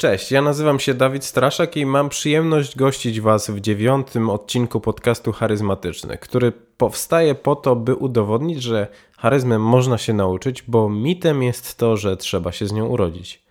[0.00, 5.32] Cześć, ja nazywam się Dawid Straszak i mam przyjemność gościć Was w dziewiątym odcinku podcastu
[5.32, 11.78] Charyzmatyczny, który powstaje po to, by udowodnić, że charyzmę można się nauczyć, bo mitem jest
[11.78, 13.42] to, że trzeba się z nią urodzić.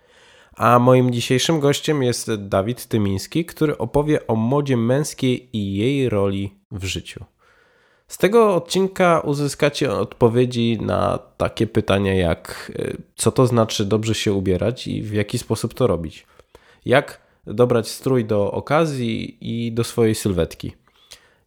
[0.56, 6.54] A moim dzisiejszym gościem jest Dawid Tymiński, który opowie o modzie męskiej i jej roli
[6.70, 7.24] w życiu.
[8.08, 14.32] Z tego odcinka uzyskacie odpowiedzi na takie pytania jak y, co to znaczy dobrze się
[14.32, 16.26] ubierać i w jaki sposób to robić
[16.90, 20.72] jak dobrać strój do okazji i do swojej sylwetki.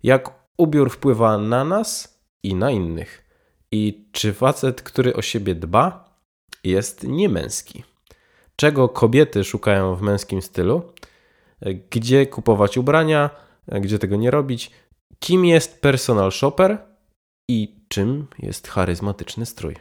[0.03, 3.23] Jak ubiór wpływa na nas i na innych.
[3.71, 6.15] I czy facet, który o siebie dba,
[6.63, 7.83] jest niemęski.
[8.55, 10.81] Czego kobiety szukają w męskim stylu?
[11.89, 13.29] Gdzie kupować ubrania?
[13.67, 14.71] Gdzie tego nie robić?
[15.19, 16.77] Kim jest personal shopper?
[17.49, 19.75] I czym jest charyzmatyczny strój?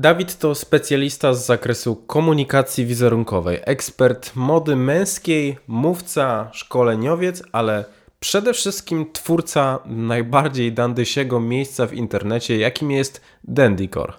[0.00, 7.84] Dawid to specjalista z zakresu komunikacji wizerunkowej, ekspert mody męskiej, mówca, szkoleniowiec, ale
[8.20, 14.12] przede wszystkim twórca najbardziej dandysiego miejsca w internecie, jakim jest Dandycore.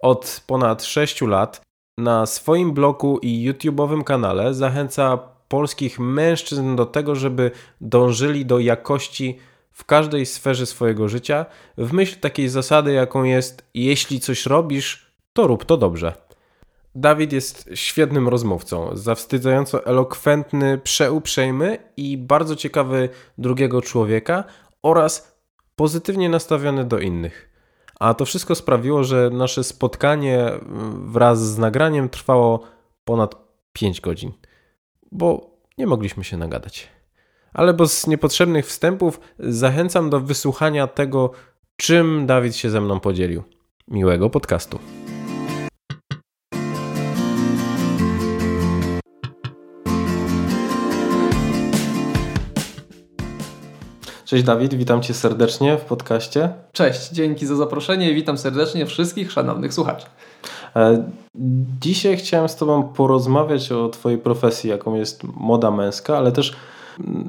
[0.00, 1.60] Od ponad 6 lat
[1.98, 9.38] na swoim blogu i YouTube'owym kanale zachęca polskich mężczyzn do tego, żeby dążyli do jakości
[9.72, 11.46] w każdej sferze swojego życia,
[11.78, 15.07] w myśl takiej zasady, jaką jest: jeśli coś robisz,
[15.38, 16.12] to rób to dobrze.
[16.94, 23.08] Dawid jest świetnym rozmówcą, zawstydzająco elokwentny, przeuprzejmy i bardzo ciekawy
[23.38, 24.44] drugiego człowieka
[24.82, 25.38] oraz
[25.76, 27.50] pozytywnie nastawiony do innych.
[28.00, 32.60] A to wszystko sprawiło, że nasze spotkanie mm, wraz z nagraniem trwało
[33.04, 33.34] ponad
[33.72, 34.32] 5 godzin,
[35.12, 36.88] bo nie mogliśmy się nagadać.
[37.52, 41.30] Ale bez niepotrzebnych wstępów zachęcam do wysłuchania tego,
[41.76, 43.42] czym Dawid się ze mną podzielił.
[43.88, 44.78] Miłego podcastu.
[54.28, 56.52] Cześć Dawid, witam Cię serdecznie w podcaście.
[56.72, 60.06] Cześć, dzięki za zaproszenie i witam serdecznie wszystkich szanownych słuchaczy.
[60.76, 61.10] E,
[61.80, 66.56] dzisiaj chciałem z Tobą porozmawiać o Twojej profesji, jaką jest moda męska, ale też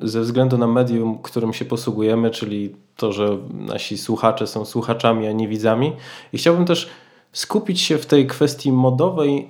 [0.01, 5.31] ze względu na medium, którym się posługujemy, czyli to, że nasi słuchacze są słuchaczami, a
[5.31, 5.93] nie widzami.
[6.33, 6.89] I chciałbym też
[7.31, 9.49] skupić się w tej kwestii modowej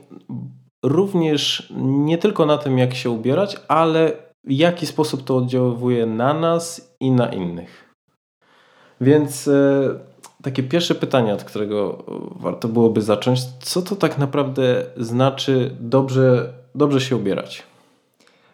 [0.84, 4.12] również nie tylko na tym, jak się ubierać, ale
[4.44, 7.90] w jaki sposób to oddziaływuje na nas i na innych.
[9.02, 9.90] Więc e,
[10.44, 12.04] takie pierwsze pytanie, od którego
[12.36, 17.64] warto byłoby zacząć, co to tak naprawdę znaczy dobrze, dobrze się ubierać?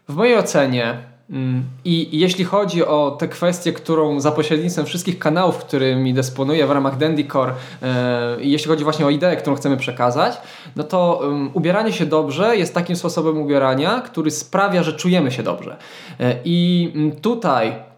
[0.10, 0.98] W mojej ocenie
[1.30, 6.72] mm, i jeśli chodzi o tę kwestię, którą za pośrednictwem wszystkich kanałów, którymi dysponuję w
[6.72, 7.54] ramach Dandycore,
[7.84, 10.38] e, i jeśli chodzi właśnie o ideę, którą chcemy przekazać,
[10.76, 15.44] no to um, ubieranie się dobrze jest takim sposobem ubierania, który sprawia, że czujemy się
[15.44, 15.78] dobrze.
[16.20, 17.95] E, I mm, tutaj Mm,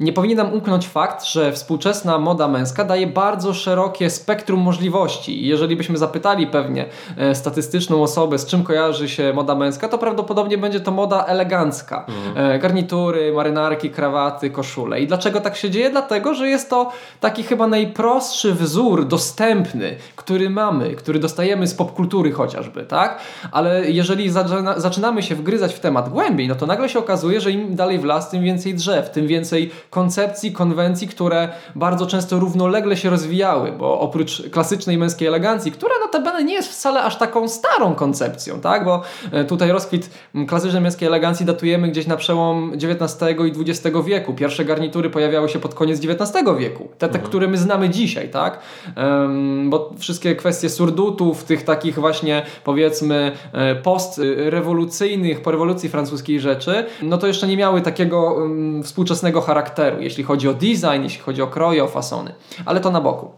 [0.00, 5.46] nie powinien nam umknąć fakt, że współczesna moda męska daje bardzo szerokie spektrum możliwości.
[5.46, 10.58] Jeżeli byśmy zapytali pewnie e, statystyczną osobę, z czym kojarzy się moda męska, to prawdopodobnie
[10.58, 12.06] będzie to moda elegancka.
[12.08, 12.50] Mhm.
[12.50, 15.00] E, garnitury, marynarki, krawaty, koszule.
[15.00, 15.90] I dlaczego tak się dzieje?
[15.90, 22.32] Dlatego, że jest to taki chyba najprostszy wzór dostępny, który mamy, który dostajemy z popkultury
[22.32, 23.18] chociażby, tak?
[23.52, 24.30] Ale jeżeli
[24.76, 28.04] zaczynamy się wgryzać w temat głębiej, no to nagle się okazuje, że im dalej w
[28.04, 34.00] las, tym więcej drzew tym więcej koncepcji, konwencji, które bardzo często równolegle się rozwijały, bo
[34.00, 38.84] oprócz klasycznej męskiej elegancji, która notabene nie jest wcale aż taką starą koncepcją, tak?
[38.84, 39.02] bo
[39.32, 40.10] e, tutaj rozkwit
[40.48, 44.34] klasycznej męskiej elegancji datujemy gdzieś na przełom XIX i XX wieku.
[44.34, 47.24] Pierwsze garnitury pojawiały się pod koniec XIX wieku, te, te mhm.
[47.24, 48.58] które my znamy dzisiaj, tak?
[48.96, 56.84] Um, bo wszystkie kwestie surdutów, tych takich właśnie powiedzmy e, postrewolucyjnych, po rewolucji francuskiej rzeczy,
[57.02, 61.20] no to jeszcze nie miały takiego um, współczesnego współczesnego charakteru, jeśli chodzi o design, jeśli
[61.20, 62.34] chodzi o kroje, o fasony.
[62.66, 63.30] Ale to na boku.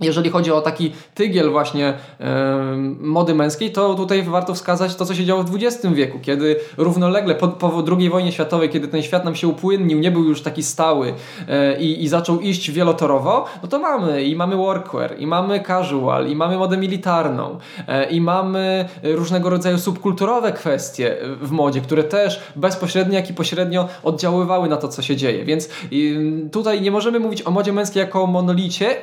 [0.00, 2.26] Jeżeli chodzi o taki tygiel właśnie yy,
[3.00, 7.34] mody męskiej, to tutaj warto wskazać to, co się działo w XX wieku, kiedy równolegle
[7.34, 10.62] po, po II wojnie światowej, kiedy ten świat nam się upłynnił, nie był już taki
[10.62, 11.14] stały
[11.48, 16.36] yy, i zaczął iść wielotorowo, no to mamy i mamy workwear, i mamy casual, i
[16.36, 17.58] mamy modę militarną,
[17.88, 23.88] yy, i mamy różnego rodzaju subkulturowe kwestie w modzie, które też bezpośrednio, jak i pośrednio
[24.02, 25.44] oddziaływały na to, co się dzieje.
[25.44, 25.68] Więc
[26.52, 28.96] tutaj nie możemy mówić o modzie męskiej jako o monolicie,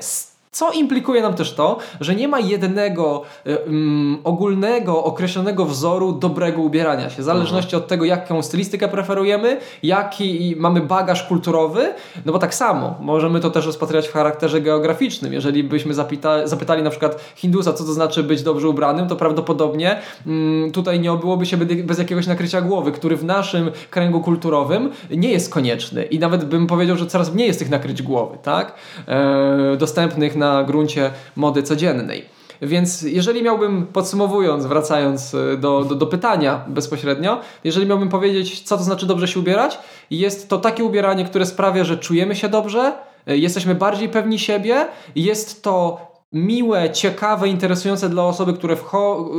[0.55, 7.09] Co implikuje nam też to, że nie ma jednego um, ogólnego, określonego wzoru dobrego ubierania
[7.09, 7.21] się.
[7.21, 7.83] W zależności mhm.
[7.83, 11.93] od tego, jaką stylistykę preferujemy, jaki mamy bagaż kulturowy,
[12.25, 15.33] no bo tak samo możemy to też rozpatrywać w charakterze geograficznym.
[15.33, 19.99] Jeżeli byśmy zapyta, zapytali na przykład Hindusa, co to znaczy być dobrze ubranym, to prawdopodobnie
[20.25, 25.31] um, tutaj nie obyłoby się bez jakiegoś nakrycia głowy, który w naszym kręgu kulturowym nie
[25.31, 26.03] jest konieczny.
[26.03, 28.73] I nawet bym powiedział, że coraz mniej jest tych nakryć głowy, tak?
[29.07, 32.35] E, dostępnych na gruncie mody codziennej.
[32.61, 38.77] Więc jeżeli miałbym, podsumowując, wracając e, do, do, do, pytania bezpośrednio, jeżeli miałbym powiedzieć, co
[38.77, 39.79] to znaczy dobrze się ubierać,
[40.11, 42.93] jest to takie ubieranie, które sprawia, że czujemy się dobrze,
[43.27, 45.99] e, jesteśmy bardziej pewni siebie, jest to
[46.35, 48.77] miłe, ciekawe, interesujące dla osoby, które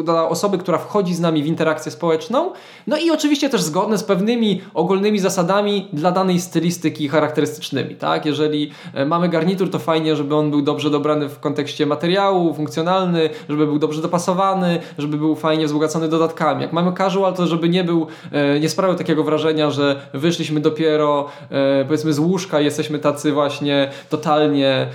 [0.05, 2.53] dla osoby, która wchodzi z nami w interakcję społeczną.
[2.87, 7.95] No i oczywiście też zgodne z pewnymi ogólnymi zasadami dla danej stylistyki charakterystycznymi.
[7.95, 8.27] Tak?
[8.27, 13.31] Jeżeli e, mamy garnitur, to fajnie, żeby on był dobrze dobrany w kontekście materiału, funkcjonalny,
[13.49, 16.63] żeby był dobrze dopasowany, żeby był fajnie wzbogacony dodatkami.
[16.63, 21.27] Jak mamy casual, to żeby nie był, e, nie sprawiał takiego wrażenia, że wyszliśmy dopiero
[21.51, 24.87] e, powiedzmy z łóżka, jesteśmy tacy właśnie totalnie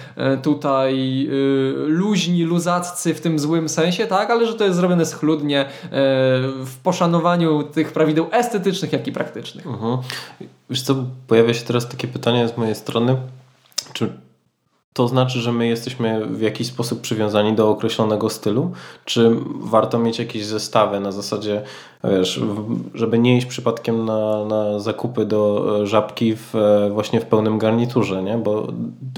[0.44, 1.30] tutaj
[1.92, 5.68] luźni, luzaccy w tym złym sensie, tak, ale że to jest zrobione schludnie e,
[6.66, 9.68] w poszanowaniu tych prawideł estetycznych, jak i praktycznych.
[9.68, 9.98] Mhm.
[10.70, 10.96] Wiesz co,
[11.28, 13.18] pojawia się teraz takie pytanie z mojej strony,
[13.94, 14.14] czy
[14.94, 18.72] to znaczy, że my jesteśmy w jakiś sposób przywiązani do określonego stylu?
[19.06, 21.62] Czy warto mieć jakieś zestawy na zasadzie,
[22.04, 22.42] wiesz,
[22.94, 27.58] żeby nie iść przypadkiem na, na zakupy do e, żabki w, e, właśnie w pełnym
[27.58, 28.38] garniturze, nie?
[28.38, 28.68] bo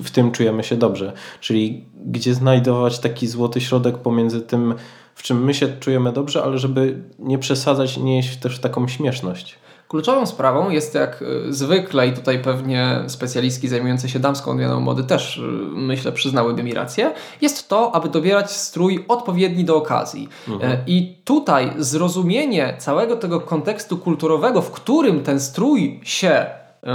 [0.03, 1.13] w tym czujemy się dobrze.
[1.41, 4.75] Czyli gdzie znajdować taki złoty środek pomiędzy tym,
[5.15, 8.87] w czym my się czujemy dobrze, ale żeby nie przesadzać nie iść też w taką
[8.87, 9.62] śmieszność.
[9.93, 15.03] Kluczową sprawą jest jak y, zwykle i tutaj pewnie specjalistki zajmujące się damską odmianą mody
[15.03, 15.41] też y,
[15.71, 20.29] myślę przyznałyby mi rację, jest to, aby dobierać strój odpowiedni do okazji.
[20.47, 20.71] Mhm.
[20.71, 26.45] E, I tutaj zrozumienie całego tego kontekstu kulturowego, w którym ten strój się
[26.83, 26.87] y,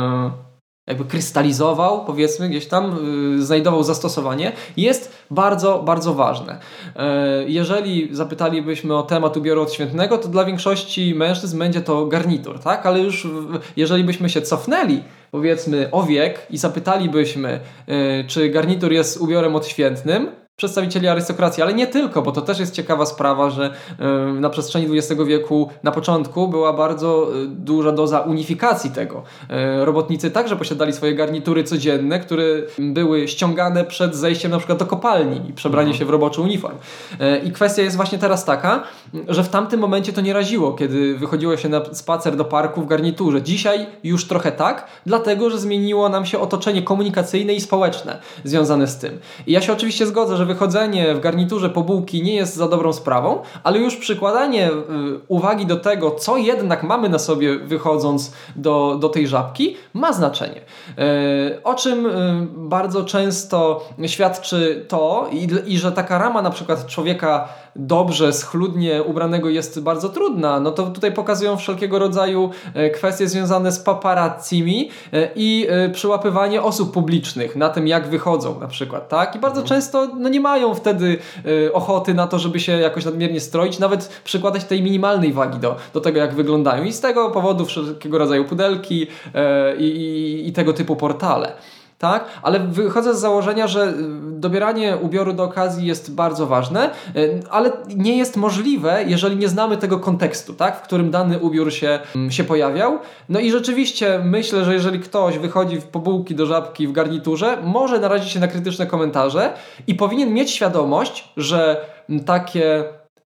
[0.88, 2.98] jakby krystalizował, powiedzmy, gdzieś tam
[3.36, 6.58] yy, znajdował zastosowanie, jest bardzo, bardzo ważne.
[6.96, 7.02] Yy,
[7.46, 12.86] jeżeli zapytalibyśmy o temat ubioru odświętnego, to dla większości mężczyzn będzie to garnitur, tak?
[12.86, 13.26] Ale już
[13.76, 20.30] jeżeli byśmy się cofnęli, powiedzmy, o wiek i zapytalibyśmy, y, czy garnitur jest ubiorem odświętnym,
[20.58, 23.74] przedstawicieli arystokracji, ale nie tylko, bo to też jest ciekawa sprawa, że
[24.40, 29.22] na przestrzeni XX wieku na początku była bardzo y, duża doza unifikacji tego.
[29.82, 32.44] Y, robotnicy także posiadali swoje garnitury codzienne, które
[32.78, 35.98] były ściągane przed zejściem na przykład do kopalni i przebranie mhm.
[35.98, 36.76] się w roboczy uniform.
[37.20, 38.82] Y, I kwestia jest właśnie teraz taka,
[39.28, 42.86] że w tamtym momencie to nie raziło, kiedy wychodziło się na spacer do parku w
[42.86, 43.42] garniturze.
[43.42, 48.98] Dzisiaj już trochę tak, dlatego, że zmieniło nam się otoczenie komunikacyjne i społeczne związane z
[48.98, 49.18] tym.
[49.46, 52.92] I ja się oczywiście zgodzę, że wychodzenie w garniturze po bułki nie jest za dobrą
[52.92, 54.72] sprawą, ale już przykładanie y,
[55.28, 60.60] uwagi do tego, co jednak mamy na sobie wychodząc do, do tej żabki, ma znaczenie.
[60.60, 62.10] Y, o czym y,
[62.56, 67.48] bardzo często świadczy to i, i że taka rama na przykład człowieka
[67.78, 73.72] dobrze, schludnie ubranego jest bardzo trudna, no to tutaj pokazują wszelkiego rodzaju e, kwestie związane
[73.72, 79.36] z paparazzimi e, i e, przyłapywanie osób publicznych na tym, jak wychodzą na przykład, tak?
[79.36, 79.68] I bardzo mhm.
[79.68, 81.18] często no, nie mają wtedy
[81.72, 86.00] ochoty na to, żeby się jakoś nadmiernie stroić, nawet przykładać tej minimalnej wagi do, do
[86.00, 86.84] tego, jak wyglądają.
[86.84, 89.06] I z tego powodu wszelkiego rodzaju pudelki
[89.78, 91.52] i, i, i tego typu portale
[91.98, 92.24] tak?
[92.42, 93.94] Ale wychodzę z założenia, że y,
[94.40, 99.76] dobieranie ubioru do okazji jest bardzo ważne, y, ale nie jest możliwe, jeżeli nie znamy
[99.76, 100.76] tego kontekstu, tak?
[100.76, 102.98] W którym dany ubiór się, mm, się pojawiał.
[103.28, 107.98] No i rzeczywiście myślę, że jeżeli ktoś wychodzi w pobułki do żabki w garniturze, może
[107.98, 109.52] narazić się na krytyczne komentarze
[109.86, 111.80] i powinien mieć świadomość, że
[112.26, 112.84] takie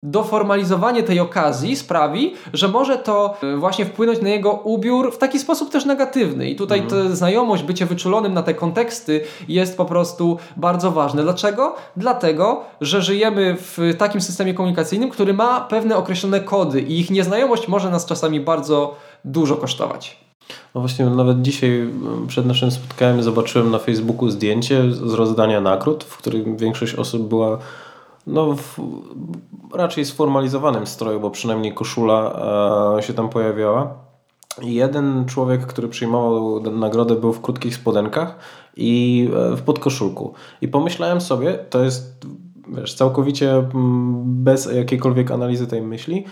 [0.04, 5.40] doformalizowanie tej okazji sprawi, że może to e, właśnie wpłynąć na jego ubiór w taki
[5.40, 6.50] sposób też negatywny.
[6.50, 11.24] I tutaj ta znajomość, bycie wyczulonym na te konteksty jest po prostu bardzo ważne.
[11.24, 11.76] Dlaczego?
[11.98, 17.68] Dlatego, że żyjemy w takim systemie komunikacyjnym, który ma pewne określone kody i ich nieznajomość
[17.68, 20.18] może nas czasami bardzo dużo kosztować.
[20.76, 21.90] No właśnie, nawet dzisiaj
[22.28, 27.58] przed naszym spotkaniem zobaczyłem na Facebooku zdjęcie z rozdania nagród, w którym większość osób była
[28.28, 28.80] no, w
[29.74, 32.40] raczej sformalizowanym stroju, bo przynajmniej koszula
[32.98, 33.94] e, się tam pojawiała.
[34.62, 38.40] Jeden człowiek, który przyjmował nagrodę, był w krótkich spodenkach
[38.78, 40.34] i e, w podkoszulku.
[40.62, 42.26] I pomyślałem sobie, to jest
[42.68, 46.26] wiesz, całkowicie mm, bez jakiejkolwiek analizy tej myśli,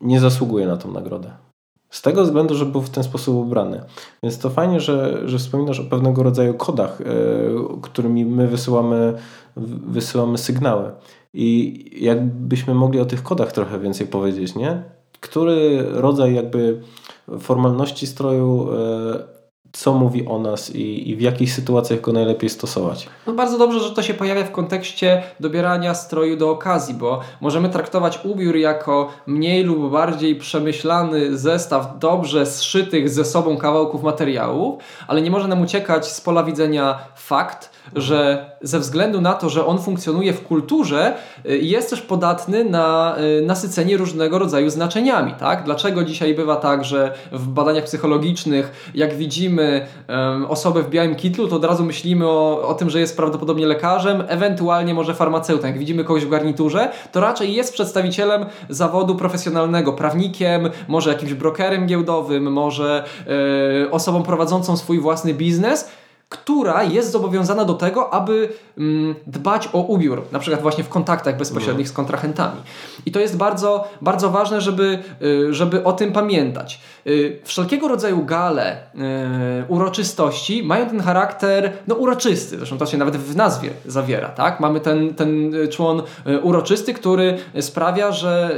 [0.00, 1.51] nie zasługuje na tą nagrodę.
[1.92, 3.84] Z tego względu, że był w ten sposób ubrany.
[4.22, 9.14] Więc to fajnie, że, że wspominasz o pewnego rodzaju kodach, yy, którymi my wysyłamy,
[9.86, 10.90] wysyłamy sygnały.
[11.34, 14.82] I jakbyśmy mogli o tych kodach trochę więcej powiedzieć, nie?
[15.20, 16.80] Który rodzaj jakby
[17.38, 19.41] formalności stroju yy,
[19.72, 23.08] co mówi o nas i, i, w jakich sytuacjach go najlepiej stosować.
[23.26, 27.68] No bardzo dobrze, że to się pojawia w kontekście dobierania stroju do okazji, bo możemy
[27.68, 35.22] traktować ubiór jako mniej lub bardziej przemyślany zestaw dobrze zszytych ze sobą kawałków materiałów, ale
[35.22, 39.78] nie może nam uciekać z pola widzenia fakt, że ze względu na to, że on
[39.78, 41.14] funkcjonuje w kulturze,
[41.46, 45.34] y, jest też podatny na y, nasycenie różnego rodzaju znaczeniami.
[45.38, 45.64] Tak?
[45.64, 49.86] Dlaczego dzisiaj bywa tak, że w badaniach psychologicznych, jak widzimy
[50.48, 54.24] osobę w białym kitlu, to od razu myślimy o, o tym, że jest prawdopodobnie lekarzem,
[54.28, 55.66] ewentualnie może farmaceutą.
[55.66, 61.86] Jak widzimy kogoś w garniturze, to raczej jest przedstawicielem zawodu profesjonalnego, prawnikiem, może jakimś brokerem
[61.86, 63.04] giełdowym, może
[63.82, 65.90] yy, osobą prowadzącą swój własny biznes
[66.32, 68.48] która jest zobowiązana do tego, aby
[68.78, 72.60] mm, dbać o ubiór, na przykład właśnie w kontaktach bezpośrednich z kontrahentami.
[73.06, 76.80] I to jest bardzo, bardzo ważne, żeby, y, żeby o tym pamiętać.
[77.06, 83.16] Y, wszelkiego rodzaju gale, y, uroczystości mają ten charakter no, uroczysty, zresztą to się nawet
[83.16, 84.28] w nazwie zawiera.
[84.28, 84.60] Tak?
[84.60, 86.02] Mamy ten, ten człon
[86.42, 88.56] uroczysty, który sprawia, że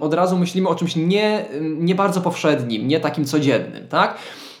[0.00, 3.86] od razu myślimy o czymś nie, nie bardzo powszednim, nie takim codziennym.
[3.88, 4.14] Tak?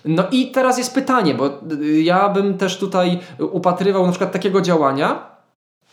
[0.06, 4.60] No i teraz jest pytanie, bo y, ja bym też tutaj upatrywał na przykład takiego
[4.60, 5.36] działania,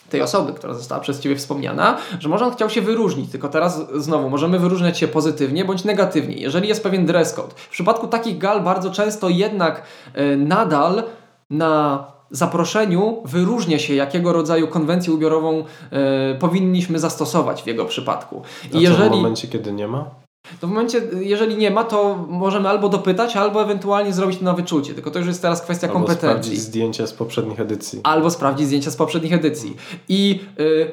[0.09, 3.91] tej osoby, która została przez Ciebie wspomniana, że może on chciał się wyróżnić, tylko teraz
[3.95, 6.35] znowu możemy wyróżniać się pozytywnie bądź negatywnie.
[6.35, 7.53] Jeżeli jest pewien dress code.
[7.55, 9.83] W przypadku takich gal bardzo często jednak
[10.17, 11.03] y, nadal
[11.49, 18.41] na zaproszeniu wyróżnia się, jakiego rodzaju konwencję ubiorową y, powinniśmy zastosować w jego przypadku.
[18.73, 19.09] I A jeżeli...
[19.09, 20.22] w momencie, kiedy nie ma?
[20.59, 24.53] To w momencie, jeżeli nie ma, to możemy albo dopytać, albo ewentualnie zrobić to na
[24.53, 24.93] wyczucie.
[24.93, 26.29] Tylko to już jest teraz kwestia albo kompetencji.
[26.29, 27.99] Albo sprawdzić zdjęcia z poprzednich edycji.
[28.03, 29.75] Albo sprawdzić zdjęcia z poprzednich edycji.
[30.09, 30.91] I yy,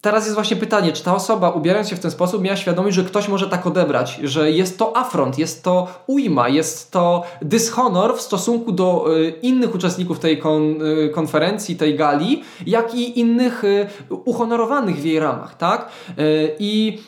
[0.00, 3.04] teraz jest właśnie pytanie, czy ta osoba ubierając się w ten sposób miała świadomość, że
[3.04, 8.20] ktoś może tak odebrać, że jest to afront, jest to ujma, jest to dyshonor w
[8.20, 13.86] stosunku do y, innych uczestników tej kon, y, konferencji, tej gali, jak i innych y,
[14.24, 15.88] uhonorowanych w jej ramach, tak?
[16.18, 16.98] Y, I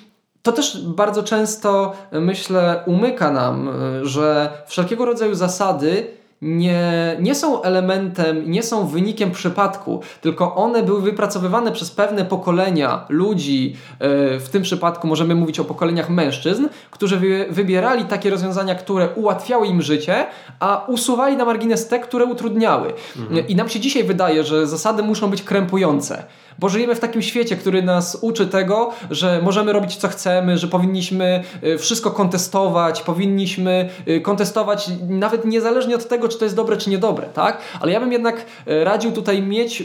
[0.47, 3.71] to też bardzo często, myślę, umyka nam,
[4.03, 11.03] że wszelkiego rodzaju zasady nie, nie są elementem, nie są wynikiem przypadku, tylko one były
[11.03, 17.47] wypracowywane przez pewne pokolenia ludzi, e, w tym przypadku możemy mówić o pokoleniach mężczyzn, którzy
[17.51, 20.27] wybierali takie rozwiązania, które ułatwiały im życie,
[20.61, 22.93] a usuwali na margines te, które utrudniały.
[23.17, 23.49] Mhm.
[23.49, 26.23] I nam się dzisiaj wydaje, że zasady muszą być krępujące
[26.59, 30.69] bo żyjemy w takim świecie, który nas uczy tego, że możemy robić co chcemy, że
[30.69, 36.77] powinniśmy y, wszystko kontestować, powinniśmy y, kontestować nawet niezależnie od tego, czy to jest dobre,
[36.77, 37.59] czy niedobre, tak?
[37.81, 39.85] Ale ja bym jednak y, radził tutaj mieć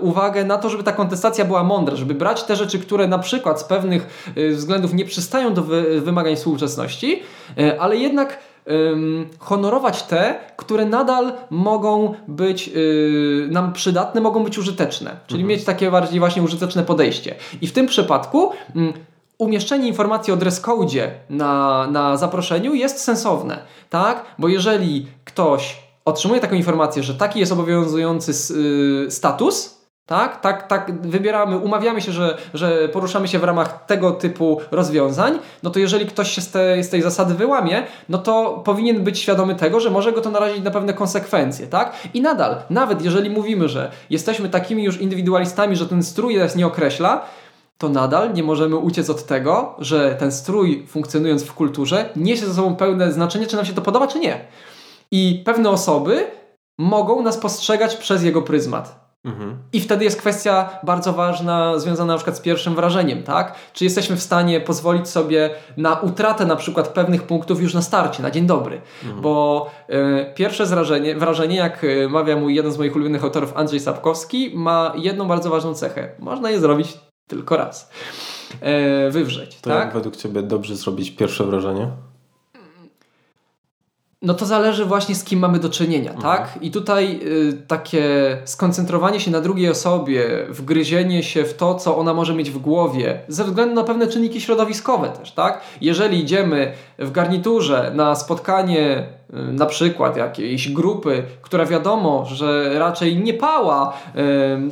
[0.00, 3.60] uwagę na to, żeby ta kontestacja była mądra, żeby brać te rzeczy, które na przykład
[3.60, 5.62] z pewnych względów nie przystają do
[6.00, 7.22] wymagań współczesności,
[7.78, 8.38] ale jednak
[9.38, 15.16] honorować te, które nadal mogą być yy, nam przydatne, mogą być użyteczne.
[15.26, 15.48] Czyli mhm.
[15.48, 17.34] mieć takie bardziej właśnie użyteczne podejście.
[17.60, 18.92] I w tym przypadku yy,
[19.40, 20.62] umieszczenie informacji o dress
[21.30, 23.58] na, na zaproszeniu jest sensowne,
[23.90, 24.24] tak?
[24.38, 31.08] Bo jeżeli ktoś otrzymuje taką informację, że taki jest obowiązujący yy, status, tak, tak, tak,
[31.08, 36.06] wybieramy, umawiamy się, że, że poruszamy się w ramach tego typu rozwiązań, no to jeżeli
[36.06, 39.90] ktoś się z tej, z tej zasady wyłamie, no to powinien być świadomy tego, że
[39.90, 41.92] może go to narazić na pewne konsekwencje, tak?
[42.14, 46.66] I nadal, nawet jeżeli mówimy, że jesteśmy takimi już indywidualistami, że ten strój nas nie
[46.66, 47.24] określa,
[47.80, 52.54] to nadal nie możemy uciec od tego, że ten strój funkcjonując w kulturze niesie ze
[52.54, 54.44] sobą pełne znaczenie, czy nam się to podoba, czy nie.
[55.10, 56.26] I pewne osoby
[56.78, 59.10] mogą nas postrzegać przez jego pryzmat.
[59.24, 59.58] Mhm.
[59.72, 63.54] I wtedy jest kwestia bardzo ważna, związana na przykład z pierwszym wrażeniem, tak?
[63.72, 68.22] Czy jesteśmy w stanie pozwolić sobie na utratę na przykład pewnych punktów już na starcie,
[68.22, 68.80] na dzień dobry?
[69.02, 69.22] Mhm.
[69.22, 73.80] Bo y, pierwsze wrażenie, wrażenie, jak e, mawia mój jeden z moich ulubionych autorów Andrzej
[73.80, 76.08] Sapkowski, ma jedną bardzo ważną cechę.
[76.18, 77.90] Można je zrobić tylko raz.
[79.08, 79.84] Y, wywrzeć, to tak?
[79.84, 81.90] jak według Ciebie dobrze zrobić pierwsze wrażenie?
[84.22, 86.36] No to zależy właśnie z kim mamy do czynienia, mhm.
[86.36, 86.62] tak?
[86.62, 92.14] I tutaj y, takie skoncentrowanie się na drugiej osobie, wgryzienie się w to, co ona
[92.14, 95.60] może mieć w głowie, ze względu na pewne czynniki środowiskowe też, tak?
[95.80, 103.34] Jeżeli idziemy w garniturze na spotkanie na przykład jakiejś grupy, która wiadomo, że raczej nie
[103.34, 103.92] pała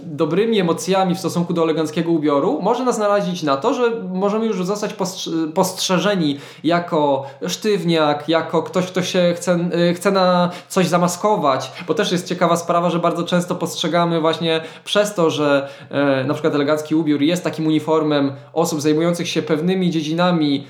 [0.05, 4.65] dobrymi emocjami w stosunku do eleganckiego ubioru, może nas narazić na to, że możemy już
[4.65, 4.95] zostać
[5.55, 9.59] postrzeżeni jako sztywniak, jako ktoś, kto się chce,
[9.95, 15.15] chce na coś zamaskować, bo też jest ciekawa sprawa, że bardzo często postrzegamy właśnie przez
[15.15, 20.67] to, że e, na przykład elegancki ubiór jest takim uniformem osób zajmujących się pewnymi dziedzinami,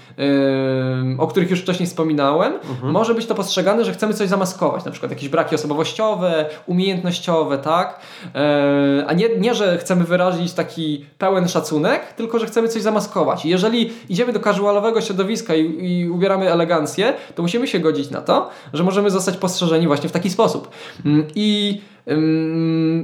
[1.18, 2.92] o których już wcześniej wspominałem, mhm.
[2.92, 8.00] może być to postrzegane, że chcemy coś zamaskować, na przykład jakieś braki osobowościowe, umiejętnościowe, tak?
[8.34, 13.44] E, a nie, nie, że chcemy wyrazić taki pełen szacunek, tylko że chcemy coś zamaskować.
[13.44, 18.50] Jeżeli idziemy do casualowego środowiska i, i ubieramy elegancję, to musimy się godzić na to,
[18.72, 20.68] że możemy zostać postrzeżeni właśnie w taki sposób.
[21.04, 21.80] Mm, I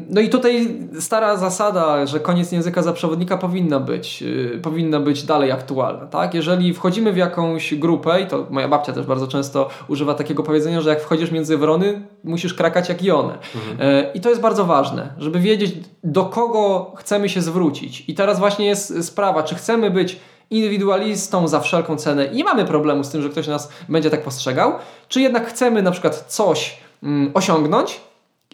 [0.09, 5.23] no i tutaj stara zasada, że koniec języka za przewodnika powinna być, yy, powinna być
[5.23, 6.07] dalej aktualna.
[6.07, 6.35] Tak?
[6.35, 10.81] Jeżeli wchodzimy w jakąś grupę, i to moja babcia też bardzo często używa takiego powiedzenia,
[10.81, 13.39] że jak wchodzisz między wrony, musisz krakać jak i one.
[13.55, 13.97] Mhm.
[13.97, 15.73] Yy, I to jest bardzo ważne, żeby wiedzieć,
[16.05, 18.05] do kogo chcemy się zwrócić.
[18.09, 20.21] I teraz właśnie jest sprawa, czy chcemy być
[20.51, 24.23] indywidualistą za wszelką cenę i nie mamy problemu z tym, że ktoś nas będzie tak
[24.23, 24.73] postrzegał,
[25.09, 28.01] czy jednak chcemy na przykład coś mm, osiągnąć,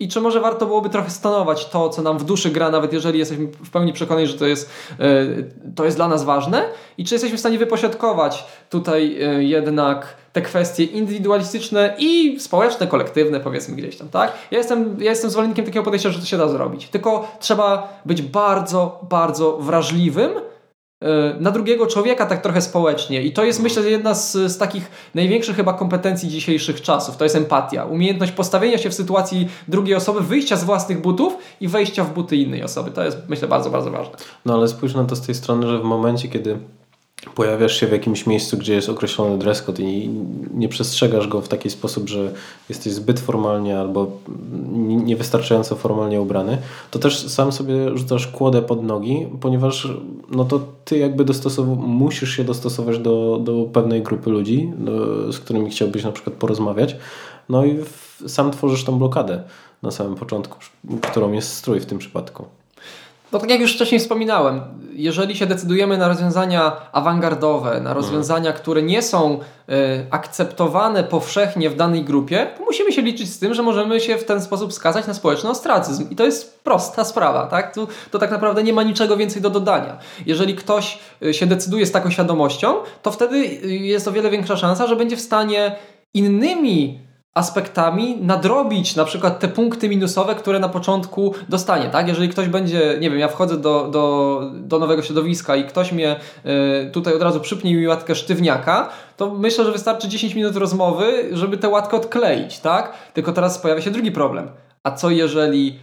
[0.00, 3.18] i czy może warto byłoby trochę stanować to, co nam w duszy gra, nawet jeżeli
[3.18, 5.26] jesteśmy w pełni przekonani, że to jest, e,
[5.74, 6.64] to jest dla nas ważne?
[6.98, 13.40] I czy jesteśmy w stanie wypośrodkować tutaj e, jednak te kwestie indywidualistyczne i społeczne, kolektywne,
[13.40, 14.32] powiedzmy gdzieś tam, tak?
[14.50, 16.88] Ja jestem, ja jestem zwolennikiem takiego podejścia, że to się da zrobić.
[16.88, 20.30] Tylko trzeba być bardzo, bardzo wrażliwym
[21.40, 23.22] na drugiego człowieka tak trochę społecznie.
[23.22, 27.16] I to jest myślę jedna z, z takich największych chyba kompetencji dzisiejszych czasów.
[27.16, 27.84] To jest empatia.
[27.84, 32.36] Umiejętność postawienia się w sytuacji drugiej osoby, wyjścia z własnych butów i wejścia w buty
[32.36, 32.90] innej osoby.
[32.90, 34.16] To jest myślę bardzo, bardzo ważne.
[34.44, 36.58] No ale spójrz na to z tej strony, że w momencie, kiedy
[37.34, 40.08] pojawiasz się w jakimś miejscu, gdzie jest określony dress code i
[40.54, 42.32] nie przestrzegasz go w taki sposób, że
[42.68, 44.10] jesteś zbyt formalnie albo
[45.04, 46.58] niewystarczająco formalnie ubrany,
[46.90, 49.88] to też sam sobie rzucasz kłodę pod nogi, ponieważ
[50.30, 51.24] no to ty jakby
[51.76, 56.96] musisz się dostosować do, do pewnej grupy ludzi, do, z którymi chciałbyś na przykład porozmawiać,
[57.48, 59.42] no i w, sam tworzysz tą blokadę
[59.82, 60.58] na samym początku,
[61.02, 62.59] którą jest strój w tym przypadku.
[63.32, 64.60] No tak jak już wcześniej wspominałem,
[64.92, 69.72] jeżeli się decydujemy na rozwiązania awangardowe, na rozwiązania, które nie są y,
[70.10, 74.24] akceptowane powszechnie w danej grupie, to musimy się liczyć z tym, że możemy się w
[74.24, 76.10] ten sposób skazać na społeczny ostracyzm.
[76.10, 77.74] I to jest prosta sprawa, tak?
[77.74, 79.98] Tu, to tak naprawdę nie ma niczego więcej do dodania.
[80.26, 84.56] Jeżeli ktoś e, się decyduje z taką świadomością, to wtedy e, jest o wiele większa
[84.56, 85.76] szansa, że będzie w stanie
[86.14, 92.08] innymi aspektami nadrobić na przykład te punkty minusowe, które na początku dostanie, tak?
[92.08, 96.16] Jeżeli ktoś będzie, nie wiem, ja wchodzę do, do, do nowego środowiska i ktoś mnie
[96.86, 101.28] y, tutaj od razu przypnie mi łatkę sztywniaka, to myślę, że wystarczy 10 minut rozmowy,
[101.32, 102.92] żeby tę łatkę odkleić, tak?
[103.14, 104.48] Tylko teraz pojawia się drugi problem.
[104.84, 105.78] A co jeżeli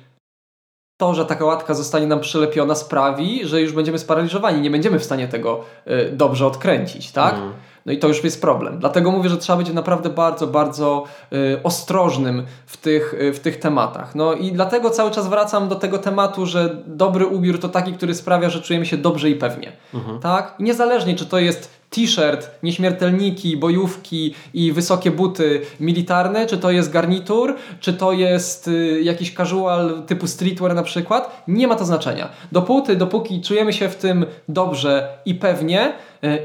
[0.97, 5.03] to, że taka łatka zostanie nam przylepiona sprawi, że już będziemy sparaliżowani, nie będziemy w
[5.03, 7.35] stanie tego y, dobrze odkręcić, tak?
[7.35, 7.53] Mm.
[7.87, 8.79] No i to już jest problem.
[8.79, 13.59] Dlatego mówię, że trzeba być naprawdę bardzo, bardzo y, ostrożnym w tych, y, w tych
[13.59, 14.15] tematach.
[14.15, 18.15] No i dlatego cały czas wracam do tego tematu, że dobry ubiór to taki, który
[18.15, 19.71] sprawia, że czujemy się dobrze i pewnie.
[19.93, 20.19] Mhm.
[20.19, 20.55] Tak?
[20.59, 26.91] I niezależnie, czy to jest t-shirt, nieśmiertelniki, bojówki i wysokie buty militarne, czy to jest
[26.91, 32.29] garnitur, czy to jest y, jakiś casual typu streetwear na przykład, nie ma to znaczenia.
[32.51, 35.93] Dopóty, dopóki czujemy się w tym dobrze i pewnie,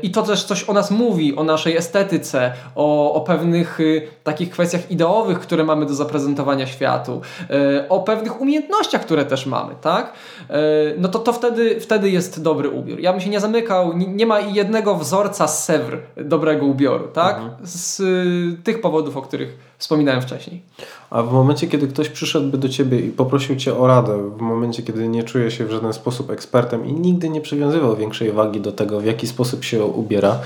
[0.02, 4.50] i to też coś o nas mówi, o naszej estetyce, o, o pewnych y, takich
[4.50, 10.12] kwestiach ideowych, które mamy do zaprezentowania światu, y, o pewnych umiejętnościach, które też mamy, tak?
[10.50, 10.54] Y,
[10.98, 13.00] no to to wtedy, wtedy jest dobry ubiór.
[13.00, 17.36] Ja bym się nie zamykał, nie, ma jednego wzorca wzorca z Sewr dobrego ubioru, tak?
[17.36, 17.56] Mhm.
[17.62, 20.62] Z y, tych powodów, o których wspominałem wcześniej.
[21.10, 24.82] A w momencie, kiedy ktoś przyszedłby do Ciebie i poprosił Cię o radę, w momencie,
[24.82, 28.72] kiedy nie czuje się w żaden sposób ekspertem i nigdy nie przywiązywał większej wagi do
[28.72, 30.38] tego, w jaki sposób się ubiera,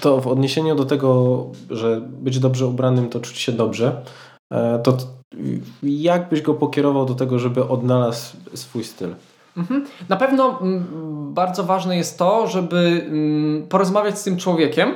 [0.00, 4.02] to w odniesieniu do tego, że być dobrze ubranym to czuć się dobrze,
[4.52, 4.96] e, to
[5.82, 9.14] jak byś go pokierował do tego, żeby odnalazł swój styl?
[9.56, 9.86] Mhm.
[10.08, 10.84] Na pewno mm,
[11.34, 14.94] bardzo ważne jest to, żeby mm, porozmawiać z tym człowiekiem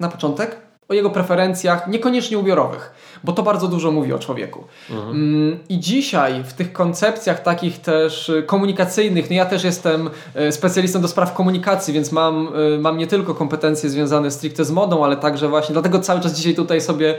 [0.00, 2.94] na początek o jego preferencjach, niekoniecznie ubiorowych
[3.24, 4.64] bo to bardzo dużo mówi o człowieku.
[4.90, 5.10] Mhm.
[5.10, 10.52] Mm, I dzisiaj w tych koncepcjach takich też y, komunikacyjnych, no ja też jestem y,
[10.52, 15.04] specjalistą do spraw komunikacji, więc mam, y, mam nie tylko kompetencje związane stricte z modą,
[15.04, 17.14] ale także właśnie, dlatego cały czas dzisiaj tutaj sobie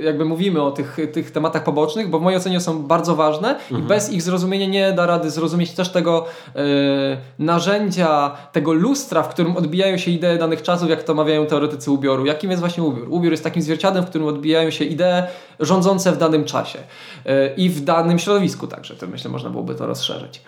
[0.00, 3.82] jakby mówimy o tych, tych tematach pobocznych, bo w mojej ocenie są bardzo ważne mhm.
[3.82, 6.24] i bez ich zrozumienia nie da rady zrozumieć też tego
[7.38, 12.26] narzędzia, tego lustra, w którym odbijają się idee danych czasów, jak to mawiają teoretycy ubioru,
[12.26, 13.08] jakim jest właśnie właśnie ubiór.
[13.10, 15.22] Ubiór jest takim zwierciadłem, w którym odbijają się idee
[15.60, 16.78] rządzące w danym czasie
[17.26, 20.42] e, i w danym środowisku także, to myślę można byłoby to rozszerzyć.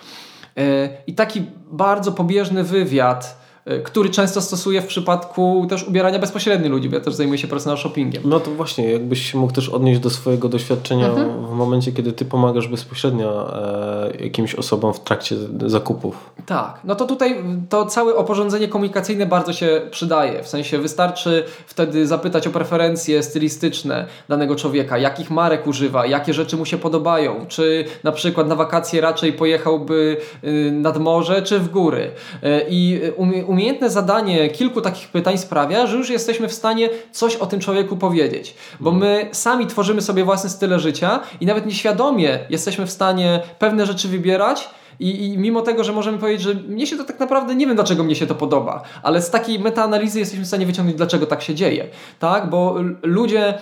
[0.56, 3.43] E, I taki bardzo pobieżny wywiad
[3.85, 7.79] który często stosuję w przypadku też ubierania bezpośrednio ludzi, bo ja też zajmuję się personal
[7.79, 8.22] shoppingiem.
[8.27, 11.46] No to właśnie, jakbyś mógł też odnieść do swojego doświadczenia mhm.
[11.46, 16.31] w momencie, kiedy ty pomagasz bezpośrednio e, jakimś osobom w trakcie zakupów.
[16.46, 22.07] Tak, no to tutaj to całe oporządzenie komunikacyjne bardzo się przydaje, w sensie wystarczy wtedy
[22.07, 27.85] zapytać o preferencje stylistyczne danego człowieka, jakich marek używa, jakie rzeczy mu się podobają, czy
[28.05, 32.11] na przykład na wakacje raczej pojechałby y, nad morze, czy w góry.
[32.44, 37.36] Y, I umie umiejętne zadanie kilku takich pytań sprawia, że już jesteśmy w stanie coś
[37.36, 38.54] o tym człowieku powiedzieć.
[38.80, 43.86] Bo my sami tworzymy sobie własne style życia i nawet nieświadomie jesteśmy w stanie pewne
[43.86, 44.70] rzeczy wybierać.
[45.00, 47.74] I, I, mimo tego, że możemy powiedzieć, że mnie się to tak naprawdę nie wiem,
[47.74, 51.42] dlaczego mnie się to podoba, ale z takiej metaanalizy jesteśmy w stanie wyciągnąć, dlaczego tak
[51.42, 51.86] się dzieje.
[52.18, 52.50] Tak?
[52.50, 53.54] Bo ludzie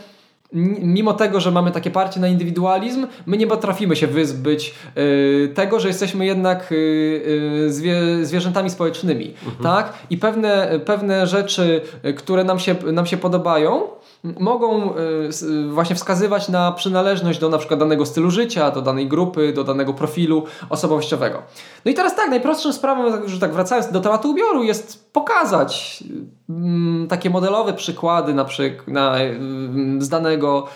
[0.82, 5.80] mimo tego, że mamy takie parcie na indywidualizm, my nie potrafimy się wyzbyć y, tego,
[5.80, 6.74] że jesteśmy jednak y,
[7.66, 9.34] y, zwie, zwierzętami społecznymi.
[9.46, 9.62] Mhm.
[9.62, 9.92] Tak?
[10.10, 11.80] I pewne, pewne rzeczy,
[12.16, 13.82] które nam się, nam się podobają,
[14.24, 14.94] mogą
[15.68, 19.94] właśnie wskazywać na przynależność do na przykład danego stylu życia, do danej grupy, do danego
[19.94, 21.42] profilu osobowościowego.
[21.84, 26.04] No i teraz tak, najprostszą sprawą, że tak wracając do tematu ubioru, jest pokazać
[26.50, 28.44] mm, takie modelowe przykłady na
[28.86, 29.14] na,
[29.98, 30.66] z danego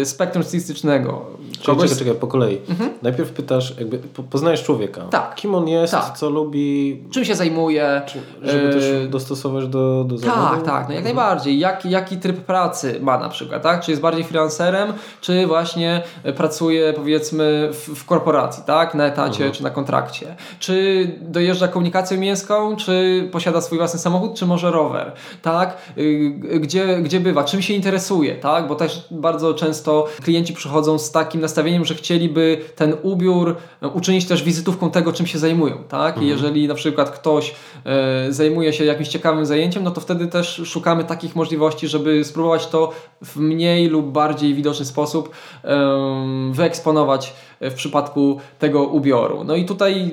[0.00, 1.26] y, spektrum stylistycznego.
[1.66, 1.90] Kogoś...
[1.90, 2.60] Czekaj, czekaj, po kolei.
[2.68, 2.90] Mhm.
[3.02, 3.98] Najpierw pytasz, jakby
[4.30, 5.02] poznajesz człowieka.
[5.10, 5.34] Tak.
[5.34, 6.18] Kim on jest, tak.
[6.18, 7.02] co lubi.
[7.10, 8.02] Czym się zajmuje.
[8.06, 8.72] Czy, żeby y...
[8.72, 10.40] też dostosować do, do zawodu.
[10.40, 11.04] Tak, tak, no jak mhm.
[11.04, 11.58] najbardziej.
[11.58, 13.84] Jak, jaki tryb pracy ma na przykład, tak?
[13.84, 16.02] Czy jest bardziej freelancerem, czy właśnie
[16.36, 18.94] pracuje powiedzmy w, w korporacji, tak?
[18.94, 19.52] Na etacie, mhm.
[19.52, 25.12] czy na kontrakcie czy dojeżdża komunikacją miejską, czy posiada swój własny samochód, czy może rower,
[25.42, 25.76] tak?
[25.98, 28.68] Y, gdzie, gdzie bywa, czym się interesuje, tak?
[28.68, 34.26] Bo też bardzo często klienci przychodzą z takim nastawieniem, że chcieliby ten ubiór e, uczynić
[34.26, 36.14] też wizytówką tego, czym się zajmują, tak?
[36.16, 36.26] I mhm.
[36.26, 41.04] jeżeli na przykład ktoś e, zajmuje się jakimś ciekawym zajęciem, no to wtedy też szukamy
[41.04, 42.92] takich możliwości, żeby spróbować to
[43.24, 45.30] w mniej lub bardziej widoczny sposób
[46.50, 49.44] wyeksponować w przypadku tego ubioru.
[49.44, 50.10] No i tutaj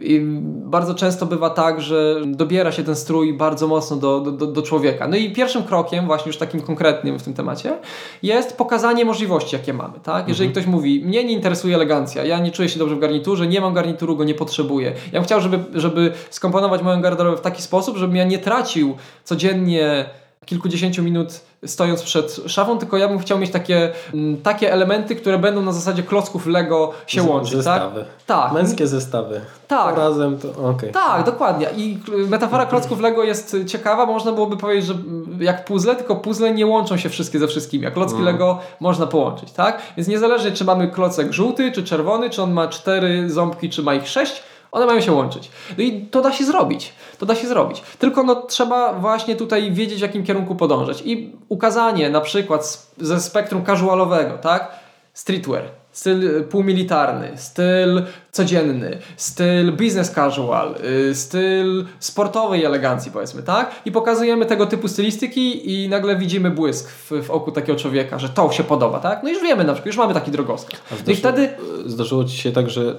[0.00, 4.62] i bardzo często bywa tak, że dobiera się ten strój bardzo mocno do, do, do
[4.62, 5.08] człowieka.
[5.08, 7.78] No i pierwszym krokiem, właśnie już takim konkretnym w tym temacie,
[8.22, 10.00] jest pokazanie możliwości, jakie mamy.
[10.02, 10.28] Tak?
[10.28, 10.52] Jeżeli mhm.
[10.64, 13.74] ktoś mówi, mnie nie interesuje elegancja, ja nie czuję się dobrze w garniturze, nie mam
[13.74, 14.92] garnituru, go nie potrzebuję.
[15.12, 18.96] Ja bym chciał, żeby, żeby skomponować moją garderobę w taki sposób, żebym ja nie tracił
[19.24, 20.04] codziennie
[20.46, 25.38] kilkudziesięciu minut stojąc przed szafą, tylko ja bym chciał mieć takie, mm, takie elementy, które
[25.38, 27.52] będą na zasadzie klocków Lego się łączyć.
[27.52, 27.62] Tak?
[27.62, 28.04] Zestawy.
[28.26, 28.42] Tak?
[28.42, 28.52] tak.
[28.52, 29.40] Męskie zestawy.
[29.68, 29.94] Tak.
[29.94, 30.90] To razem to okay.
[30.90, 31.66] Tak, dokładnie.
[31.76, 34.94] I metafora klocków Lego jest ciekawa, bo można byłoby powiedzieć, że
[35.40, 38.26] jak puzzle, tylko puzzle nie łączą się wszystkie ze wszystkimi, a klocki mm.
[38.26, 39.82] Lego można połączyć, tak?
[39.96, 43.94] Więc niezależnie czy mamy klocek żółty, czy czerwony, czy on ma cztery ząbki, czy ma
[43.94, 45.50] ich sześć, one mają się łączyć.
[45.78, 46.92] No i to da się zrobić.
[47.18, 47.82] To da się zrobić.
[47.98, 51.02] Tylko no, trzeba właśnie tutaj wiedzieć, w jakim kierunku podążać.
[51.04, 54.72] I ukazanie na przykład ze spektrum casualowego, tak?
[55.14, 60.74] Streetwear, styl półmilitarny, styl codzienny, styl business casual,
[61.10, 63.70] y, styl sportowej elegancji powiedzmy, tak?
[63.84, 68.28] I pokazujemy tego typu stylistyki i nagle widzimy błysk w, w oku takiego człowieka, że
[68.28, 69.22] to się podoba, tak?
[69.22, 70.80] No już wiemy na przykład, już mamy taki drogowskaz.
[71.06, 71.48] No I wtedy...
[71.86, 72.94] Zdarzyło Ci się tak, że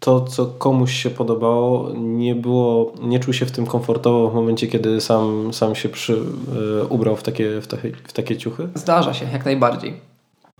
[0.00, 4.66] to, co komuś się podobało, nie było, nie czuł się w tym komfortowo w momencie,
[4.66, 8.68] kiedy sam, sam się przy, y, ubrał w takie, w, takie, w takie ciuchy?
[8.74, 10.00] Zdarza się, jak najbardziej.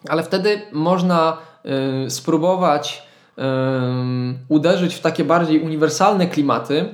[0.08, 1.36] Ale wtedy można
[2.06, 3.02] y, spróbować
[3.38, 3.42] y,
[4.48, 6.88] uderzyć w takie bardziej uniwersalne klimaty,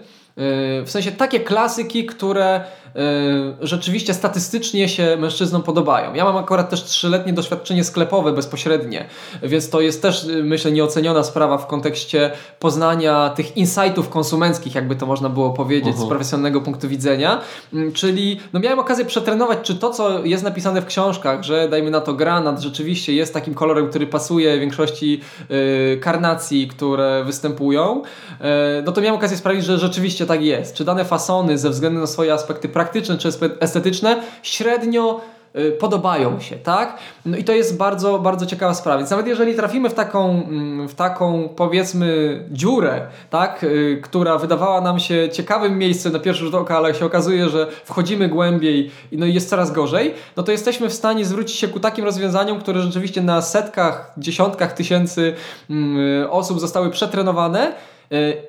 [0.84, 2.64] w sensie takie klasyki, które
[3.60, 6.14] rzeczywiście statystycznie się mężczyznom podobają.
[6.14, 9.06] Ja mam akurat też trzyletnie doświadczenie sklepowe bezpośrednie,
[9.42, 14.96] więc to jest też y, myślę nieoceniona sprawa w kontekście poznania tych insightów konsumenckich, jakby
[14.96, 15.98] to można było powiedzieć uh -huh.
[15.98, 16.08] z mhm.
[16.08, 17.40] profesjonalnego punktu widzenia.
[17.72, 21.90] Mm, czyli no miałem okazję przetrenować, czy to, co jest napisane w książkach, że dajmy
[21.90, 28.02] na to granat, rzeczywiście jest takim kolorem, który pasuje większości yy, karnacji, które występują,
[28.40, 28.46] yy,
[28.84, 30.74] no to miałem okazję sprawdzić, że rzeczywiście tak jest.
[30.74, 33.28] Czy dane fasony ze względu na swoje aspekty praktyczne praktyczne czy
[33.60, 35.20] estetyczne średnio
[35.56, 36.98] y, podobają się, tak?
[37.24, 38.98] No i to jest bardzo, bardzo ciekawa sprawa.
[38.98, 43.64] Więc nawet jeżeli trafimy w taką, mm, w taką powiedzmy dziurę, tak?
[43.64, 47.66] Y, która wydawała nam się ciekawym miejscem na pierwszy rzut oka, ale się okazuje, że
[47.84, 51.80] wchodzimy głębiej i no jest coraz gorzej, no to jesteśmy w stanie zwrócić się ku
[51.80, 55.34] takim rozwiązaniom, które rzeczywiście na setkach, dziesiątkach tysięcy
[55.70, 57.72] mm, osób zostały przetrenowane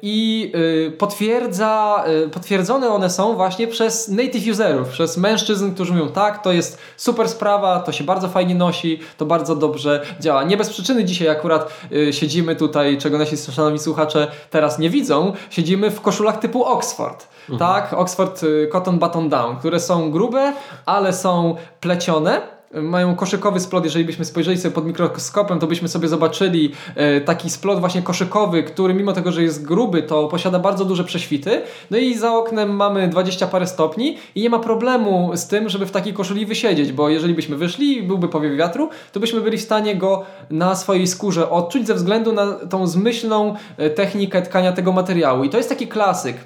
[0.01, 0.51] i
[0.97, 6.77] potwierdza, potwierdzone one są właśnie przez native userów, przez mężczyzn, którzy mówią tak, to jest
[6.97, 10.43] super sprawa, to się bardzo fajnie nosi, to bardzo dobrze działa.
[10.43, 11.73] Nie bez przyczyny dzisiaj akurat
[12.11, 17.27] siedzimy tutaj, czego nasi szanowni słuchacze teraz nie widzą, siedzimy w koszulach typu Oxford.
[17.49, 17.59] Mhm.
[17.59, 18.41] Tak, Oxford
[18.71, 20.53] Cotton Button Down, które są grube,
[20.85, 26.07] ale są plecione mają koszykowy splot, jeżeli byśmy spojrzeli sobie pod mikroskopem, to byśmy sobie
[26.07, 30.85] zobaczyli e, taki splot właśnie koszykowy, który mimo tego, że jest gruby, to posiada bardzo
[30.85, 31.61] duże prześwity.
[31.91, 35.85] No i za oknem mamy 20 parę stopni i nie ma problemu z tym, żeby
[35.85, 39.57] w takiej koszuli wysiedzieć, bo jeżeli byśmy wyszli i byłby powiew wiatru, to byśmy byli
[39.57, 44.71] w stanie go na swojej skórze odczuć ze względu na tą zmyślną e, technikę tkania
[44.71, 45.43] tego materiału.
[45.43, 46.37] I to jest taki klasyk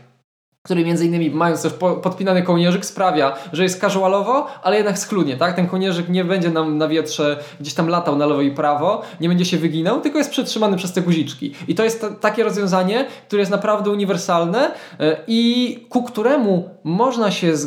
[0.64, 5.56] który między innymi mając też podpinany kołnierzyk sprawia, że jest casualowo, ale jednak schludnie, tak?
[5.56, 9.30] Ten kołnierzyk nie będzie nam na wietrze gdzieś tam latał na lewo i prawo, nie
[9.30, 11.54] będzie się wyginał, tylko jest przytrzymany przez te guziczki.
[11.68, 17.48] I to jest takie rozwiązanie, które jest naprawdę uniwersalne yy, i ku któremu można się
[17.48, 17.58] yy,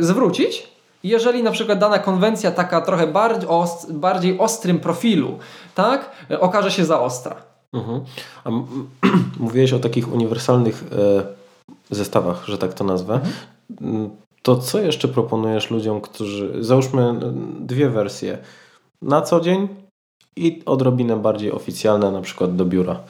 [0.00, 0.68] zwrócić,
[1.04, 5.38] jeżeli na przykład dana konwencja taka trochę bardziej, ost bardziej ostrym profilu,
[5.74, 6.10] tak?
[6.30, 7.36] Yy, okaże się za ostra.
[7.72, 8.00] Mhm.
[8.44, 8.50] A
[9.44, 10.84] mówiłeś o takich uniwersalnych
[11.90, 13.20] zestawach, że tak to nazwę.
[13.70, 14.10] Mhm.
[14.42, 16.64] To co jeszcze proponujesz ludziom, którzy.
[16.64, 17.14] Załóżmy
[17.60, 18.38] dwie wersje.
[19.02, 19.68] Na co dzień
[20.36, 23.00] i odrobinę bardziej oficjalne, na przykład do biura.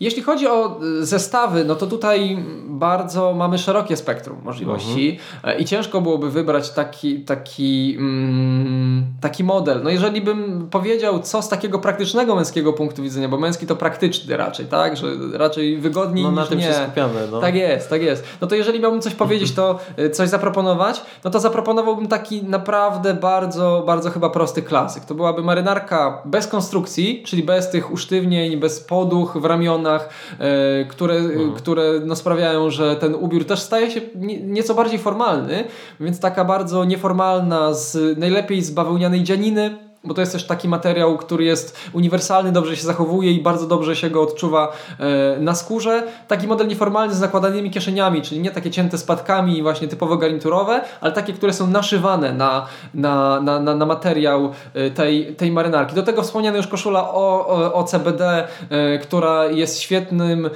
[0.00, 5.58] Jeśli chodzi o y, zestawy, no to tutaj bardzo mamy szerokie spektrum możliwości mhm.
[5.58, 9.82] i ciężko byłoby wybrać taki, taki, mm, taki model.
[9.82, 14.36] No jeżeli bym powiedział, co z takiego praktycznego męskiego punktu widzenia, bo męski to praktyczny
[14.36, 14.96] raczej, tak?
[14.96, 16.64] Że raczej wygodniej no, na tym nie.
[16.64, 17.28] się skupiamy.
[17.30, 17.40] No.
[17.40, 18.24] Tak jest, tak jest.
[18.40, 23.14] No to jeżeli miałbym coś powiedzieć, to y, coś zaproponować, no to zaproponowałbym taki naprawdę
[23.14, 25.04] bardzo, bardzo chyba prosty klasyk.
[25.04, 29.89] To byłaby marynarka bez konstrukcji, czyli bez tych usztywnień, bez poduch w ramionach,
[30.38, 31.52] E, które, mhm.
[31.52, 34.00] które no sprawiają, że ten ubiór też staje się
[34.44, 35.64] nieco bardziej formalny,
[36.00, 41.18] więc taka bardzo nieformalna, z, najlepiej z bawełnianej dzianiny, bo to jest też taki materiał,
[41.18, 46.02] który jest uniwersalny, dobrze się zachowuje i bardzo dobrze się go odczuwa e, na skórze.
[46.28, 51.12] Taki model nieformalny z zakładanymi kieszeniami, czyli nie takie cięte spadkami właśnie typowo garniturowe, ale
[51.12, 55.94] takie, które są naszywane na, na, na, na, na materiał e, tej, tej marynarki.
[55.94, 60.50] Do tego wspomniana już koszula o, o, o CBD, e, która jest świetnym,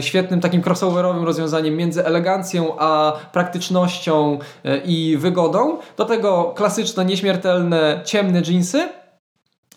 [0.00, 4.38] świetnym takim crossoverowym rozwiązaniem między elegancją a praktycznością
[4.84, 5.78] i wygodą.
[5.96, 8.73] Do tego klasyczne, nieśmiertelne, ciemne jeansy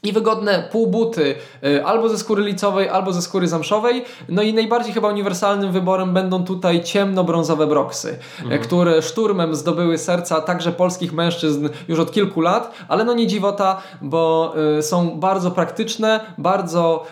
[0.08, 4.06] i wygodne półbuty y, albo ze skóry licowej, albo ze skóry zamszowej.
[4.30, 8.62] No i najbardziej chyba uniwersalnym wyborem będą tutaj ciemno-brązowe broksy, mhm.
[8.62, 13.82] które szturmem zdobyły serca także polskich mężczyzn już od kilku lat, ale no nie dziwota,
[14.02, 17.06] bo y, są bardzo praktyczne, bardzo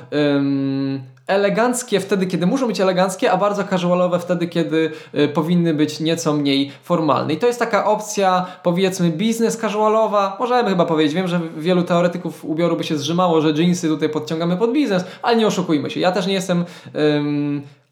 [1.28, 6.34] eleganckie wtedy, kiedy muszą być eleganckie, a bardzo casualowe wtedy, kiedy y, powinny być nieco
[6.34, 7.34] mniej formalne.
[7.34, 10.38] I to jest taka opcja, powiedzmy, biznes casualowa.
[10.40, 14.58] Możemy chyba powiedzieć, wiem, że wielu teoretyków ubioru by się zrzymało, że jeansy tutaj podciągamy
[14.58, 16.00] pod biznes, ale nie oszukujmy się.
[16.00, 16.66] Ja też nie jestem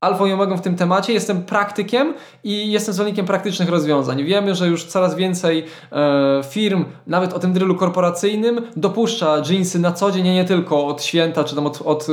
[0.03, 2.13] alfą i omegą w tym temacie, jestem praktykiem
[2.43, 4.23] i jestem zwolennikiem praktycznych rozwiązań.
[4.23, 9.91] Wiemy, że już coraz więcej e, firm, nawet o tym drylu korporacyjnym, dopuszcza jeansy na
[9.91, 12.07] co dzień, nie tylko od święta, czy tam od, od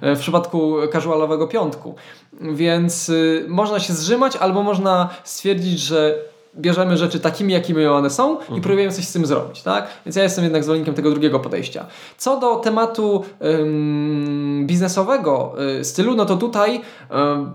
[0.00, 1.94] e, w przypadku casualowego piątku.
[2.40, 8.38] Więc e, można się zrzymać, albo można stwierdzić, że bierzemy rzeczy takimi, jakimi one są
[8.38, 8.58] mhm.
[8.58, 9.86] i próbujemy coś z tym zrobić, tak?
[10.06, 11.86] Więc ja jestem jednak zwolennikiem tego drugiego podejścia.
[12.18, 16.80] Co do tematu ym, biznesowego y, stylu, no to tutaj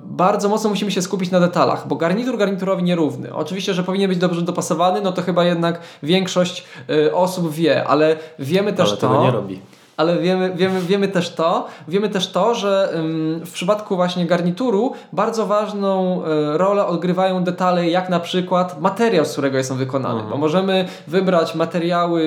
[0.03, 3.35] bardzo mocno musimy się skupić na detalach, bo garnitur garniturowi nierówny.
[3.35, 8.15] Oczywiście, że powinien być dobrze dopasowany, no to chyba jednak większość y, osób wie, ale
[8.39, 9.07] wiemy też ale to...
[9.07, 9.59] tego nie robi
[9.97, 12.93] ale wiemy, wiemy, wiemy też to, wiemy też to, że
[13.45, 19.31] w przypadku właśnie garnituru bardzo ważną e, rolę odgrywają detale, jak na przykład materiał, z
[19.31, 20.13] którego jest on wykonany.
[20.13, 20.29] Mhm.
[20.31, 22.21] Bo możemy wybrać materiały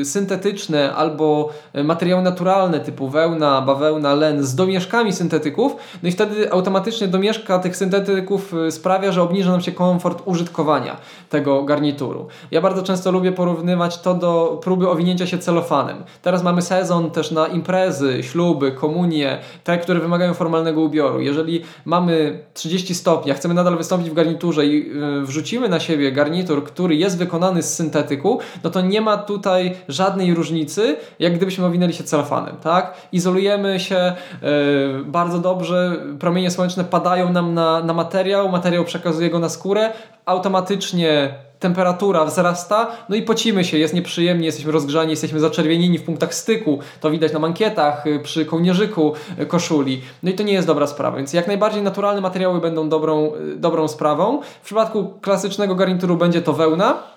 [0.00, 6.12] y, syntetyczne albo e, materiały naturalne typu wełna, bawełna, len z domieszkami syntetyków, no i
[6.12, 10.96] wtedy automatycznie domieszka tych syntetyków y, sprawia, że obniża nam się komfort użytkowania
[11.30, 12.26] tego garnituru.
[12.50, 16.04] Ja bardzo często lubię porównywać to do próby owinięcia się celofanem.
[16.22, 21.20] Teraz mamy sezon sezon też na imprezy, śluby, komunie, te, które wymagają formalnego ubioru.
[21.20, 26.12] Jeżeli mamy 30 stopni, a chcemy nadal wystąpić w garniturze i y, wrzucimy na siebie
[26.12, 31.66] garnitur, który jest wykonany z syntetyku, no to nie ma tutaj żadnej różnicy, jak gdybyśmy
[31.66, 32.94] owinęli się celofanem, tak?
[33.12, 39.38] Izolujemy się yy, bardzo dobrze, promienie słoneczne padają nam na, na materiał, materiał przekazuje go
[39.38, 39.92] na skórę,
[40.26, 46.34] automatycznie temperatura wzrasta, no i pocimy się, jest nieprzyjemnie, jesteśmy rozgrzani, jesteśmy zaczerwienieni w punktach
[46.34, 50.66] styku, to widać na mankietach, y, przy kołnierzyku y, koszuli, no i to nie jest
[50.66, 54.40] dobra sprawa, więc jak najbardziej naturalne materiały będą dobrą, y, dobrą sprawą.
[54.62, 57.13] W przypadku klasycznego garnituru będzie to wełna,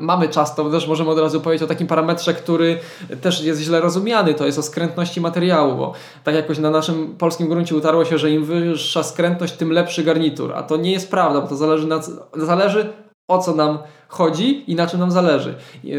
[0.00, 2.78] mamy czas, to też możemy od razu powiedzieć o takim parametrze, który
[3.20, 5.92] też jest źle rozumiany, to jest o skrętności materiału, bo
[6.24, 10.52] tak jakoś na naszym polskim gruncie utarło się, że im wyższa skrętność, tym lepszy garnitur,
[10.54, 12.00] a to nie jest prawda, bo to zależy, na,
[12.36, 12.92] zależy
[13.28, 15.54] o co nam chodzi i na czym nam zależy.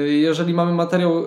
[0.06, 1.26] Jeżeli mamy materiał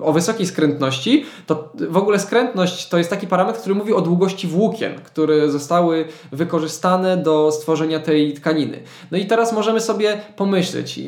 [0.00, 4.46] o wysokiej skrętności, to w ogóle skrętność to jest taki parametr, który mówi o długości
[4.46, 8.82] włókien, które zostały wykorzystane do stworzenia tej tkaniny.
[9.10, 10.98] No i teraz możemy sobie pomyśleć,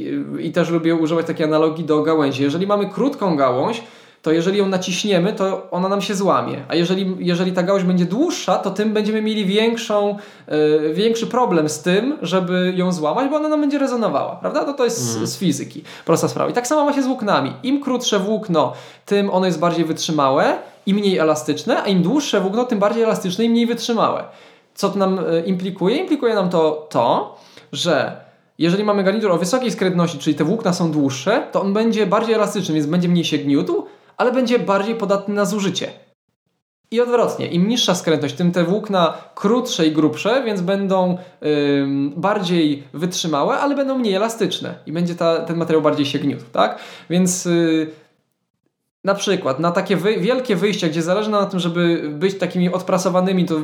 [0.40, 2.42] i, też lubię używać takiej analogii do gałęzi.
[2.42, 3.82] Jeżeli mamy krótką gałąź,
[4.22, 6.64] to jeżeli ją naciśniemy, to ona nam się złamie.
[6.68, 10.16] A jeżeli, jeżeli ta gałąź będzie dłuższa, to tym będziemy mieli większą,
[10.48, 14.64] yy, większy problem z tym, żeby ją złamać, bo ona nam będzie rezonowała, prawda?
[14.64, 15.26] To, to jest mm.
[15.26, 15.82] z, z fizyki.
[16.04, 16.50] Prosta sprawa.
[16.50, 17.52] I tak samo właśnie z włóknami.
[17.62, 18.72] Im krótsze włókno,
[19.06, 23.44] tym ono jest bardziej wytrzymałe i mniej elastyczne, a im dłuższe włókno, tym bardziej elastyczne
[23.44, 24.24] i mniej wytrzymałe.
[24.74, 25.96] Co to nam e, implikuje?
[25.96, 27.36] Implikuje nam to to,
[27.72, 28.20] że
[28.58, 32.34] jeżeli mamy garnitur o wysokiej skrętności, czyli te włókna są dłuższe, to on będzie bardziej
[32.34, 33.84] elastyczny, więc będzie mniej się gniótł,
[34.18, 35.90] ale będzie bardziej podatny na zużycie.
[36.90, 41.18] I odwrotnie, im niższa skrętność, tym te włókna krótsze i grubsze, więc będą
[42.16, 46.78] bardziej wytrzymałe, ale będą mniej elastyczne i będzie ta, ten materiał bardziej się gniótł, tak?
[47.10, 47.90] Więc yy,
[49.04, 52.72] na przykład na takie wy wielkie wyjścia, gdzie zależy nam na tym, żeby być takimi
[52.72, 53.54] odprasowanymi, to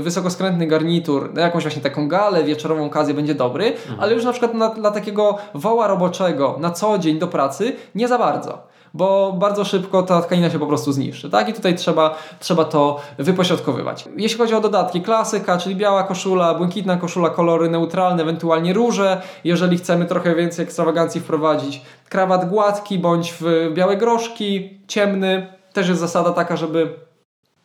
[0.00, 4.00] wysokoskrętny garnitur, na jakąś właśnie taką galę, wieczorową okazję będzie dobry, mhm.
[4.00, 8.08] ale już na przykład na, dla takiego woła roboczego na co dzień do pracy nie
[8.08, 11.30] za bardzo bo bardzo szybko ta tkanina się po prostu zniszczy.
[11.30, 11.48] Tak?
[11.48, 14.04] I tutaj trzeba, trzeba to wypośrodkowywać.
[14.16, 19.22] Jeśli chodzi o dodatki, klasyka, czyli biała koszula, błękitna koszula, kolory neutralne, ewentualnie róże.
[19.44, 25.46] Jeżeli chcemy trochę więcej ekstrawagancji wprowadzić, krawat gładki bądź w białe groszki, ciemny.
[25.72, 26.94] Też jest zasada taka, żeby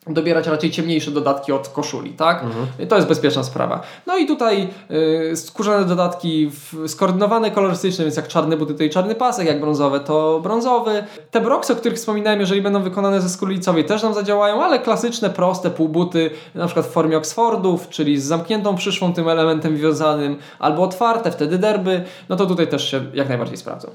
[0.09, 2.43] dobierać raczej ciemniejsze dodatki od koszuli, tak?
[2.43, 2.87] Mhm.
[2.87, 3.81] To jest bezpieczna sprawa.
[4.07, 4.69] No i tutaj
[5.31, 9.61] y, skórzane dodatki w, skoordynowane kolorystycznie, więc jak czarne buty to i czarny pasek, jak
[9.61, 11.03] brązowe to brązowy.
[11.31, 13.47] Te broksy, o których wspominałem, jeżeli będą wykonane ze skóry
[13.87, 18.75] też nam zadziałają, ale klasyczne, proste półbuty, na przykład w formie Oxfordów, czyli z zamkniętą
[18.75, 23.57] przyszłą tym elementem wiązanym, albo otwarte, wtedy derby, no to tutaj też się jak najbardziej
[23.57, 23.89] sprawdzą.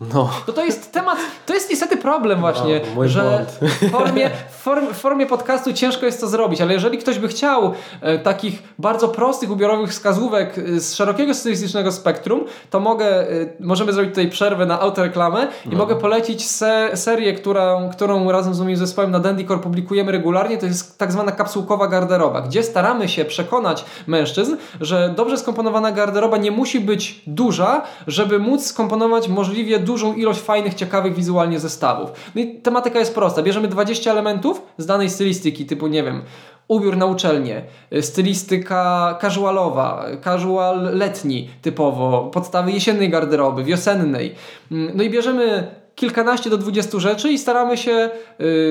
[0.00, 0.30] No.
[0.46, 5.26] To, to jest temat, to jest niestety problem właśnie, no, że w formie, form, formie
[5.26, 9.90] podcastu ciężko jest to zrobić, ale jeżeli ktoś by chciał e, takich bardzo prostych, ubiorowych
[9.90, 13.26] wskazówek e, z szerokiego stylistycznego spektrum, to mogę, e,
[13.60, 15.78] możemy zrobić tutaj przerwę na autoreklamę i no.
[15.78, 20.66] mogę polecić se, serię, którą, którą razem z moim zespołem na Dandycore publikujemy regularnie, to
[20.66, 26.50] jest tak zwana kapsułkowa garderoba, gdzie staramy się przekonać mężczyzn, że dobrze skomponowana garderoba nie
[26.50, 32.10] musi być duża, żeby móc skomponować możliwie dużą ilość fajnych, ciekawych wizualnie zestawów.
[32.34, 33.42] No i tematyka jest prosta.
[33.42, 36.22] Bierzemy 20 elementów z danej stylistyki, typu nie wiem,
[36.68, 37.62] ubiór na uczelnię,
[38.00, 44.34] stylistyka casualowa, casual letni typowo, podstawy jesiennej garderoby, wiosennej.
[44.72, 48.10] Mm, no i bierzemy kilkanaście do 20 rzeczy i staramy się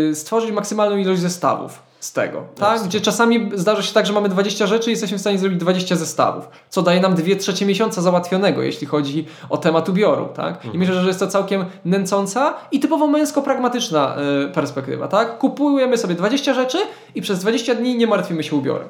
[0.10, 2.84] y, stworzyć maksymalną ilość zestawów z tego, tak?
[2.84, 5.96] Gdzie czasami zdarza się tak, że mamy 20 rzeczy i jesteśmy w stanie zrobić 20
[5.96, 10.56] zestawów, co daje nam 2 trzecie miesiąca załatwionego, jeśli chodzi o temat ubioru, tak?
[10.56, 10.74] Mhm.
[10.74, 15.38] I myślę, że jest to całkiem nęcąca i typowo męsko-pragmatyczna y, perspektywa, tak?
[15.38, 16.78] Kupujemy sobie 20 rzeczy
[17.16, 18.88] i przez 20 dni nie martwimy się ubiorem.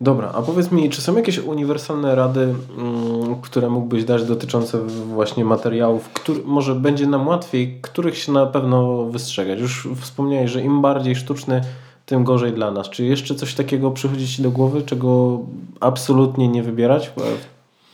[0.00, 5.44] Dobra, a powiedz mi, czy są jakieś uniwersalne rady, mm, które mógłbyś dać dotyczące właśnie
[5.44, 9.60] materiałów, który, może będzie nam łatwiej, których się na pewno wystrzegać?
[9.60, 11.60] Już wspomniałeś, że im bardziej sztuczny
[12.06, 12.90] tym gorzej dla nas.
[12.90, 15.40] Czy jeszcze coś takiego przychodzi Ci do głowy, czego
[15.80, 17.10] absolutnie nie wybierać?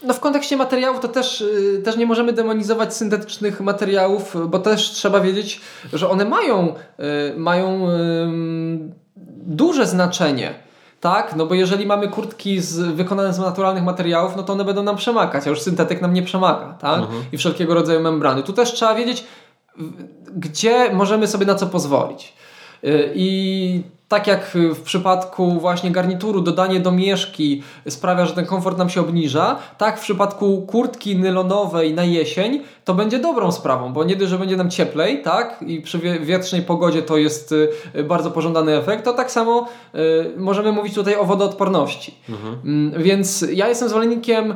[0.02, 4.90] No w kontekście materiałów to też, y, też nie możemy demonizować syntetycznych materiałów, bo też
[4.90, 5.60] trzeba wiedzieć,
[5.92, 6.74] że one mają,
[7.34, 7.88] y, mają
[9.46, 10.54] duże znaczenie.
[11.00, 14.82] Tak, no bo jeżeli mamy kurtki z, wykonane z naturalnych materiałów, no to one będą
[14.82, 17.00] nam przemakać, a już syntetyk nam nie przemaga, tak?
[17.00, 17.22] Mhm.
[17.32, 18.42] I wszelkiego rodzaju membrany.
[18.42, 19.24] Tu też trzeba wiedzieć,
[20.36, 22.32] gdzie możemy sobie na co pozwolić.
[22.84, 28.90] Y, I tak jak w przypadku właśnie garnituru dodanie domieszki sprawia, że ten komfort nam
[28.90, 34.16] się obniża, tak w przypadku kurtki nylonowej na jesień to będzie dobrą sprawą, bo nie
[34.16, 38.76] dość, że będzie nam cieplej, tak, i przy wietrznej pogodzie to jest y, bardzo pożądany
[38.76, 39.98] efekt, to tak samo y,
[40.36, 42.14] możemy mówić tutaj o wodoodporności.
[42.28, 42.58] Mhm.
[42.64, 44.54] Mm, więc ja jestem zwolennikiem y,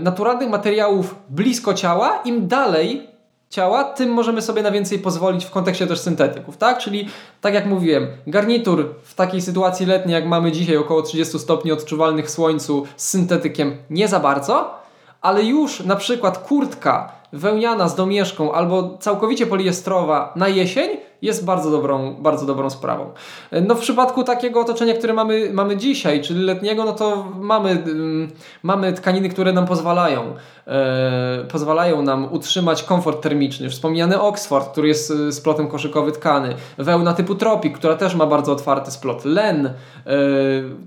[0.00, 3.11] naturalnych materiałów blisko ciała, im dalej
[3.52, 6.78] ciała, tym możemy sobie na więcej pozwolić w kontekście też syntetyków, tak?
[6.78, 7.08] Czyli
[7.40, 12.26] tak jak mówiłem, garnitur w takiej sytuacji letniej, jak mamy dzisiaj, około 30 stopni odczuwalnych
[12.26, 14.74] w słońcu z syntetykiem nie za bardzo,
[15.20, 20.90] ale już na przykład kurtka wełniana z domieszką albo całkowicie poliestrowa na jesień
[21.22, 23.10] jest bardzo dobrą, bardzo dobrą sprawą.
[23.66, 28.30] No w przypadku takiego otoczenia, które mamy, mamy dzisiaj, czyli letniego, no to mamy, mm,
[28.62, 30.34] mamy tkaniny, które nam pozwalają,
[30.66, 33.70] e, pozwalają nam utrzymać komfort termiczny.
[33.70, 36.54] Wspomniany Oxford, który jest e, splotem koszykowy tkany.
[36.78, 39.24] Wełna typu Tropic, która też ma bardzo otwarty splot.
[39.24, 39.72] Len, e,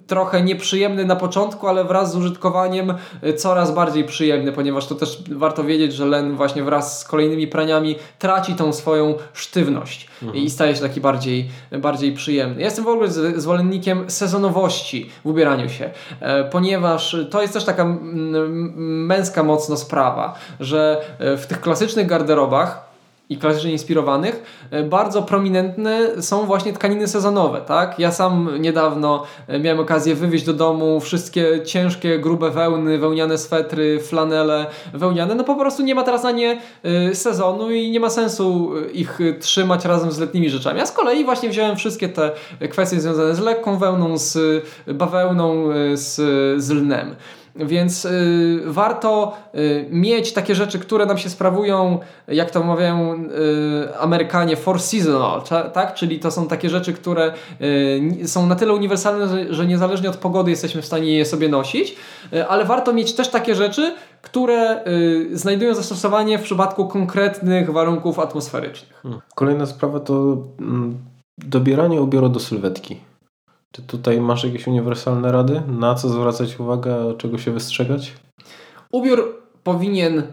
[0.07, 5.23] trochę nieprzyjemny na początku, ale wraz z użytkowaniem e, coraz bardziej przyjemny, ponieważ to też
[5.31, 10.45] warto wiedzieć, że len właśnie wraz z kolejnymi praniami traci tą swoją sztywność mhm.
[10.45, 12.59] i staje się taki bardziej, bardziej przyjemny.
[12.59, 17.97] Ja jestem w ogóle zwolennikiem sezonowości w ubieraniu się, e, ponieważ to jest też taka
[18.75, 22.84] męska mocno sprawa, że e, w tych klasycznych garderobach
[23.29, 27.99] i klasycznie inspirowanych, e, bardzo prominentne są właśnie tkaniny sezonowe, tak?
[27.99, 33.99] Ja sam niedawno e, miałem okazję wywieźć do domu wszystkie ciężkie, grube wełny, wełniane swetry,
[33.99, 38.09] flanele wełniane, no po prostu nie ma teraz na nie e, sezonu i nie ma
[38.09, 40.79] sensu ich trzymać razem z letnimi rzeczami.
[40.79, 42.31] Ja z kolei właśnie wziąłem wszystkie te
[42.69, 44.37] kwestie związane z lekką wełną, z
[44.87, 46.15] bawełną, z,
[46.63, 47.15] z lnem.
[47.55, 53.97] Więc y, warto y, mieć takie rzeczy, które nam się sprawują, jak to mawiają y,
[53.99, 55.41] Amerykanie, for seasonal,
[55.73, 55.93] tak?
[55.93, 60.17] Czyli to są takie rzeczy, które y, są na tyle uniwersalne, że, że, niezależnie od
[60.17, 61.95] pogody jesteśmy w stanie je sobie nosić,
[62.33, 68.19] y, ale warto mieć też takie rzeczy, które y, znajdują zastosowanie w przypadku konkretnych warunków
[68.19, 68.99] atmosferycznych.
[69.03, 69.21] Hmm.
[69.35, 70.97] Kolejna sprawa to mm,
[71.37, 72.99] dobieranie ubioru do sylwetki.
[73.75, 75.61] Czy tutaj masz jakieś uniwersalne rady?
[75.67, 78.13] Na co zwracać uwagę, czego się wystrzegać?
[78.91, 80.23] Ubiór powinien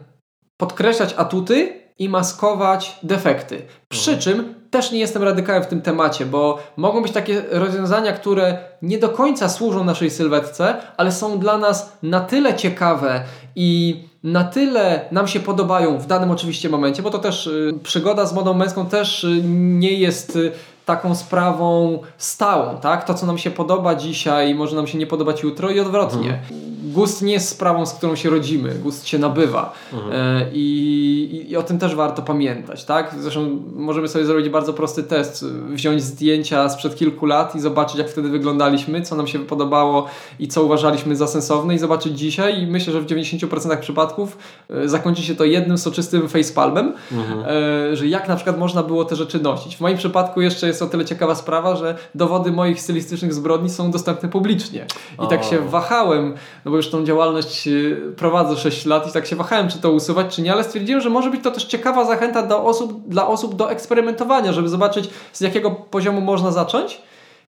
[0.56, 3.62] podkreślać atuty i maskować defekty.
[3.88, 4.22] Przy mhm.
[4.22, 8.98] czym też nie jestem radykałem w tym temacie, bo mogą być takie rozwiązania, które nie
[8.98, 13.24] do końca służą naszej sylwetce, ale są dla nas na tyle ciekawe
[13.56, 18.26] i na tyle nam się podobają w danym oczywiście momencie, bo to też y, przygoda
[18.26, 20.52] z modą męską też y, nie jest y,
[20.96, 23.04] taką sprawą stałą, tak?
[23.04, 26.28] To, co nam się podoba dzisiaj, może nam się nie podobać jutro i odwrotnie.
[26.30, 29.72] Mhm gust nie jest sprawą, z którą się rodzimy, gust się nabywa.
[29.92, 30.12] Mhm.
[30.12, 33.14] E, I, I, o tym też warto pamiętać, tak?
[33.20, 38.08] Zresztą możemy sobie zrobić bardzo prosty test, wziąć zdjęcia sprzed kilku lat i zobaczyć, jak
[38.08, 40.06] wtedy wyglądaliśmy, co nam się podobało
[40.38, 44.38] i co uważaliśmy za sensowne i zobaczyć dzisiaj i myślę, że w 90% przypadków
[44.70, 47.44] e, zakończy się to jednym soczystym facepalmem, mhm.
[47.92, 49.76] E, że jak na przykład można było te rzeczy nosić.
[49.76, 53.90] W moim przypadku jeszcze jest o tyle ciekawa sprawa, że dowody moich stylistycznych zbrodni są
[53.90, 54.86] dostępne publicznie.
[55.14, 55.26] I o.
[55.26, 56.34] tak się wahałem,
[56.64, 59.92] no bo już tą działalność y, prowadzę 6 lat i tak się wahałem, czy to
[59.92, 63.26] usuwać, czy nie, ale stwierdziłem, że może być to też ciekawa zachęta do osób, dla
[63.28, 67.02] osób do eksperymentowania, żeby zobaczyć z jakiego poziomu można zacząć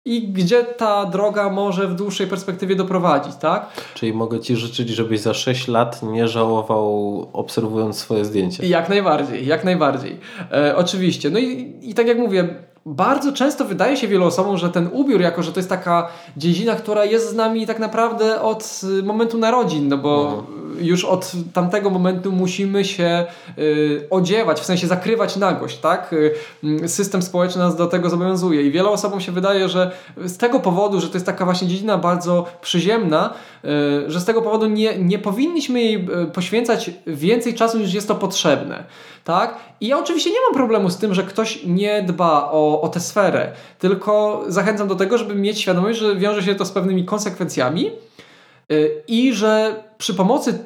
[0.04, 3.66] i gdzie ta droga może w dłuższej perspektywie doprowadzić, tak?
[3.94, 8.64] Czyli mogę Ci życzyć, żebyś za 6 lat nie żałował obserwując swoje zdjęcia.
[8.64, 10.18] Jak najbardziej, jak najbardziej.
[10.52, 11.30] E, oczywiście.
[11.30, 12.48] No i, i tak jak mówię,
[12.86, 16.74] bardzo często wydaje się wielu osobom, że ten ubiór, jako że to jest taka dziedzina,
[16.74, 20.53] która jest z nami tak naprawdę od y, momentu narodzin, no bo mhm.
[20.80, 23.24] Już od tamtego momentu musimy się
[23.58, 26.14] y, odziewać, w sensie zakrywać nagość, tak?
[26.82, 29.90] Y, system społeczny nas do tego zobowiązuje i wielu osobom się wydaje, że
[30.24, 34.42] z tego powodu, że to jest taka właśnie dziedzina bardzo przyziemna, y, że z tego
[34.42, 38.84] powodu nie, nie powinniśmy jej poświęcać więcej czasu niż jest to potrzebne
[39.24, 39.58] tak?
[39.80, 43.00] I ja oczywiście nie mam problemu z tym, że ktoś nie dba o, o tę
[43.00, 47.90] sferę, tylko zachęcam do tego, żeby mieć świadomość, że wiąże się to z pewnymi konsekwencjami
[49.08, 50.58] i że przy pomocy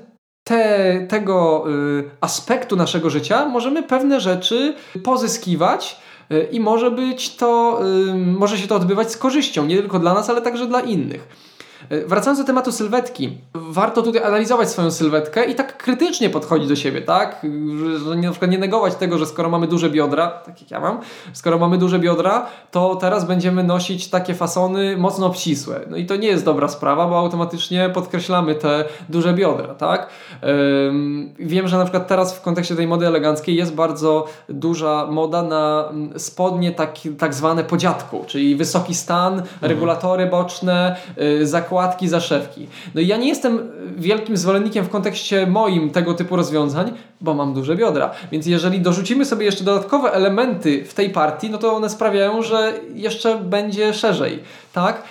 [0.44, 4.74] te, tego yy, aspektu naszego życia możemy pewne rzeczy
[5.04, 6.00] pozyskiwać
[6.32, 7.80] y, i może być to,
[8.10, 11.28] y, może się to odbywać z korzyścią, nie tylko dla nas, ale także dla innych.
[11.90, 16.76] E, wracając do tematu sylwetki, warto tutaj analizować swoją sylwetkę i tak krytycznie podchodzić do
[16.76, 17.46] siebie, tak?
[18.04, 21.00] Że na przykład nie negować tego, że skoro mamy duże biodra, tak jak ja mam,
[21.32, 25.80] skoro mamy duże biodra, to teraz będziemy nosić takie fasony mocno obcisłe.
[25.90, 30.08] No i to nie jest dobra sprawa, bo automatycznie podkreślamy te duże biodra, tak?
[31.38, 35.88] Wiem, że na przykład teraz w kontekście tej mody eleganckiej jest bardzo duża moda na
[35.90, 39.48] mm, spodnie tak, tak zwane po dziadku, czyli wysoki stan, mhm.
[39.60, 42.66] regulatory boczne, yy, zakładki, zaszewki.
[42.94, 47.54] No i ja nie jestem wielkim zwolennikiem w kontekście moim tego typu rozwiązań, bo mam
[47.54, 48.10] duże biodra.
[48.32, 52.72] Więc jeżeli dorzucimy sobie jeszcze dodatkowe elementy w tej partii, no to one sprawiają, że
[52.94, 54.42] jeszcze będzie szerzej.
[54.72, 55.02] Tak?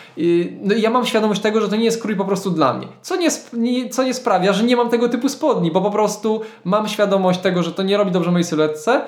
[0.61, 2.87] No i ja mam świadomość tego, że to nie jest krój po prostu dla mnie.
[3.01, 6.87] Co nie, co nie sprawia, że nie mam tego typu spodni, bo po prostu mam
[6.87, 9.01] świadomość tego, że to nie robi dobrze mojej sylwetce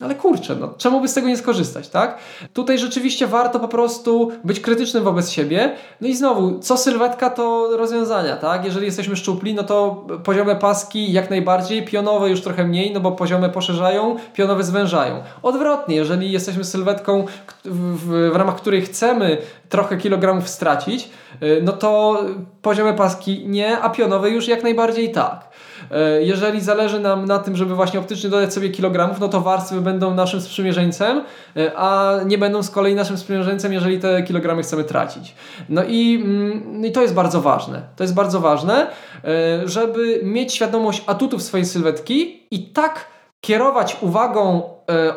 [0.00, 2.18] ale kurczę, no, czemu by z tego nie skorzystać, tak?
[2.52, 5.76] Tutaj rzeczywiście warto po prostu być krytycznym wobec siebie.
[6.00, 8.64] No i znowu, co sylwetka to rozwiązania, tak?
[8.64, 13.12] Jeżeli jesteśmy szczupli, no to poziome paski jak najbardziej, pionowe już trochę mniej, no bo
[13.12, 15.22] poziome poszerzają, pionowe zwężają.
[15.42, 17.24] Odwrotnie, jeżeli jesteśmy sylwetką,
[17.64, 19.38] w, w ramach której chcemy
[19.68, 21.10] trochę kilogramów stracić,
[21.42, 22.20] y, no to
[22.62, 25.48] poziome paski nie, a pionowe już jak najbardziej tak.
[25.90, 29.80] E, jeżeli zależy nam na tym, żeby właśnie optycznie dodać sobie kilogramów, no to warstwy
[29.80, 31.24] będą naszym sprzymierzeńcem,
[31.56, 35.34] e, a nie będą z kolei naszym sprzymierzeńcem, jeżeli te kilogramy chcemy tracić.
[35.68, 37.82] No i, mm, i to jest bardzo ważne.
[37.96, 38.86] To jest bardzo ważne,
[39.24, 43.06] e, żeby mieć świadomość atutów swojej sylwetki i tak
[43.40, 44.62] kierować uwagą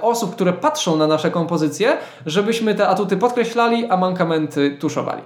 [0.02, 5.22] osób, które patrzą na nasze kompozycje, żebyśmy te atuty podkreślali, a mankamenty tuszowali.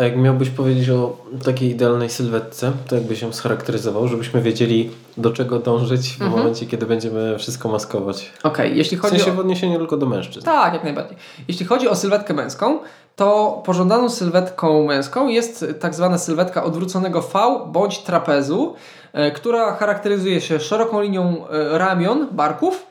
[0.00, 5.30] A jak miałbyś powiedzieć o takiej idealnej sylwetce, to jakby się scharakteryzował, żebyśmy wiedzieli do
[5.30, 6.40] czego dążyć w mhm.
[6.40, 8.32] momencie, kiedy będziemy wszystko maskować.
[8.42, 9.34] Okej, okay, jeśli chodzi w sensie o...
[9.34, 10.46] w odniesieniu tylko do mężczyzn.
[10.46, 11.16] Tak, jak najbardziej.
[11.48, 12.78] Jeśli chodzi o sylwetkę męską,
[13.16, 18.74] to pożądaną sylwetką męską jest tak zwana sylwetka odwróconego V bądź trapezu,
[19.12, 22.89] e, która charakteryzuje się szeroką linią e, ramion, barków,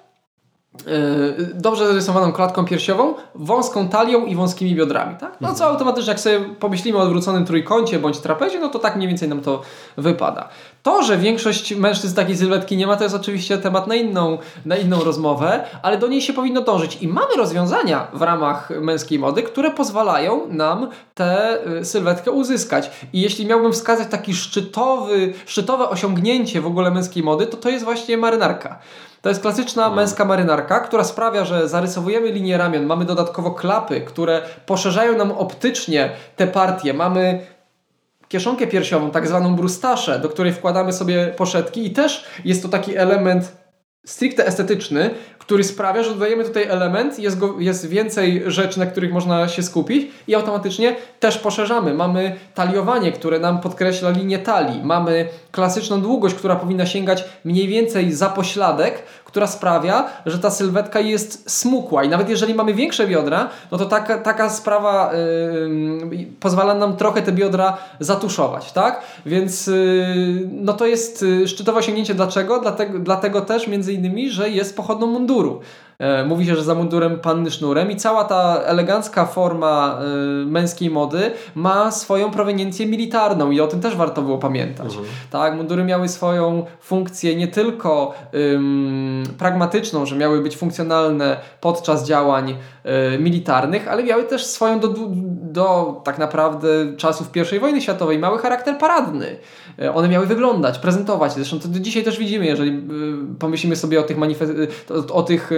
[1.53, 5.15] dobrze zarysowaną klatką piersiową, wąską talią i wąskimi biodrami.
[5.17, 5.37] Tak?
[5.41, 9.07] No co automatycznie, jak sobie pomyślimy o odwróconym trójkącie bądź trapezie, no to tak mniej
[9.07, 9.61] więcej nam to
[9.97, 10.49] wypada.
[10.83, 14.77] To, że większość mężczyzn takiej sylwetki nie ma, to jest oczywiście temat na inną, na
[14.77, 16.97] inną rozmowę, ale do niej się powinno dążyć.
[17.01, 22.91] I mamy rozwiązania w ramach męskiej mody, które pozwalają nam tę y, sylwetkę uzyskać.
[23.13, 27.85] I jeśli miałbym wskazać taki szczytowy, szczytowe osiągnięcie w ogóle męskiej mody, to to jest
[27.85, 28.79] właśnie marynarka.
[29.21, 29.95] To jest klasyczna no.
[29.95, 36.11] męska marynarka, która sprawia, że zarysowujemy linię ramion, mamy dodatkowo klapy, które poszerzają nam optycznie
[36.35, 36.93] te partie.
[36.93, 37.39] Mamy
[38.29, 42.97] kieszonkę piersiową, tak zwaną brustaszę, do której wkładamy sobie poszetki i też jest to taki
[42.97, 43.59] element
[44.05, 45.09] stricte estetyczny,
[45.39, 49.63] który sprawia, że dodajemy tutaj element, jest, go, jest więcej rzeczy, na których można się
[49.63, 51.93] skupić i automatycznie też poszerzamy.
[51.93, 54.83] Mamy taliowanie, które nam podkreśla linię talii.
[54.83, 60.99] Mamy klasyczną długość, która powinna sięgać mniej więcej za pośladek, która sprawia, że ta sylwetka
[60.99, 65.11] jest smukła i nawet jeżeli mamy większe biodra, no to taka, taka sprawa
[66.09, 69.01] yy, pozwala nam trochę te biodra zatuszować, tak?
[69.25, 72.13] Więc yy, no to jest y, szczytowe osiągnięcie.
[72.13, 72.59] Dlaczego?
[72.59, 75.61] Dlatego, dlatego też między innymi, że jest pochodną munduru.
[75.99, 79.99] E, mówi się, że za mundurem panny sznurem i cała ta elegancka forma
[80.43, 84.87] y, męskiej mody ma swoją proweniencję militarną i o tym też warto było pamiętać.
[84.87, 85.05] Mhm.
[85.31, 88.13] Tak, mundury miały swoją funkcję nie tylko
[88.53, 92.55] ym, pragmatyczną, że miały być funkcjonalne podczas działań
[93.15, 94.87] y, militarnych, ale miały też swoją do,
[95.41, 99.35] do tak naprawdę czasów I wojny światowej mały charakter paradny.
[99.81, 101.33] Y, one miały wyglądać, prezentować.
[101.33, 102.83] Zresztą to dzisiaj też widzimy, jeżeli
[103.39, 105.51] pomyślimy sobie o tych, manifest- o, o tych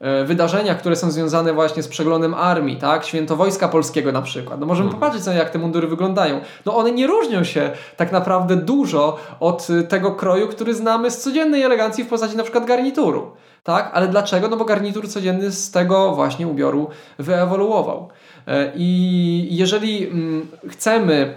[0.00, 3.04] E, wydarzenia, które są związane właśnie z przeglądem armii, tak?
[3.04, 4.60] Święto Wojska Polskiego na przykład.
[4.60, 5.00] No możemy hmm.
[5.00, 6.40] popatrzeć sobie, jak te mundury wyglądają.
[6.66, 11.18] No one nie różnią się tak naprawdę dużo od e, tego kroju, który znamy z
[11.18, 13.30] codziennej elegancji w postaci na przykład garnituru.
[13.62, 13.90] Tak?
[13.94, 14.48] Ale dlaczego?
[14.48, 16.88] No bo garnitur codzienny z tego właśnie ubioru
[17.18, 18.08] wyewoluował.
[18.46, 21.34] E, I jeżeli mm, chcemy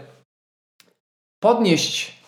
[1.39, 2.19] podnieść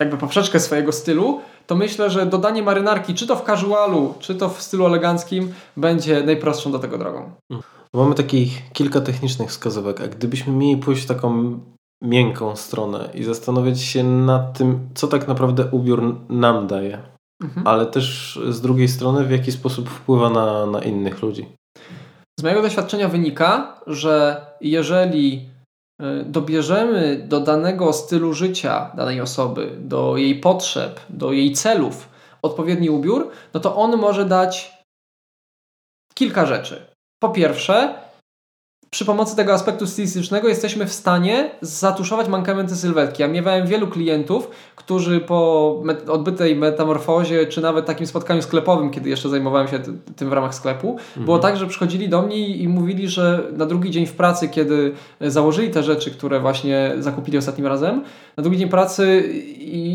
[0.00, 4.48] jakby poprzeczkę swojego stylu, to myślę, że dodanie marynarki, czy to w casualu, czy to
[4.48, 7.30] w stylu eleganckim, będzie najprostszą do tego drogą.
[7.48, 7.64] Hmm.
[7.94, 11.60] Mamy takich kilka technicznych wskazówek, a gdybyśmy mieli pójść w taką
[12.02, 17.02] miękką stronę i zastanowić się nad tym, co tak naprawdę ubiór nam daje,
[17.42, 17.66] mhm.
[17.66, 21.46] ale też z drugiej strony, w jaki sposób wpływa na, na innych ludzi.
[22.40, 25.53] Z mojego doświadczenia wynika, że jeżeli
[26.24, 32.08] dobierzemy do danego stylu życia danej osoby, do jej potrzeb, do jej celów
[32.42, 34.82] odpowiedni ubiór, no to on może dać
[36.14, 36.86] kilka rzeczy.
[37.22, 37.94] Po pierwsze,
[38.94, 43.22] przy pomocy tego aspektu stylistycznego jesteśmy w stanie zatuszować mankamenty sylwetki.
[43.22, 49.28] Ja miewałem wielu klientów, którzy po odbytej metamorfozie, czy nawet takim spotkaniu sklepowym, kiedy jeszcze
[49.28, 49.78] zajmowałem się
[50.16, 51.24] tym w ramach sklepu, mhm.
[51.24, 54.92] było tak, że przychodzili do mnie i mówili, że na drugi dzień w pracy, kiedy
[55.20, 58.04] założyli te rzeczy, które właśnie zakupili ostatnim razem,
[58.36, 59.22] na drugi dzień pracy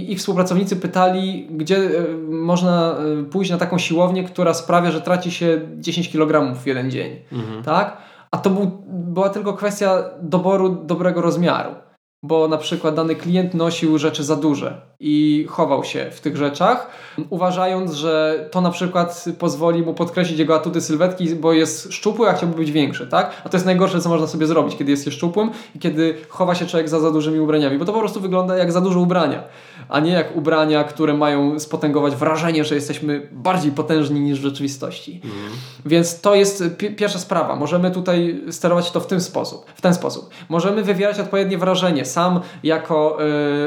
[0.08, 1.90] ich współpracownicy pytali, gdzie e,
[2.30, 6.92] można e, pójść na taką siłownię, która sprawia, że traci się 10 kg w jeden
[6.92, 7.16] dzień.
[7.32, 7.64] Mhm.
[7.64, 8.09] Tak?
[8.32, 11.76] A to był, była tylko kwestia doboru dobrego rozmiaru.
[12.24, 16.88] Bo na przykład dany klient nosił rzeczy za duże i chował się w tych rzeczach,
[17.30, 22.34] uważając, że to na przykład pozwoli mu podkreślić jego atuty sylwetki, bo jest szczupły, a
[22.34, 23.42] chciałby być większy, tak?
[23.46, 26.56] A to jest najgorsze, co można sobie zrobić, kiedy jest się szczupłym i kiedy chowa
[26.56, 29.44] się człowiek za za dużymi ubraniami, bo to po prostu wygląda jak za duże ubrania,
[29.90, 35.22] a nie jak ubrania, które mają spotęgować wrażenie, że jesteśmy bardziej potężni niż w rzeczywistości.
[35.24, 35.52] Mhm.
[35.86, 36.64] Więc to jest
[36.98, 37.56] pierwsza sprawa.
[37.56, 39.66] Możemy tutaj sterować to w ten sposób.
[39.76, 40.30] W ten sposób.
[40.50, 42.06] Możemy wywierać odpowiednie wrażenie.
[42.10, 43.18] Sam jako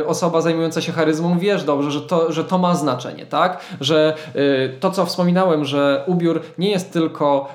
[0.01, 3.61] y, osoba zajmująca się charyzmą wiesz dobrze, że to, że to ma znaczenie, tak?
[3.81, 7.49] Że y, to, co wspominałem, że ubiór nie jest tylko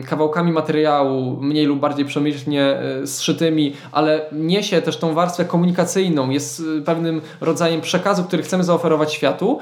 [0.00, 6.30] y, kawałkami materiału mniej lub bardziej przemyślnie y, zszytymi, ale niesie też tą warstwę komunikacyjną,
[6.30, 9.58] jest y, pewnym rodzajem przekazu, który chcemy zaoferować światu,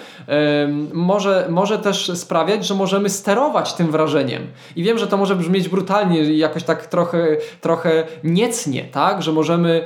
[0.92, 4.42] może, może też sprawiać, że możemy sterować tym wrażeniem.
[4.76, 9.22] I wiem, że to może brzmieć brutalnie jakoś tak trochę, trochę niecnie, tak?
[9.22, 9.84] Że możemy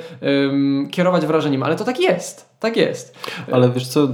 [0.91, 2.49] kierować wrażeniem, ale to tak jest.
[2.61, 3.15] Tak jest.
[3.53, 4.09] Ale wiesz co,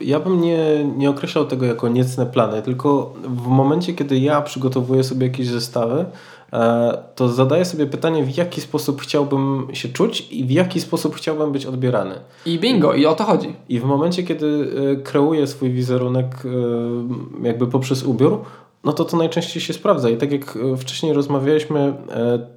[0.00, 5.04] ja bym nie, nie określał tego jako niecne plany, tylko w momencie, kiedy ja przygotowuję
[5.04, 6.04] sobie jakieś zestawy,
[6.52, 11.16] e, to zadaję sobie pytanie, w jaki sposób chciałbym się czuć i w jaki sposób
[11.16, 12.14] chciałbym być odbierany.
[12.46, 13.56] I bingo, i o to chodzi.
[13.68, 18.44] I w momencie, kiedy e, kreuję swój wizerunek e, jakby poprzez ubiór,
[18.84, 20.10] no to to najczęściej się sprawdza.
[20.10, 21.92] I tak jak e, wcześniej rozmawialiśmy e,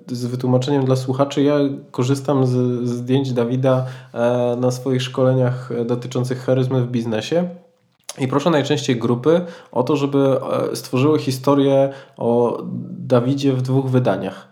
[0.07, 1.55] z wytłumaczeniem dla słuchaczy, ja
[1.91, 7.49] korzystam z zdjęć Dawida e, na swoich szkoleniach dotyczących charyzmy w biznesie.
[8.19, 10.39] I proszę najczęściej grupy o to, żeby
[10.74, 14.47] stworzyły historię o Dawidzie w dwóch wydaniach.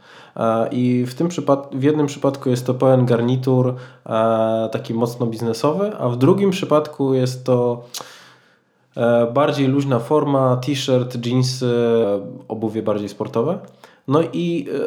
[0.72, 3.76] I w, tym przypad- w jednym przypadku jest to pełen garnitur
[4.72, 7.84] taki mocno biznesowy, a w drugim przypadku jest to
[9.34, 11.74] bardziej luźna forma, t-shirt, jeansy,
[12.48, 13.60] obuwie bardziej sportowe.
[14.08, 14.80] No i e,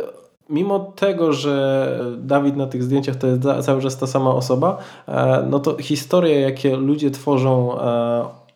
[0.49, 4.79] mimo tego, że Dawid na tych zdjęciach to jest cały czas ta sama osoba,
[5.09, 7.79] e, no to historie, jakie ludzie tworzą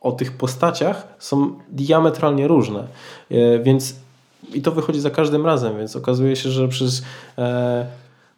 [0.00, 2.84] o tych postaciach są diametralnie różne.
[3.62, 3.94] Więc
[4.54, 7.02] i to wychodzi za każdym razem, więc okazuje się, że przez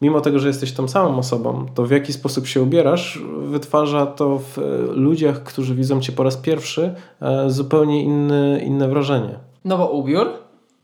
[0.01, 4.38] mimo tego, że jesteś tą samą osobą, to w jaki sposób się ubierasz, wytwarza to
[4.38, 9.38] w e, ludziach, którzy widzą cię po raz pierwszy, e, zupełnie inny, inne wrażenie.
[9.64, 10.28] No bo ubiór,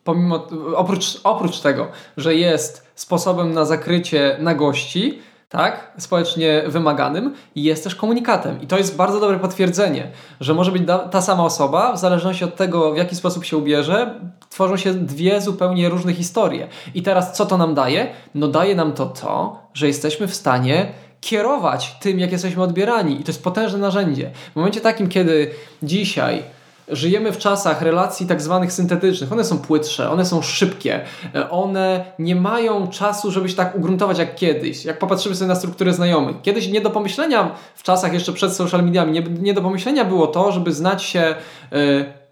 [0.04, 0.46] pomimo,
[0.76, 1.86] oprócz, oprócz tego,
[2.16, 5.18] że jest sposobem na zakrycie nagości,
[5.48, 8.62] tak, społecznie wymaganym, jest też komunikatem.
[8.62, 12.56] I to jest bardzo dobre potwierdzenie, że może być ta sama osoba, w zależności od
[12.56, 14.20] tego, w jaki sposób się ubierze,
[14.50, 16.68] tworzą się dwie zupełnie różne historie.
[16.94, 18.06] I teraz co to nam daje?
[18.34, 23.20] No daje nam to to, że jesteśmy w stanie kierować tym, jak jesteśmy odbierani.
[23.20, 24.30] I to jest potężne narzędzie.
[24.52, 25.50] W momencie takim, kiedy
[25.82, 26.42] dzisiaj
[26.88, 29.32] Żyjemy w czasach relacji tak zwanych syntetycznych.
[29.32, 34.18] One są płytsze, one są szybkie, e, one nie mają czasu, żeby się tak ugruntować
[34.18, 34.84] jak kiedyś.
[34.84, 36.36] Jak popatrzymy sobie na strukturę znajomych.
[36.42, 40.26] Kiedyś nie do pomyślenia, w czasach jeszcze przed social mediami, nie, nie do pomyślenia było
[40.26, 41.34] to, żeby znać się, e,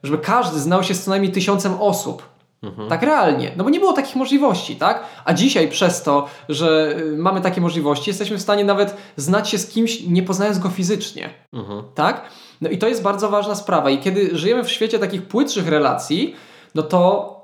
[0.02, 2.33] żeby każdy znał się z co najmniej tysiącem osób.
[2.66, 2.88] Mhm.
[2.88, 5.04] Tak realnie, no bo nie było takich możliwości, tak?
[5.24, 9.58] A dzisiaj przez to, że y, mamy takie możliwości, jesteśmy w stanie nawet znać się
[9.58, 11.82] z kimś, nie poznając go fizycznie, mhm.
[11.94, 12.22] tak?
[12.60, 13.90] No i to jest bardzo ważna sprawa.
[13.90, 16.34] I kiedy żyjemy w świecie takich płytszych relacji,
[16.74, 17.34] no to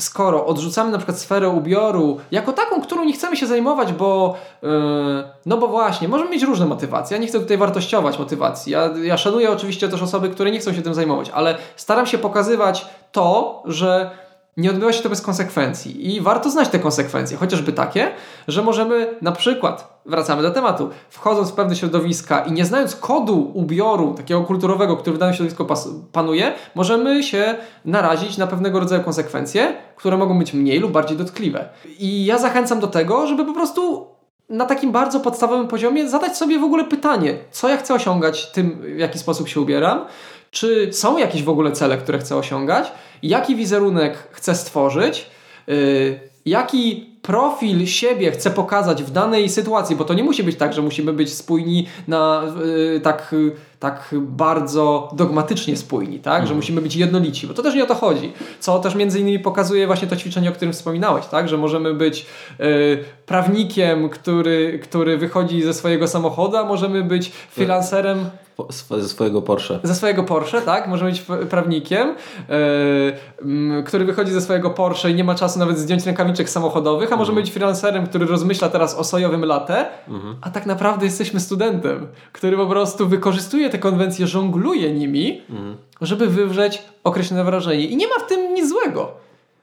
[0.00, 4.68] skoro odrzucamy na przykład sferę ubioru jako taką, którą nie chcemy się zajmować, bo yy,
[5.46, 7.16] no bo właśnie, możemy mieć różne motywacje.
[7.16, 8.72] Ja nie chcę tutaj wartościować motywacji.
[8.72, 12.18] Ja, ja szanuję oczywiście też osoby, które nie chcą się tym zajmować, ale staram się
[12.18, 14.10] pokazywać to, że
[14.56, 18.10] nie odbywa się to bez konsekwencji i warto znać te konsekwencje, chociażby takie,
[18.48, 23.50] że możemy na przykład, wracamy do tematu, wchodząc w pewne środowiska i nie znając kodu
[23.54, 25.66] ubioru takiego kulturowego, który w danym środowisku
[26.12, 31.68] panuje, możemy się narazić na pewnego rodzaju konsekwencje, które mogą być mniej lub bardziej dotkliwe.
[31.98, 34.06] I ja zachęcam do tego, żeby po prostu
[34.48, 38.78] na takim bardzo podstawowym poziomie zadać sobie w ogóle pytanie, co ja chcę osiągać tym,
[38.96, 40.04] w jaki sposób się ubieram,
[40.50, 42.92] czy są jakieś w ogóle cele, które chcę osiągać,
[43.22, 45.26] jaki wizerunek chcę stworzyć,
[45.66, 50.72] yy, jaki profil siebie chcę pokazać w danej sytuacji, bo to nie musi być tak,
[50.72, 52.42] że musimy być spójni na
[52.94, 56.34] yy, tak, yy, tak bardzo dogmatycznie spójni, tak?
[56.34, 56.48] Mhm.
[56.48, 58.32] że musimy być jednolici, bo to też nie o to chodzi.
[58.60, 61.48] Co też między innymi pokazuje właśnie to ćwiczenie, o którym wspominałeś, tak?
[61.48, 62.26] że możemy być
[62.58, 68.30] yy, prawnikiem, który, który wychodzi ze swojego samochodu, a możemy być freelancerem
[68.98, 69.78] ze swojego Porsche.
[69.82, 70.88] Ze swojego Porsche, tak.
[70.88, 72.14] Może być prawnikiem,
[73.44, 77.14] yy, który wychodzi ze swojego Porsche i nie ma czasu nawet zdjąć rękawiczek samochodowych, a
[77.14, 77.18] mhm.
[77.18, 80.36] może być freelancerem, który rozmyśla teraz o sojowym latę, mhm.
[80.40, 85.76] a tak naprawdę jesteśmy studentem, który po prostu wykorzystuje te konwencje, żongluje nimi, mhm.
[86.00, 87.86] żeby wywrzeć określone wrażenie.
[87.86, 89.12] I nie ma w tym nic złego,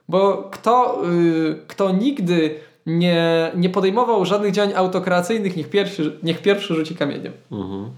[0.10, 6.76] bo kto, yy, kto nigdy nie, nie podejmował żadnych działań autokracyjnych, niech pierwszy, niech pierwszy
[6.76, 7.34] rzuci kamieniem.
[7.52, 7.90] Mhm.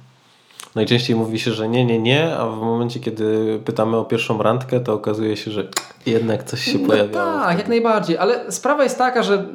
[0.76, 4.80] Najczęściej mówi się, że nie, nie, nie, a w momencie, kiedy pytamy o pierwszą randkę,
[4.80, 5.68] to okazuje się, że
[6.06, 7.40] jednak coś się no pojawiało.
[7.40, 9.46] Tak, jak najbardziej, ale sprawa jest taka, że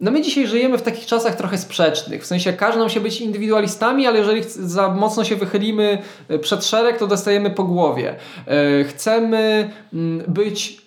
[0.00, 2.22] no my dzisiaj żyjemy w takich czasach trochę sprzecznych.
[2.22, 5.98] W sensie każe nam się być indywidualistami, ale jeżeli za mocno się wychylimy
[6.28, 8.16] e, przed szereg, to dostajemy po głowie.
[8.46, 10.82] E, chcemy mm, być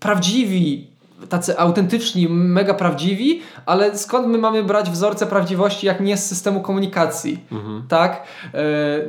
[0.00, 0.91] prawdziwi
[1.28, 6.60] tacy autentyczni, mega prawdziwi, ale skąd my mamy brać wzorce prawdziwości, jak nie z systemu
[6.60, 7.38] komunikacji?
[7.52, 7.82] Mhm.
[7.88, 8.22] Tak?
[8.54, 8.58] E,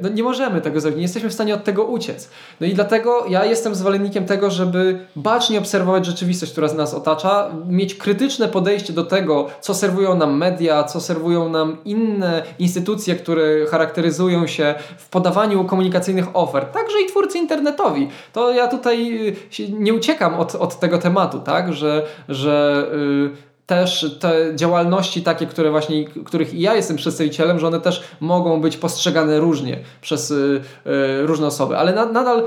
[0.02, 2.30] no nie możemy tego zrobić, nie jesteśmy w stanie od tego uciec.
[2.62, 7.96] No i dlatego ja jestem zwolennikiem tego, żeby bacznie obserwować rzeczywistość, która nas otacza, mieć
[7.96, 14.48] krytyczne podejście do tego, co serwują nam media, co serwują nam inne instytucje, które charakteryzują
[14.48, 18.10] się w podawaniu komunikacyjnych ofert, także i twórcy internetowi.
[18.34, 19.28] To ja tutaj
[19.60, 21.74] y, nie uciekam od, od tego tematu, tak?
[21.74, 27.80] że że y, też te działalności takie, które właśnie, których ja jestem przedstawicielem, że one
[27.80, 32.44] też mogą być postrzegane różnie przez y, y, różne osoby, ale na, nadal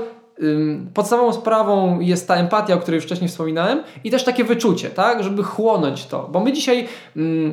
[0.93, 5.43] podstawową sprawą jest ta empatia, o której wcześniej wspominałem i też takie wyczucie, tak, żeby
[5.43, 6.87] chłonąć to, bo my dzisiaj,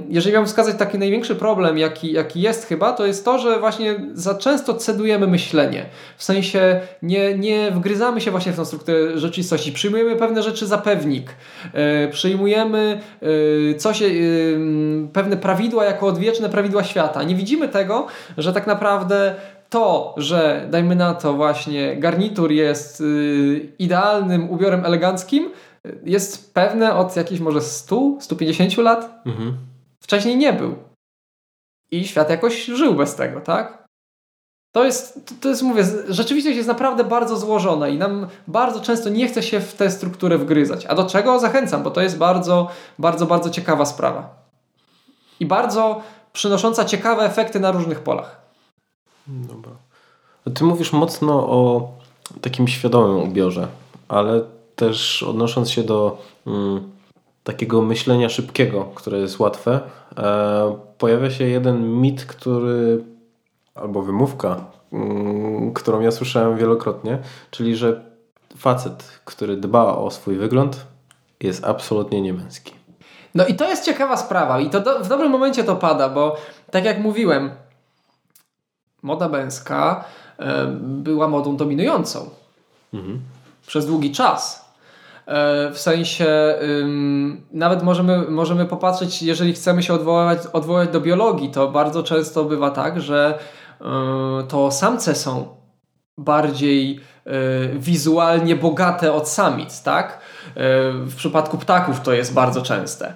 [0.08, 3.94] jeżeli miałbym wskazać taki największy problem, jaki, jaki jest chyba, to jest to, że właśnie
[4.14, 9.72] za często cedujemy myślenie, w sensie nie, nie wgryzamy się właśnie w tą strukturę rzeczywistości,
[9.72, 11.30] przyjmujemy pewne rzeczy za pewnik,
[11.74, 14.02] yy, przyjmujemy yy, coś,
[15.12, 18.06] pewne prawidła jako odwieczne prawidła świata, nie widzimy tego,
[18.38, 19.34] że tak naprawdę
[19.74, 25.50] to, że dajmy na to właśnie garnitur jest yy, idealnym ubiorem eleganckim,
[26.04, 29.22] jest pewne od jakichś może 100, 150 lat.
[29.26, 29.56] Mhm.
[30.00, 30.74] Wcześniej nie był.
[31.90, 33.84] I świat jakoś żył bez tego, tak?
[34.74, 39.28] To jest, to jest, mówię, rzeczywistość jest naprawdę bardzo złożona i nam bardzo często nie
[39.28, 40.86] chce się w tę strukturę wgryzać.
[40.86, 44.34] A do czego zachęcam, bo to jest bardzo, bardzo, bardzo ciekawa sprawa.
[45.40, 46.02] I bardzo
[46.32, 48.43] przynosząca ciekawe efekty na różnych polach.
[49.26, 49.72] Dobra.
[50.54, 51.92] Ty mówisz mocno o
[52.40, 53.68] takim świadomym ubiorze,
[54.08, 54.40] ale
[54.76, 56.90] też odnosząc się do mm,
[57.44, 59.80] takiego myślenia szybkiego, które jest łatwe,
[60.16, 63.04] e, pojawia się jeden mit, który
[63.74, 67.18] albo wymówka, mm, którą ja słyszałem wielokrotnie,
[67.50, 68.04] czyli że
[68.56, 70.86] facet, który dba o swój wygląd,
[71.40, 72.72] jest absolutnie niemęski.
[73.34, 76.36] No i to jest ciekawa sprawa i to do, w dobrym momencie to pada, bo
[76.70, 77.50] tak jak mówiłem,
[79.04, 80.04] moda męska
[80.38, 82.30] e, była modą dominującą
[82.94, 83.20] mhm.
[83.66, 84.64] przez długi czas.
[85.26, 86.54] E, w sensie
[87.52, 92.70] nawet możemy, możemy popatrzeć, jeżeli chcemy się odwołać, odwołać do biologii, to bardzo często bywa
[92.70, 93.38] tak, że
[93.80, 93.84] e,
[94.48, 95.56] to samce są
[96.18, 97.00] bardziej
[97.74, 100.18] wizualnie bogate od samic, tak?
[101.06, 103.14] W przypadku ptaków to jest bardzo częste.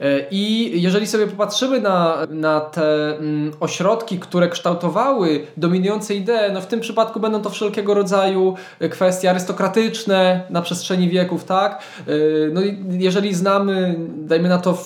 [0.00, 6.60] E, I jeżeli sobie popatrzymy na, na te mm, ośrodki, które kształtowały dominujące idee, no
[6.60, 8.54] w tym przypadku będą to wszelkiego rodzaju
[8.90, 11.82] kwestie arystokratyczne na przestrzeni wieków, tak?
[11.98, 12.12] E,
[12.52, 14.78] no jeżeli znamy, dajmy na to,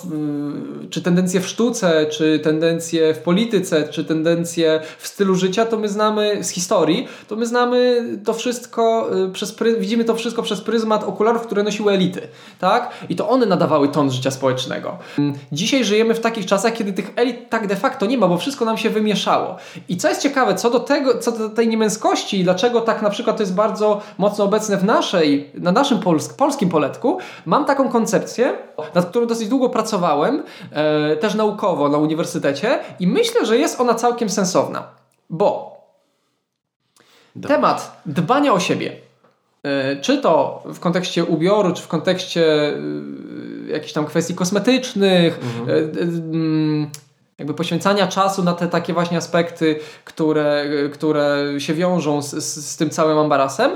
[0.90, 5.88] czy tendencje w sztuce, czy tendencje w polityce, czy tendencje w stylu życia, to my
[5.88, 11.04] znamy z historii, to my znamy to wszystko e, przez widzimy to wszystko przez pryzmat
[11.04, 12.20] okularów, które nosiły elity,
[12.58, 12.90] tak?
[13.08, 14.97] I to one nadawały ton życia społecznego.
[15.52, 18.64] Dzisiaj żyjemy w takich czasach, kiedy tych elit tak de facto nie ma, bo wszystko
[18.64, 19.56] nam się wymieszało.
[19.88, 23.10] I co jest ciekawe, co do tego, co do tej niemęskości i dlaczego tak na
[23.10, 27.88] przykład to jest bardzo mocno obecne w naszej, na naszym polsk, polskim poletku, mam taką
[27.88, 28.52] koncepcję,
[28.94, 30.42] nad którą dosyć długo pracowałem,
[30.72, 34.86] e, też naukowo na uniwersytecie i myślę, że jest ona całkiem sensowna.
[35.30, 35.78] Bo
[37.48, 38.96] temat dbania o siebie,
[39.62, 42.72] e, czy to w kontekście ubioru, czy w kontekście
[43.70, 45.78] jakichś tam kwestii kosmetycznych, mhm.
[45.98, 46.90] E, mm,
[47.38, 52.76] jakby poświęcania czasu na te takie właśnie aspekty, które, które się wiążą z, z, z
[52.76, 53.70] tym całym ambarasem,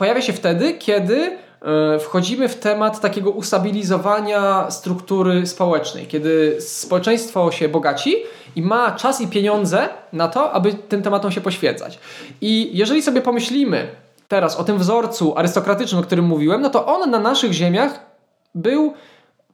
[0.00, 7.68] pojawia się wtedy, kiedy e, wchodzimy w temat takiego ustabilizowania struktury społecznej, kiedy społeczeństwo się
[7.68, 8.16] bogaci
[8.56, 11.98] i ma czas i pieniądze na to, aby tym tematom się poświęcać.
[12.40, 13.88] I jeżeli sobie pomyślimy
[14.28, 18.09] teraz o tym wzorcu arystokratycznym, o którym mówiłem, no to on na naszych ziemiach
[18.54, 18.94] był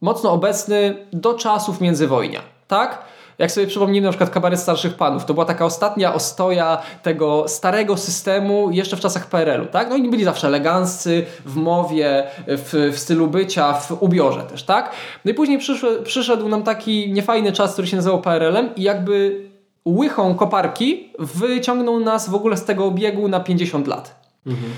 [0.00, 2.98] mocno obecny do czasów międzywojnia, tak?
[3.38, 7.96] Jak sobie przypomnimy na przykład kabaret starszych panów, to była taka ostatnia ostoja tego starego
[7.96, 9.90] systemu jeszcze w czasach PRL-u, tak?
[9.90, 14.90] No i byli zawsze eleganccy, w mowie, w, w stylu bycia, w ubiorze też, tak?
[15.24, 19.46] No i później przyszedł, przyszedł nam taki niefajny czas, który się nazywał PRL-em i jakby
[19.86, 24.20] łychą koparki wyciągnął nas w ogóle z tego obiegu na 50 lat.
[24.46, 24.72] Mhm.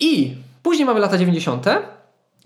[0.00, 1.66] I później mamy lata 90.,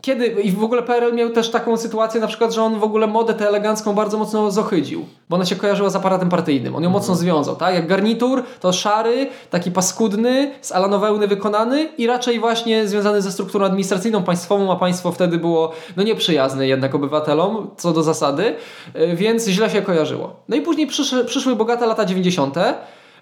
[0.03, 3.07] kiedy, i w ogóle PRL miał też taką sytuację na przykład, że on w ogóle
[3.07, 6.91] modę tę elegancką bardzo mocno zohydził, bo ona się kojarzyła z aparatem partyjnym, on ją
[6.91, 7.75] mocno związał, tak?
[7.75, 13.67] Jak garnitur, to szary, taki paskudny, z alanowełny wykonany i raczej właśnie związany ze strukturą
[13.67, 18.55] administracyjną państwową, a państwo wtedy było no nieprzyjazne jednak obywatelom, co do zasady,
[18.97, 20.37] y, więc źle się kojarzyło.
[20.49, 22.57] No i później przyszły, przyszły bogate lata 90.,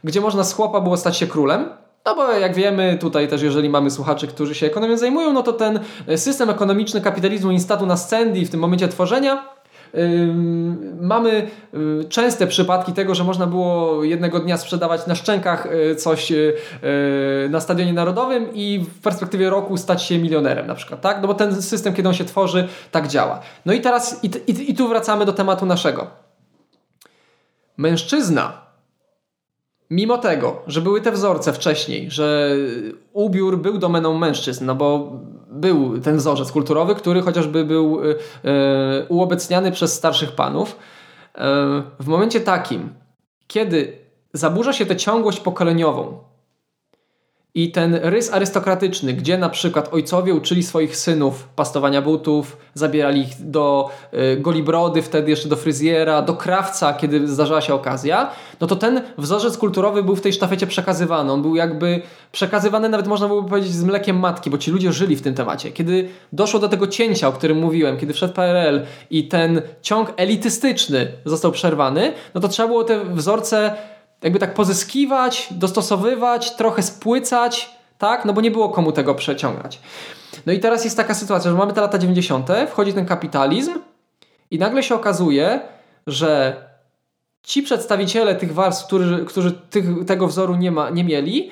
[0.04, 1.68] gdzie można z chłopa było stać się królem,
[2.10, 5.52] no bo jak wiemy, tutaj też jeżeli mamy słuchaczy, którzy się ekonomią zajmują, no to
[5.52, 5.80] ten
[6.16, 9.48] system ekonomiczny kapitalizmu instatu na scendi w tym momencie tworzenia
[11.00, 16.30] mamy yy, częste przypadki tego, że można było jednego dnia sprzedawać na szczękach yy, coś
[16.30, 16.54] yy,
[17.50, 21.22] na stadionie narodowym i w perspektywie roku stać się milionerem na przykład, tak?
[21.22, 23.40] No bo ten system, kiedy on się tworzy, tak działa.
[23.66, 26.06] No i teraz, i, i, i tu wracamy do tematu naszego.
[27.76, 28.69] Mężczyzna
[29.90, 32.56] Mimo tego, że były te wzorce wcześniej, że
[33.12, 35.12] ubiór był domeną mężczyzn, no bo
[35.50, 38.00] był ten wzorzec kulturowy, który chociażby był
[38.44, 40.76] e, uobecniany przez starszych panów.
[41.34, 42.88] E, w momencie takim,
[43.46, 43.98] kiedy
[44.32, 46.18] zaburza się tę ciągłość pokoleniową,
[47.54, 53.50] i ten rys arystokratyczny, gdzie na przykład ojcowie uczyli swoich synów pastowania butów, zabierali ich
[53.50, 58.30] do y, golibrody, wtedy jeszcze do fryzjera, do krawca, kiedy zdarzała się okazja,
[58.60, 61.32] no to ten wzorzec kulturowy był w tej sztafecie przekazywany.
[61.32, 65.16] On był jakby przekazywany, nawet można byłoby powiedzieć, z mlekiem matki, bo ci ludzie żyli
[65.16, 65.70] w tym temacie.
[65.70, 71.12] Kiedy doszło do tego cięcia, o którym mówiłem, kiedy wszedł PRL i ten ciąg elitystyczny
[71.24, 73.76] został przerwany, no to trzeba było te wzorce
[74.22, 78.24] jakby tak pozyskiwać, dostosowywać, trochę spłycać, tak?
[78.24, 79.80] No bo nie było komu tego przeciągać.
[80.46, 83.72] No i teraz jest taka sytuacja, że mamy te lata 90., wchodzi ten kapitalizm
[84.50, 85.60] i nagle się okazuje,
[86.06, 86.56] że
[87.42, 91.50] ci przedstawiciele tych warstw, którzy, którzy tych, tego wzoru nie, ma, nie mieli,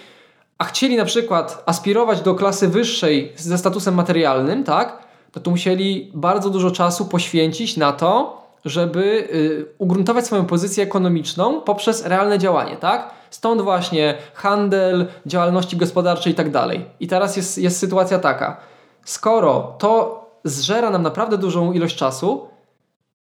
[0.58, 4.98] a chcieli na przykład aspirować do klasy wyższej ze statusem materialnym, tak?
[5.32, 11.61] To tu musieli bardzo dużo czasu poświęcić na to, żeby y, ugruntować swoją pozycję ekonomiczną
[11.61, 13.11] poprzez realne działanie, tak?
[13.30, 16.84] Stąd właśnie handel, działalności gospodarcze i tak dalej.
[17.00, 18.56] I teraz jest, jest sytuacja taka.
[19.04, 22.48] Skoro to zżera nam naprawdę dużą ilość czasu,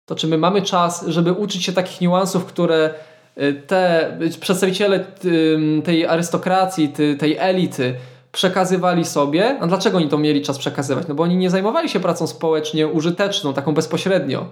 [0.05, 2.93] to czy my mamy czas, żeby uczyć się takich niuansów, które
[3.37, 5.05] y, te przedstawiciele
[5.83, 7.95] tej arystokracji, tej elity
[8.35, 9.57] przekazywali sobie.
[9.59, 11.07] A dlaczego oni to mieli czas przekazywać?
[11.07, 14.45] No bo oni nie zajmowali się pracą społecznie użyteczną, taką bezpośrednio.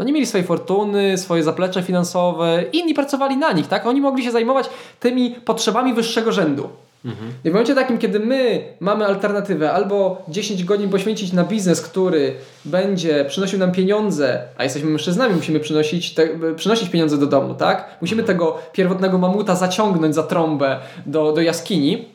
[0.00, 3.86] No nie mieli swojej fortuny, swoje zaplecze finansowe, inni pracowali na nich, tak?
[3.86, 4.70] Oni mogli się zajmować
[5.00, 6.68] tymi potrzebami wyższego rzędu.
[7.04, 7.32] Mhm.
[7.44, 12.34] I w momencie takim, kiedy my mamy alternatywę albo 10 godzin poświęcić na biznes, który
[12.64, 17.98] będzie przynosił nam pieniądze, a jesteśmy mężczyznami, musimy przynosić, te, przynosić pieniądze do domu, tak?
[18.00, 22.08] Musimy tego pierwotnego mamuta zaciągnąć za trąbę do, do jaskini,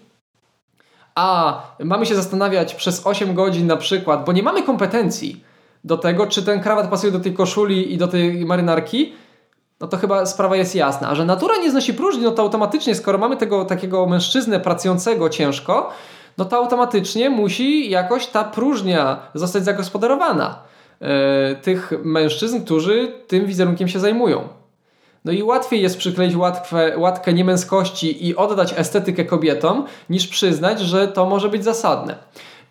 [1.15, 5.43] a mamy się zastanawiać przez 8 godzin na przykład, bo nie mamy kompetencji,
[5.85, 9.13] do tego, czy ten krawat pasuje do tej koszuli i do tej marynarki,
[9.79, 11.09] no to chyba sprawa jest jasna.
[11.09, 15.29] A że natura nie znosi próżni, no to automatycznie, skoro mamy tego takiego mężczyznę pracującego
[15.29, 15.89] ciężko,
[16.37, 20.59] no to automatycznie musi jakoś ta próżnia zostać zagospodarowana.
[21.01, 21.07] Yy,
[21.61, 24.47] tych mężczyzn, którzy tym wizerunkiem się zajmują.
[25.25, 31.07] No i łatwiej jest przykleić łatwę, łatkę niemęskości i oddać estetykę kobietom, niż przyznać, że
[31.07, 32.15] to może być zasadne.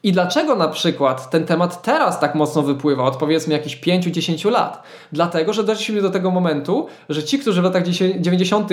[0.05, 4.83] I dlaczego na przykład ten temat teraz tak mocno wypływa od powiedzmy jakichś 5-10 lat?
[5.13, 8.71] Dlatego, że doszliśmy do tego momentu, że ci, którzy w latach 90.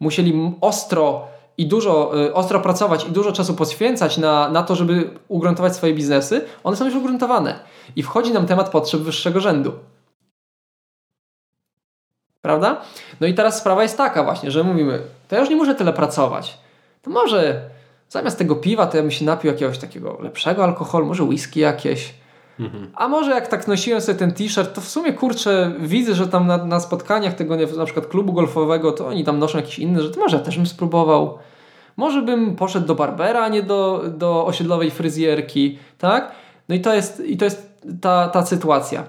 [0.00, 1.28] musieli ostro
[1.58, 5.94] i dużo y, ostro pracować i dużo czasu poświęcać na, na to, żeby ugruntować swoje
[5.94, 7.60] biznesy, one są już ugruntowane.
[7.96, 9.72] I wchodzi nam temat potrzeb wyższego rzędu.
[12.42, 12.80] Prawda?
[13.20, 15.92] No i teraz sprawa jest taka właśnie, że mówimy, to ja już nie muszę tyle
[15.92, 16.58] pracować.
[17.02, 17.70] To może
[18.10, 22.14] Zamiast tego piwa to ja bym się napił jakiegoś takiego lepszego alkoholu, może whisky jakieś.
[22.60, 22.90] Mhm.
[22.94, 26.46] A może jak tak nosiłem sobie ten t-shirt, to w sumie kurczę, widzę, że tam
[26.46, 30.18] na, na spotkaniach tego na przykład klubu golfowego, to oni tam noszą jakieś inne rzeczy.
[30.18, 31.38] Może ja też bym spróbował.
[31.96, 36.32] Może bym poszedł do barbera, a nie do, do osiedlowej fryzjerki, tak?
[36.68, 39.04] No i to jest, i to jest ta, ta sytuacja.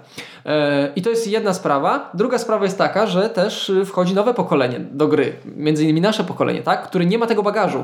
[0.46, 0.52] Yy,
[0.96, 2.12] I to jest jedna sprawa.
[2.14, 5.34] Druga sprawa jest taka, że też wchodzi nowe pokolenie do gry.
[5.46, 6.88] Między innymi nasze pokolenie, tak?
[6.88, 7.84] Które nie ma tego bagażu.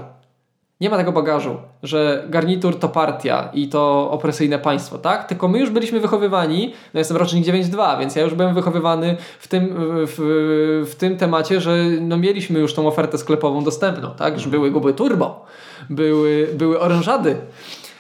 [0.82, 5.28] Nie ma tego bagażu, że garnitur to partia i to opresyjne państwo, tak?
[5.28, 9.48] Tylko my już byliśmy wychowywani, no jestem rocznik 9.2, więc ja już byłem wychowywany w
[9.48, 9.74] tym,
[10.08, 14.40] w, w tym temacie, że no mieliśmy już tą ofertę sklepową dostępną, tak?
[14.40, 15.46] Że były guby turbo,
[15.90, 17.38] były, były orężady,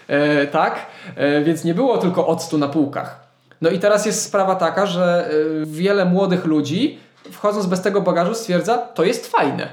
[0.08, 0.86] e, tak?
[1.16, 3.28] E, więc nie było tylko octu na półkach.
[3.62, 7.00] No i teraz jest sprawa taka, że e, wiele młodych ludzi
[7.32, 9.68] wchodząc bez tego bagażu stwierdza, to jest fajne.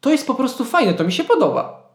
[0.00, 1.85] To jest po prostu fajne, to mi się podoba.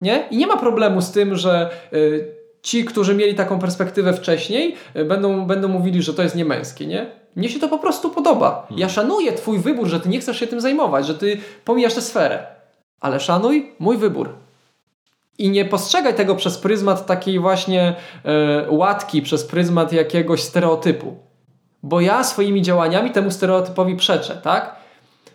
[0.00, 0.28] Nie?
[0.30, 4.76] I nie ma problemu z tym, że y, ci, którzy mieli taką perspektywę wcześniej,
[5.08, 7.10] będą, będą mówili, że to jest niemęskie, nie?
[7.36, 8.66] Mnie się to po prostu podoba.
[8.70, 8.90] Ja mhm.
[8.90, 12.46] szanuję Twój wybór, że Ty nie chcesz się tym zajmować, że Ty pomijasz tę sferę.
[13.00, 14.34] Ale szanuj mój wybór.
[15.38, 17.94] I nie postrzegaj tego przez pryzmat takiej właśnie
[18.24, 21.16] e, łatki, przez pryzmat jakiegoś stereotypu.
[21.82, 24.76] Bo ja swoimi działaniami temu stereotypowi przeczę, tak?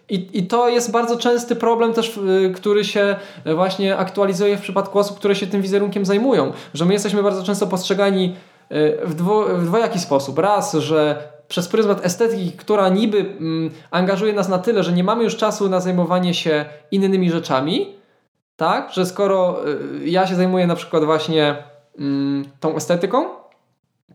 [0.09, 2.19] I, I to jest bardzo częsty problem też,
[2.55, 3.15] który się
[3.55, 6.53] właśnie aktualizuje w przypadku osób, które się tym wizerunkiem zajmują.
[6.73, 8.35] Że my jesteśmy bardzo często postrzegani
[8.69, 10.39] e, w, dwo, w dwojaki sposób.
[10.39, 15.23] Raz, że przez pryzmat estetyki, która niby mm, angażuje nas na tyle, że nie mamy
[15.23, 17.95] już czasu na zajmowanie się innymi rzeczami,
[18.55, 21.55] tak, że skoro y, ja się zajmuję na przykład właśnie
[21.99, 23.25] mm, tą estetyką,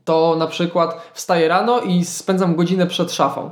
[0.05, 3.51] to na przykład wstaję rano i spędzam godzinę przed szafą.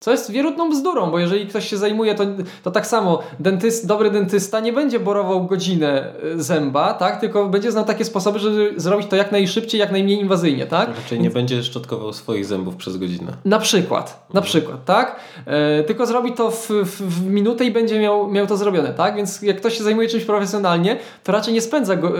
[0.00, 2.24] Co jest wierutną bzdurą, bo jeżeli ktoś się zajmuje, to,
[2.62, 7.20] to tak samo dentyst, dobry dentysta nie będzie borował godzinę y, zęba, tak?
[7.20, 10.66] tylko będzie znał takie sposoby, żeby zrobić to jak najszybciej, jak najmniej inwazyjnie.
[10.66, 10.88] Tak?
[10.96, 13.32] Raczej nie będzie szczotkował swoich zębów przez godzinę.
[13.44, 15.16] Na przykład, na przykład, tak?
[15.46, 19.16] E, tylko zrobi to w, w, w, minutę i będzie miał, miał to zrobione, tak?
[19.16, 22.12] Więc jak ktoś się zajmuje czymś profesjonalnie, to raczej nie spędza go, e,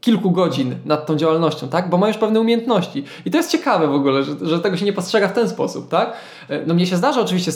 [0.00, 1.90] kilku godzin nad tą działalnością, tak?
[1.90, 3.04] Bo ma już pewne umiejętności.
[3.24, 5.88] I to jest ciekawe w ogóle, że, że tego się nie postrzega w ten sposób,
[5.88, 6.12] tak?
[6.48, 7.52] E, no mnie się zdarza oczywiście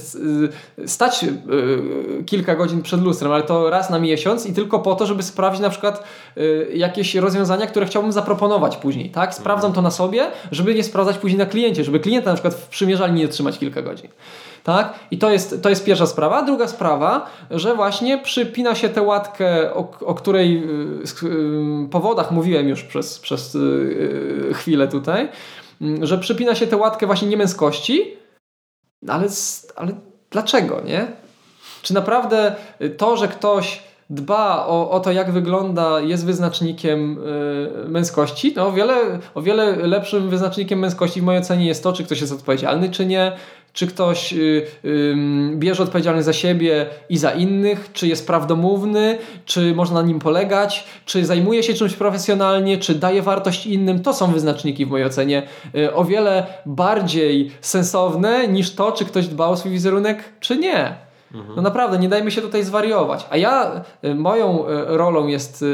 [0.79, 4.95] y, stać y, kilka godzin przed lustrem, ale to raz na miesiąc i tylko po
[4.95, 6.05] to, żeby sprawdzić na przykład
[6.37, 9.35] y, jakieś rozwiązania, które chciałbym zaproponować później, tak?
[9.35, 12.69] Sprawdzam to na sobie, żeby nie sprawdzać później na kliencie, żeby klienta na przykład w
[12.69, 14.09] przymierzalni nie trzymać kilka godzin.
[14.65, 14.95] Tak?
[15.11, 16.43] I to jest, to jest pierwsza sprawa.
[16.43, 20.69] Druga sprawa, że właśnie przypina się tę łatkę, o, o której
[21.91, 23.59] powodach mówiłem już przez, przez
[24.53, 25.29] chwilę tutaj,
[26.03, 28.24] że przypina się tę łatkę właśnie niemęskości,
[29.09, 29.29] ale,
[29.77, 29.93] ale
[30.31, 31.07] dlaczego, nie?
[31.83, 32.55] Czy naprawdę
[32.97, 37.19] to, że ktoś dba o, o to, jak wygląda, jest wyznacznikiem
[37.87, 41.93] y, męskości, no o wiele, o wiele lepszym wyznacznikiem męskości w mojej ocenie jest to,
[41.93, 43.33] czy ktoś jest odpowiedzialny, czy nie,
[43.75, 45.15] czy ktoś y, y,
[45.55, 50.85] bierze odpowiedzialność za siebie i za innych, czy jest prawdomówny, czy można na nim polegać,
[51.05, 54.03] czy zajmuje się czymś profesjonalnie, czy daje wartość innym.
[54.03, 55.43] To są wyznaczniki w mojej ocenie
[55.75, 60.95] y, o wiele bardziej sensowne niż to, czy ktoś dba o swój wizerunek, czy nie.
[61.35, 61.57] Mhm.
[61.57, 63.27] No naprawdę, nie dajmy się tutaj zwariować.
[63.31, 65.65] A ja, moją rolą jest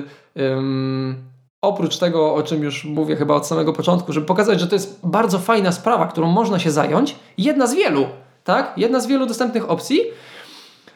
[1.63, 5.01] oprócz tego, o czym już mówię chyba od samego początku, żeby pokazać, że to jest
[5.05, 8.07] bardzo fajna sprawa, którą można się zająć, jedna z wielu,
[8.45, 8.73] tak?
[8.77, 10.01] Jedna z wielu dostępnych opcji,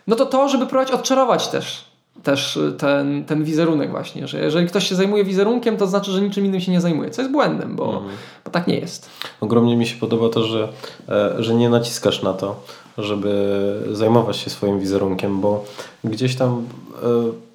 [0.07, 1.85] no to to, żeby próbować odczarować też,
[2.23, 6.45] też ten, ten wizerunek właśnie, że jeżeli ktoś się zajmuje wizerunkiem, to znaczy, że niczym
[6.45, 8.13] innym się nie zajmuje, co jest błędem, bo, mhm.
[8.45, 9.11] bo tak nie jest.
[9.41, 10.69] Ogromnie mi się podoba to, że,
[11.09, 12.61] e, że nie naciskasz na to,
[12.99, 15.65] żeby zajmować się swoim wizerunkiem, bo
[16.05, 16.67] gdzieś tam
[17.03, 17.54] e,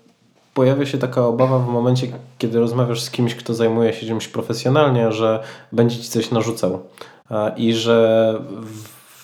[0.60, 2.08] pojawia się taka obawa w momencie,
[2.38, 6.80] kiedy rozmawiasz z kimś, kto zajmuje się czymś profesjonalnie, że będzie ci coś narzucał.
[7.58, 8.36] I że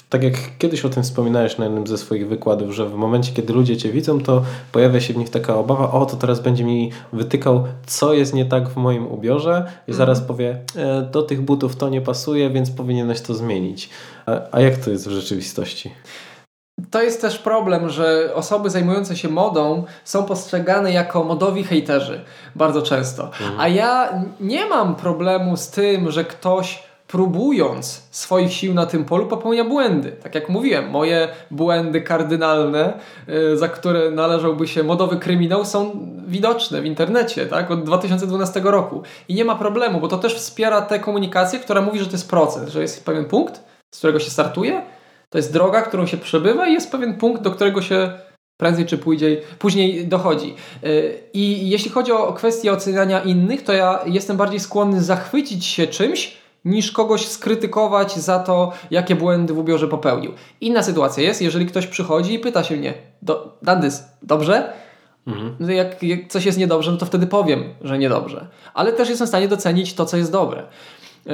[0.10, 3.54] tak jak kiedyś o tym wspominałeś na jednym ze swoich wykładów, że w momencie, kiedy
[3.54, 6.92] ludzie cię widzą, to pojawia się w nich taka obawa, o to teraz będzie mi
[7.14, 9.98] wytykał, co jest nie tak w moim ubiorze i mhm.
[9.98, 13.90] zaraz powie, e, do tych butów to nie pasuje, więc powinieneś to zmienić.
[14.52, 15.92] A jak to jest w rzeczywistości?
[16.92, 22.22] To jest też problem, że osoby zajmujące się modą są postrzegane jako modowi hejterzy
[22.56, 23.24] bardzo często.
[23.24, 23.60] Mhm.
[23.60, 24.10] A ja
[24.40, 30.12] nie mam problemu z tym, że ktoś próbując swoich sił na tym polu popełnia błędy.
[30.12, 32.94] Tak jak mówiłem, moje błędy kardynalne,
[33.30, 37.72] y, za które należałby się modowy kryminał, są widoczne w internecie tak?
[37.72, 39.04] od 2012 roku.
[39.28, 42.30] I nie ma problemu, bo to też wspiera tę komunikację, która mówi, że to jest
[42.30, 44.82] proces, że jest pewien punkt, z którego się startuje
[45.30, 48.20] to jest droga, którą się przebywa i jest pewien punkt, do którego się
[48.58, 50.56] prędzej czy później, później dochodzi.
[50.84, 55.88] Y, I jeśli chodzi o kwestię oceniania innych, to ja jestem bardziej skłonny zachwycić się
[55.88, 60.34] czymś, niż kogoś skrytykować za to, jakie błędy w ubiorze popełnił.
[60.62, 64.74] Inna sytuacja jest, jeżeli ktoś przychodzi i pyta się mnie, do, Dandys, dobrze?
[65.28, 65.56] Mhm.
[65.60, 68.48] No jak, jak, coś jest niedobrze, no to wtedy powiem, że niedobrze.
[68.74, 70.64] Ale też jestem w stanie docenić to, co jest dobre.
[71.26, 71.34] Yy,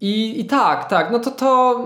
[0.00, 1.80] i, I tak, tak, no to to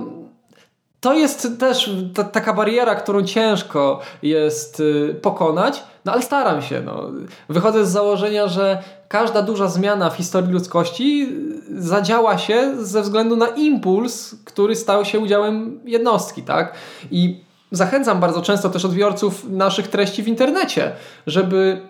[1.03, 6.83] to jest też ta, taka bariera, którą ciężko jest y, pokonać, no ale staram się.
[6.85, 7.11] No.
[7.49, 11.29] Wychodzę z założenia, że każda duża zmiana w historii ludzkości
[11.77, 16.75] zadziała się ze względu na impuls, który stał się udziałem jednostki, tak?
[17.11, 20.93] I zachęcam bardzo często też odbiorców naszych treści w internecie,
[21.27, 21.81] żeby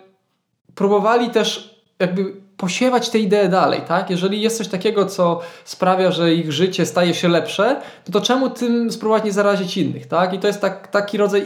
[0.75, 4.09] próbowali też jakby posiewać te idee dalej, tak?
[4.09, 8.49] Jeżeli jest coś takiego, co sprawia, że ich życie staje się lepsze, to, to czemu
[8.49, 10.33] tym spróbować nie zarazić innych, tak?
[10.33, 11.45] I to jest tak, taki rodzaj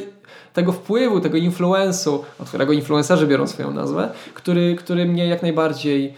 [0.53, 6.13] tego wpływu, tego influensu, od którego influencerzy biorą swoją nazwę, który, który mnie jak najbardziej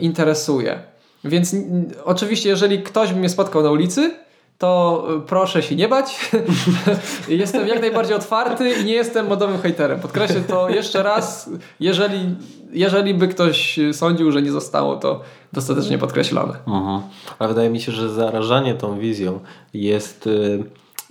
[0.00, 0.78] interesuje.
[1.24, 1.56] Więc
[2.04, 4.14] oczywiście, jeżeli ktoś by mnie spotkał na ulicy,
[4.58, 6.30] to proszę się nie bać.
[7.28, 10.00] jestem jak najbardziej otwarty i nie jestem modowym hejterem.
[10.00, 11.50] Podkreślę to jeszcze raz.
[11.80, 12.34] Jeżeli,
[12.72, 15.20] jeżeli by ktoś sądził, że nie zostało to
[15.52, 16.54] dostatecznie podkreślone.
[16.66, 17.00] Mhm.
[17.38, 19.40] Ale wydaje mi się, że zarażanie tą wizją
[19.74, 20.64] jest y,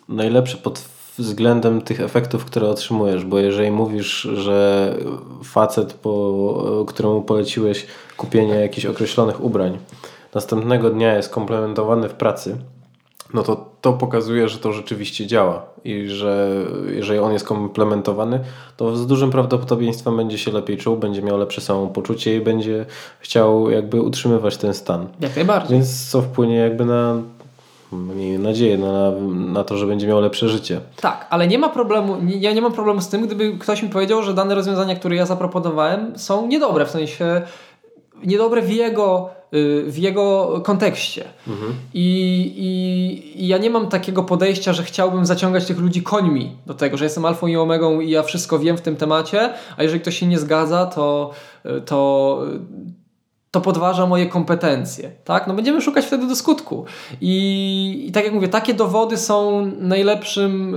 [0.10, 0.86] najlepsze pod
[1.18, 4.94] względem tych efektów, które otrzymujesz, bo jeżeli mówisz, że
[5.44, 7.88] facet, po, któremu poleciłeś
[8.18, 9.78] kupienie jakichś określonych ubrań,
[10.34, 12.58] następnego dnia jest komplementowany w pracy,
[13.34, 16.50] no to to pokazuje, że to rzeczywiście działa i że
[16.88, 18.40] jeżeli on jest komplementowany,
[18.78, 22.86] to z dużym prawdopodobieństwem będzie się lepiej czuł, będzie miał lepsze samopoczucie i będzie
[23.20, 25.08] chciał jakby utrzymywać ten stan.
[25.20, 25.78] Jak najbardziej.
[25.78, 27.16] Więc co wpłynie jakby na
[27.92, 29.12] miejmy nadzieję na,
[29.54, 30.82] na to, że będzie miał lepsze życie.
[31.02, 33.90] Tak, ale nie ma problemu, nie, ja nie mam problemu z tym, gdyby ktoś mi
[33.90, 37.42] powiedział, że dane rozwiązania, które ja zaproponowałem są niedobre, w sensie
[38.24, 41.26] niedobre w jego, w jego kontekście.
[41.48, 41.74] Mhm.
[41.94, 42.08] I,
[43.38, 47.04] i, ja nie mam takiego podejścia, że chciałbym zaciągać tych ludzi końmi do tego, że
[47.04, 50.28] jestem alfą i omegą i ja wszystko wiem w tym temacie, a jeżeli ktoś się
[50.28, 51.32] nie zgadza, to,
[51.86, 52.42] to,
[53.52, 55.12] to podważa moje kompetencje.
[55.24, 55.48] Tak?
[55.48, 56.86] No będziemy szukać wtedy do skutku.
[57.22, 60.74] I, I tak jak mówię, takie dowody są najlepszym,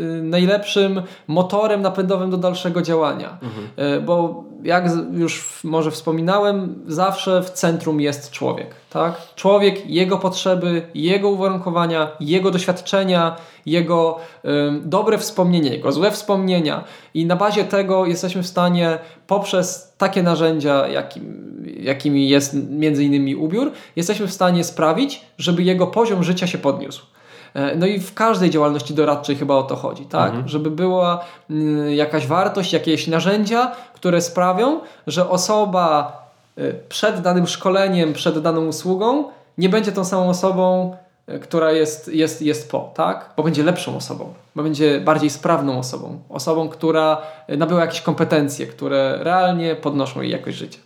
[0.00, 3.38] yy, najlepszym motorem napędowym do dalszego działania.
[3.42, 3.92] Mhm.
[3.92, 8.74] Yy, bo jak już może wspominałem, zawsze w centrum jest człowiek.
[8.90, 9.34] Tak?
[9.34, 13.36] Człowiek, jego potrzeby, jego uwarunkowania, jego doświadczenia,
[13.66, 14.48] jego y,
[14.84, 16.84] dobre wspomnienia, jego złe wspomnienia
[17.14, 21.44] i na bazie tego jesteśmy w stanie poprzez takie narzędzia, jakim,
[21.80, 27.13] jakimi jest między innymi ubiór, jesteśmy w stanie sprawić, żeby jego poziom życia się podniósł.
[27.54, 30.28] E, no i w każdej działalności doradczej chyba o to chodzi, tak?
[30.28, 30.48] Mhm.
[30.48, 36.12] Żeby była y, jakaś wartość, jakieś narzędzia, które sprawią, że osoba
[36.58, 39.24] y, przed danym szkoleniem, przed daną usługą
[39.58, 40.96] nie będzie tą samą osobą,
[41.28, 43.30] y, która jest, jest, jest po, tak?
[43.36, 49.18] Bo będzie lepszą osobą, bo będzie bardziej sprawną osobą, osobą, która nabyła jakieś kompetencje, które
[49.20, 50.78] realnie podnoszą jej jakość życia.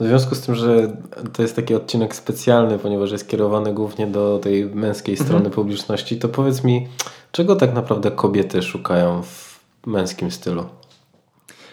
[0.00, 0.92] W związku z tym, że
[1.32, 5.28] to jest taki odcinek specjalny, ponieważ jest kierowany głównie do tej męskiej mhm.
[5.28, 6.88] strony publiczności, to powiedz mi,
[7.32, 10.64] czego tak naprawdę kobiety szukają w męskim stylu?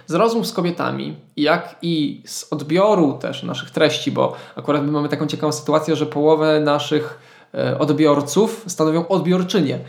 [0.07, 5.09] z rozmów z kobietami, jak i z odbioru też naszych treści, bo akurat my mamy
[5.09, 7.19] taką ciekawą sytuację, że połowę naszych
[7.53, 9.79] e, odbiorców stanowią odbiorczynie.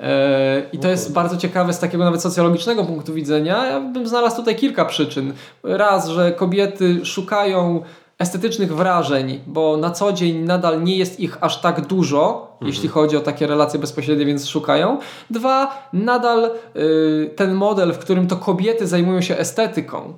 [0.00, 3.66] E, I to jest bardzo ciekawe z takiego nawet socjologicznego punktu widzenia.
[3.66, 5.32] Ja bym znalazł tutaj kilka przyczyn.
[5.62, 7.82] Raz, że kobiety szukają
[8.18, 12.68] estetycznych wrażeń, bo na co dzień nadal nie jest ich aż tak dużo, mhm.
[12.68, 14.98] jeśli chodzi o takie relacje bezpośrednie, więc szukają.
[15.30, 20.14] Dwa, nadal y, ten model, w którym to kobiety zajmują się estetyką,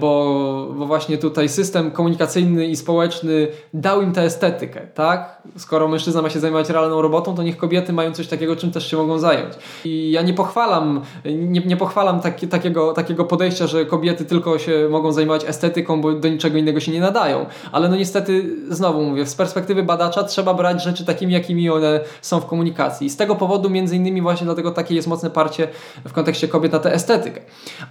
[0.00, 5.42] bo, bo właśnie tutaj system komunikacyjny i społeczny dał im tę estetykę, tak?
[5.56, 8.90] Skoro mężczyzna ma się zajmować realną robotą, to niech kobiety mają coś takiego, czym też
[8.90, 9.54] się mogą zająć.
[9.84, 14.88] I ja nie pochwalam, nie, nie pochwalam taki, takiego, takiego podejścia, że kobiety tylko się
[14.90, 17.46] mogą zajmować estetyką, bo do niczego innego się nie nadają.
[17.72, 22.40] Ale no niestety, znowu mówię, z perspektywy badacza trzeba brać rzeczy takimi, jakimi one są
[22.40, 23.06] w komunikacji.
[23.06, 25.68] I z tego powodu między innymi właśnie dlatego takie jest mocne parcie
[26.04, 27.40] w kontekście kobiet na tę estetykę.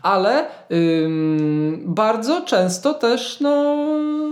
[0.01, 0.45] Ale
[1.85, 3.75] bardzo często też no,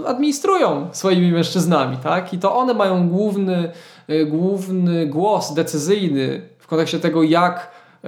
[0.05, 2.34] administrują swoimi mężczyznami, tak?
[2.34, 3.72] I to one mają główny,
[4.09, 7.72] y, główny głos decyzyjny w kontekście tego, jak
[8.05, 8.07] y,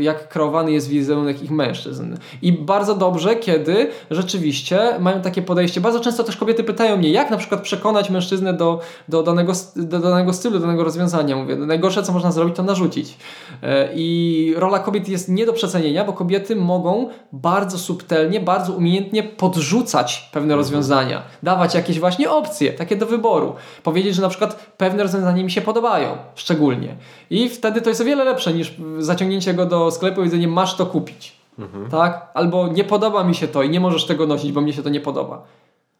[0.00, 2.16] jak kreowany jest wizerunek ich mężczyzn.
[2.42, 5.80] I bardzo dobrze, kiedy rzeczywiście mają takie podejście.
[5.80, 9.98] Bardzo często też kobiety pytają mnie, jak na przykład przekonać mężczyznę do, do, danego, do
[9.98, 11.36] danego stylu, do danego rozwiązania.
[11.36, 13.16] Mówię, najgorsze, co można zrobić, to narzucić.
[13.62, 19.22] E, I rola kobiet jest nie do przecenienia, bo kobiety mogą bardzo subtelnie, bardzo umiejętnie
[19.22, 20.60] podrzucać pewne mhm.
[20.60, 23.54] rozwiązania, dawać jakieś właśnie opcje, takie do wyboru.
[23.82, 26.96] Powiedzieć, że na przykład pewne rozwiązania mi się podobają, szczególnie.
[27.30, 30.76] I wtedy to jest o wiele lepsze niż zaciągnięcie go do sklepu i jedzenie masz
[30.76, 31.36] to kupić.
[31.58, 31.90] Mhm.
[31.90, 32.30] Tak?
[32.34, 34.88] Albo nie podoba mi się to i nie możesz tego nosić, bo mnie się to
[34.88, 35.42] nie podoba.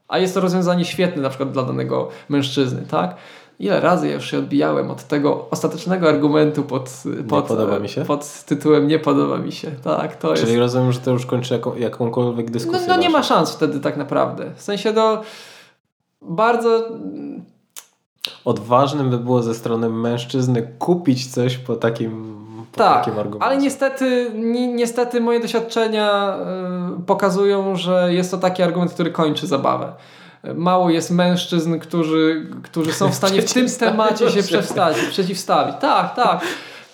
[0.08, 3.16] A jest to rozwiązanie świetne na przykład dla danego mężczyzny, tak?
[3.58, 7.48] Ile razy ja już się odbijałem od tego ostatecznego argumentu pod, pod,
[7.86, 8.04] się?
[8.04, 9.70] pod tytułem nie podoba mi się.
[9.84, 10.58] Tak, to Czyli jest...
[10.58, 12.86] rozumiem, że to już kończy jaką, jakąkolwiek dyskusję.
[12.88, 14.50] No, no nie ma szans wtedy tak naprawdę.
[14.56, 15.22] W sensie do
[16.22, 16.88] bardzo
[18.44, 22.38] odważnym by było ze strony mężczyzny kupić coś po takim
[22.72, 23.46] po tak, takim argumencie.
[23.46, 26.36] ale niestety, ni, niestety moje doświadczenia
[26.98, 29.92] y, pokazują, że jest to taki argument, który kończy zabawę.
[30.54, 35.04] Mało jest mężczyzn, którzy, którzy są w stanie w tym temacie się przeciwstawić.
[35.04, 35.74] przeciwstawić.
[35.80, 36.40] Tak, tak.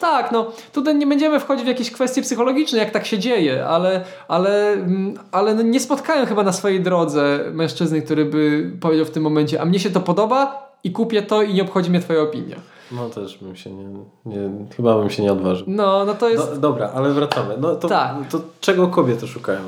[0.00, 4.04] tak, no tutaj nie będziemy wchodzić w jakieś kwestie psychologiczne, jak tak się dzieje, ale,
[4.28, 9.10] ale, mm, ale no nie spotkałem chyba na swojej drodze mężczyzny, który by powiedział w
[9.10, 12.20] tym momencie, a mnie się to podoba i kupię to i nie obchodzi mnie twoja
[12.20, 12.56] opinia.
[12.92, 13.84] No też bym się nie,
[14.26, 15.66] nie chyba bym się nie odważył.
[15.68, 16.50] No, no to jest...
[16.50, 17.54] Do, dobra, ale wracamy.
[17.60, 18.16] No to, tak.
[18.30, 19.60] to czego kobiety szukają?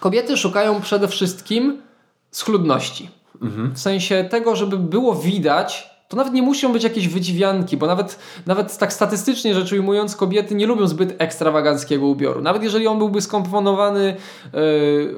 [0.00, 1.82] Kobiety szukają przede wszystkim
[2.30, 3.10] schludności.
[3.42, 3.74] Mhm.
[3.74, 8.18] W sensie tego, żeby było widać, to nawet nie muszą być jakieś wydziwianki, bo nawet,
[8.46, 12.42] nawet tak statystycznie rzecz ujmując, kobiety nie lubią zbyt ekstrawaganckiego ubioru.
[12.42, 14.12] Nawet jeżeli on byłby skomponowany yy,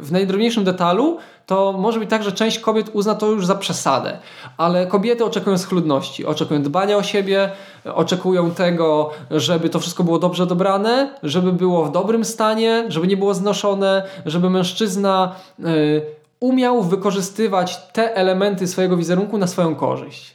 [0.00, 4.18] w najdrobniejszym detalu, to może być tak, że część kobiet uzna to już za przesadę.
[4.56, 7.50] Ale kobiety oczekują schludności, oczekują dbania o siebie,
[7.84, 13.16] oczekują tego, żeby to wszystko było dobrze dobrane, żeby było w dobrym stanie, żeby nie
[13.16, 16.02] było znoszone, żeby mężczyzna yy,
[16.40, 20.33] umiał wykorzystywać te elementy swojego wizerunku na swoją korzyść.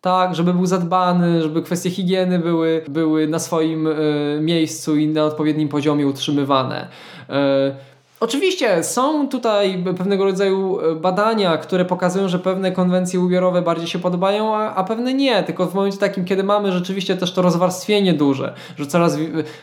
[0.00, 5.24] Tak, żeby był zadbany, żeby kwestie higieny były, były na swoim y, miejscu i na
[5.24, 6.88] odpowiednim poziomie utrzymywane.
[7.28, 7.89] Y,
[8.20, 13.98] Oczywiście są tutaj pewnego rodzaju e, badania, które pokazują, że pewne konwencje ubiorowe bardziej się
[13.98, 15.42] podobają, a, a, pewne nie.
[15.42, 19.18] Tylko w momencie takim, kiedy mamy rzeczywiście też to rozwarstwienie duże, że coraz,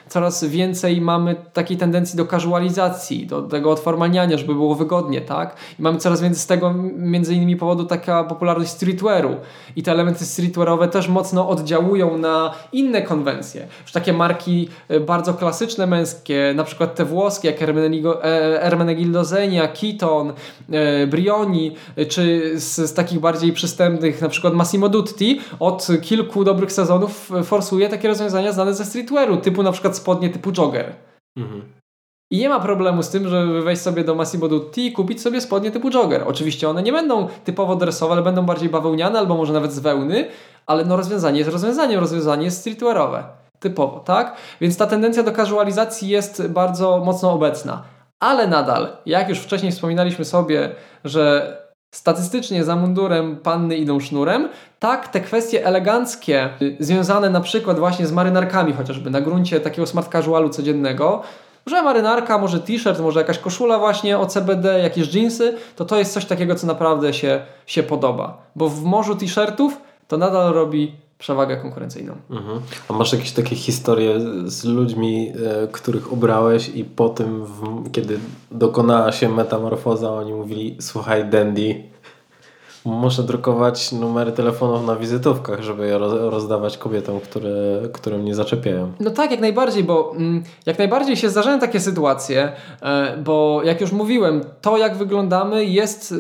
[0.08, 5.56] coraz więcej mamy takiej tendencji do casualizacji, do tego odformalniania, żeby było wygodnie, tak?
[5.80, 9.36] I mamy coraz więcej z tego między innymi powodu taka popularność streetwearu.
[9.76, 13.68] I te elementy streetwearowe też mocno oddziałują na inne konwencje.
[13.82, 19.26] Już takie marki e, bardzo klasyczne męskie, na przykład te włoskie, jak Hermeneligo, e, Ermenegildo
[19.26, 20.34] Zenia, Keaton,
[20.72, 26.44] e, Brioni, e, czy z, z, takich bardziej przystępnych, na przykład Massimo Dutti, od kilku
[26.44, 30.96] dobrych sezonów forsuje takie rozwiązania znane ze streetwearu, typu na przykład spodnie typu jogger.
[31.38, 31.62] Mhm.
[32.32, 35.42] I nie ma problemu z tym, żeby wejść sobie do Massimo Dutti i kupić sobie
[35.42, 36.24] spodnie typu jogger.
[36.26, 40.28] Oczywiście one nie będą typowo dresowe, ale będą bardziej bawełniane albo może nawet z wełny,
[40.66, 43.24] ale no rozwiązanie jest rozwiązaniem, rozwiązanie jest streetwearowe.
[43.60, 44.36] Typowo, tak?
[44.62, 47.84] Więc ta tendencja do casualizacji jest bardzo mocno obecna.
[48.20, 50.70] Ale nadal, jak już wcześniej wspominaliśmy sobie,
[51.04, 51.58] że
[51.92, 54.50] statystycznie za mundurem panny idą sznurem,
[54.80, 56.50] tak te kwestie eleganckie,
[56.80, 61.22] związane na przykład właśnie z marynarkami, chociażby na gruncie takiego smart casualu codziennego,
[61.66, 66.14] że marynarka, może t-shirt, może jakaś koszula właśnie o CBD, jakieś jeansy, to to jest
[66.14, 68.38] coś takiego, co naprawdę się, się podoba.
[68.56, 72.16] Bo w morzu t-shirtów to nadal robi przewagę konkurencyjną.
[72.30, 72.60] Mhm.
[72.90, 75.34] A masz jakieś takie historie z ludźmi,
[75.64, 77.46] e, których ubrałeś i po tym,
[77.92, 78.20] kiedy
[78.52, 81.84] dokonała się metamorfoza, oni mówili, słuchaj Dandy,
[82.88, 87.50] Muszę drukować numery telefonów na wizytówkach, żeby je rozdawać kobietom, które,
[87.94, 88.92] które mnie zaczepiają.
[89.00, 92.52] No tak, jak najbardziej, bo mm, jak najbardziej się zdarzają takie sytuacje,
[92.82, 96.16] e, bo jak już mówiłem, to jak wyglądamy jest, y,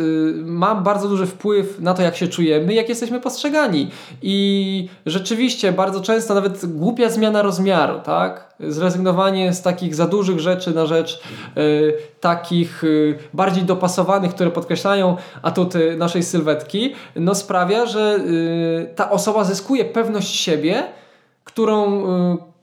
[0.46, 3.92] ma bardzo duży wpływ na to, jak się czujemy, jak jesteśmy postrzegani.
[4.22, 8.48] I rzeczywiście bardzo często nawet głupia zmiana rozmiaru, tak?
[8.60, 11.22] zrezygnowanie z takich za dużych rzeczy na rzecz
[11.58, 19.12] y, takich y, bardziej dopasowanych, które podkreślają atuty naszej sylwetki, no sprawia, że y, ta
[19.12, 20.84] osoba zyskuje pewność siebie,
[21.44, 22.08] którą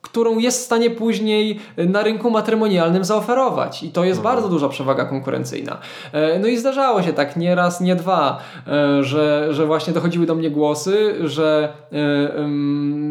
[0.05, 3.83] którą jest w stanie później na rynku matrymonialnym zaoferować.
[3.83, 4.35] I to jest mhm.
[4.35, 5.79] bardzo duża przewaga konkurencyjna.
[6.13, 10.27] E, no i zdarzało się tak nie raz, nie dwa, e, że, że właśnie dochodziły
[10.27, 11.99] do mnie głosy, że e,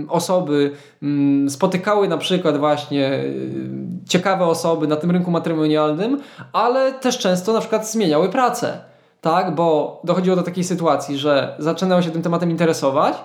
[0.10, 0.72] osoby
[1.04, 3.24] mm, spotykały na przykład właśnie
[4.10, 6.22] ciekawe osoby na tym rynku matrymonialnym,
[6.54, 8.78] ale też często na przykład zmieniały pracę.
[9.22, 13.16] Tak, bo dochodziło do takiej sytuacji, że zaczynały się tym tematem interesować,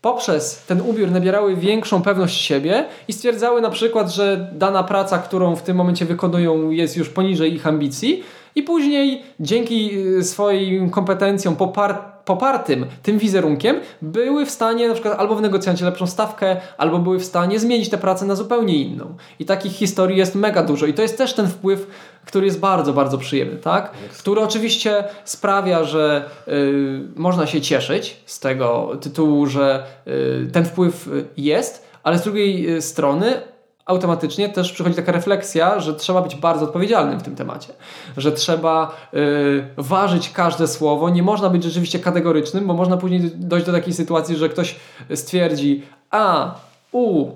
[0.00, 5.56] poprzez ten ubiór nabierały większą pewność siebie i stwierdzały na przykład, że dana praca, którą
[5.56, 8.22] w tym momencie wykonują jest już poniżej ich ambicji
[8.54, 15.18] i później dzięki y, swoim kompetencjom popar popartym tym wizerunkiem były w stanie na przykład
[15.18, 19.16] albo wynegocjować lepszą stawkę, albo były w stanie zmienić tę pracę na zupełnie inną.
[19.38, 21.86] I takich historii jest mega dużo i to jest też ten wpływ,
[22.24, 23.90] który jest bardzo, bardzo przyjemny, tak?
[24.18, 31.08] Który oczywiście sprawia, że y, można się cieszyć z tego tytułu, że y, ten wpływ
[31.36, 33.40] jest, ale z drugiej y, strony
[33.88, 37.72] automatycznie też przychodzi taka refleksja, że trzeba być bardzo odpowiedzialnym w tym temacie,
[38.16, 43.66] że trzeba y, ważyć każde słowo, nie można być rzeczywiście kategorycznym, bo można później dojść
[43.66, 44.76] do takiej sytuacji, że ktoś
[45.14, 46.54] stwierdzi, a
[46.92, 47.30] u y,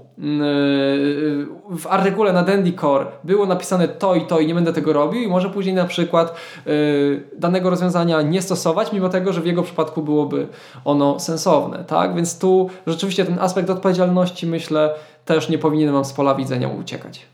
[1.71, 5.29] w artykule na Dandycore było napisane to i to i nie będę tego robił i
[5.29, 6.35] może później na przykład
[6.67, 10.49] y, danego rozwiązania nie stosować, mimo tego, że w jego przypadku byłoby
[10.85, 12.15] ono sensowne, tak?
[12.15, 17.27] Więc tu rzeczywiście ten aspekt odpowiedzialności myślę też nie powinien nam z pola widzenia uciekać.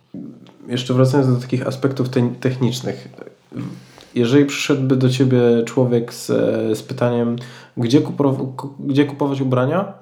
[0.69, 3.09] Jeszcze wracając do takich aspektów te technicznych.
[4.15, 6.27] Jeżeli przyszedłby do Ciebie człowiek z,
[6.79, 7.37] z pytaniem,
[7.77, 8.01] gdzie,
[8.81, 9.93] gdzie kupować ubrania,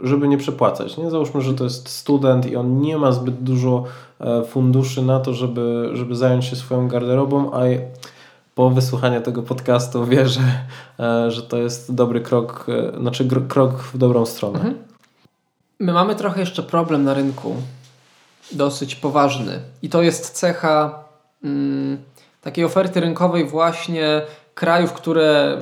[0.00, 0.96] żeby nie przepłacać.
[0.96, 1.10] Nie?
[1.10, 3.84] Załóżmy, że to jest student i on nie ma zbyt dużo
[4.20, 7.60] e, funduszy na to, żeby, żeby zająć się swoją garderobą, a
[8.54, 10.40] po wysłuchaniu tego podcastu wierzę,
[11.00, 14.58] e, że to jest dobry krok, e, znaczy krok w dobrą stronę.
[14.58, 14.87] Mhm.
[15.80, 17.56] My mamy trochę jeszcze problem na rynku,
[18.52, 19.60] dosyć poważny.
[19.82, 21.04] I to jest cecha
[21.44, 21.98] mm,
[22.40, 24.22] takiej oferty rynkowej właśnie
[24.54, 25.58] krajów, które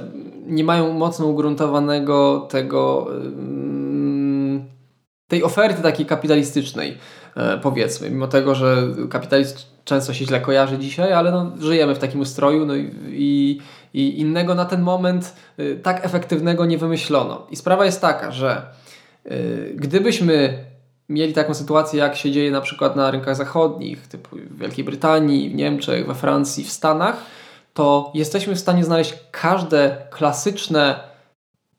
[0.46, 4.64] nie mają mocno ugruntowanego tego mm,
[5.28, 6.98] tej oferty takiej kapitalistycznej,
[7.36, 8.76] e, powiedzmy, mimo tego, że
[9.10, 13.60] kapitalizm często się źle kojarzy dzisiaj, ale no, żyjemy w takim ustroju no i,
[13.94, 17.46] i innego na ten moment y, tak efektywnego nie wymyślono.
[17.50, 18.62] I sprawa jest taka, że
[19.74, 20.64] gdybyśmy
[21.08, 25.50] mieli taką sytuację, jak się dzieje na przykład na rynkach zachodnich, typu w Wielkiej Brytanii,
[25.50, 27.16] w Niemczech, we Francji, w Stanach,
[27.74, 31.00] to jesteśmy w stanie znaleźć każde klasyczne,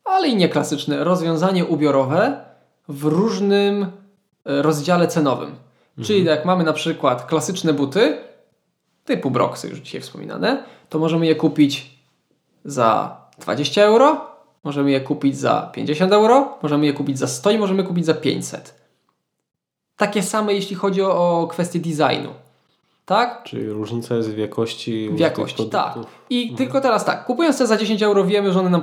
[0.03, 2.45] ale i nieklasyczne rozwiązanie ubiorowe
[2.87, 5.49] w różnym e, rozdziale cenowym.
[5.49, 6.07] Mhm.
[6.07, 8.17] Czyli jak mamy na przykład klasyczne buty,
[9.05, 11.97] typu Broxy, już dzisiaj wspominane, to możemy je kupić
[12.65, 17.57] za 20 euro, możemy je kupić za 50 euro, możemy je kupić za 100 i
[17.57, 18.75] możemy kupić za 500.
[19.97, 22.46] Takie same jeśli chodzi o, o kwestię designu
[23.07, 23.43] tak?
[23.43, 25.09] Czyli różnica jest w jakości.
[25.09, 25.95] W jakości, tak.
[26.29, 26.57] I mhm.
[26.57, 28.81] tylko teraz tak, kupując te za 10 euro wiemy, że one nam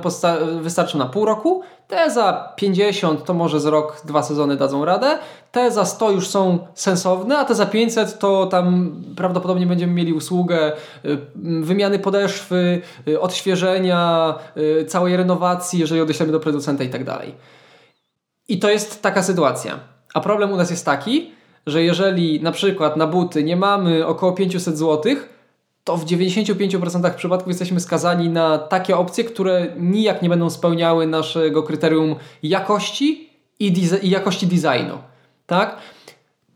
[0.61, 5.17] wystarczą na pół roku, te za 50 to może z rok, dwa sezony dadzą radę,
[5.51, 10.13] te za 100 już są sensowne, a te za 500 to tam prawdopodobnie będziemy mieli
[10.13, 10.71] usługę
[11.05, 11.17] y,
[11.61, 17.35] wymiany podeszwy, y, odświeżenia, y, całej renowacji, jeżeli odeślemy do producenta i tak dalej.
[18.47, 19.79] I to jest taka sytuacja.
[20.13, 21.31] A problem u nas jest taki,
[21.65, 25.15] że jeżeli na przykład na buty nie mamy około 500 zł,
[25.83, 31.63] to w 95% przypadków jesteśmy skazani na takie opcje, które nijak nie będą spełniały naszego
[31.63, 33.29] kryterium jakości
[33.59, 34.97] i, i jakości designu.
[35.45, 35.77] Tak?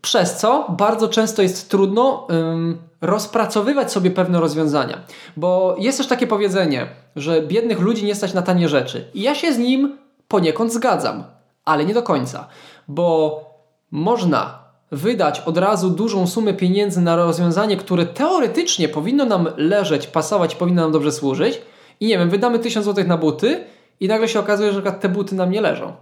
[0.00, 5.00] Przez co bardzo często jest trudno ym, rozpracowywać sobie pewne rozwiązania.
[5.36, 9.10] Bo jest też takie powiedzenie, że biednych ludzi nie stać na tanie rzeczy.
[9.14, 11.24] I ja się z nim poniekąd zgadzam,
[11.64, 12.48] ale nie do końca.
[12.88, 13.40] Bo
[13.90, 20.54] można wydać od razu dużą sumę pieniędzy na rozwiązanie, które teoretycznie powinno nam leżeć, pasować,
[20.54, 21.60] powinno nam dobrze służyć
[22.00, 23.64] i nie wiem, wydamy 1000 zł na buty
[24.00, 25.92] i nagle się okazuje, że te buty nam nie leżą.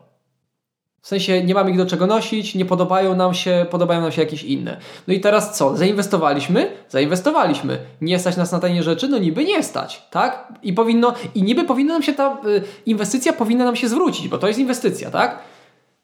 [1.01, 4.23] W sensie nie mamy ich do czego nosić, nie podobają nam się, podobają nam się
[4.23, 4.77] jakieś inne.
[5.09, 5.77] No i teraz co?
[5.77, 6.71] Zainwestowaliśmy?
[6.89, 7.79] Zainwestowaliśmy.
[8.01, 9.09] Nie stać nas na tanie rzeczy?
[9.09, 10.53] No niby nie stać, tak?
[10.63, 14.39] I powinno, i niby powinna nam się ta y, inwestycja powinna nam się zwrócić, bo
[14.39, 15.39] to jest inwestycja, tak?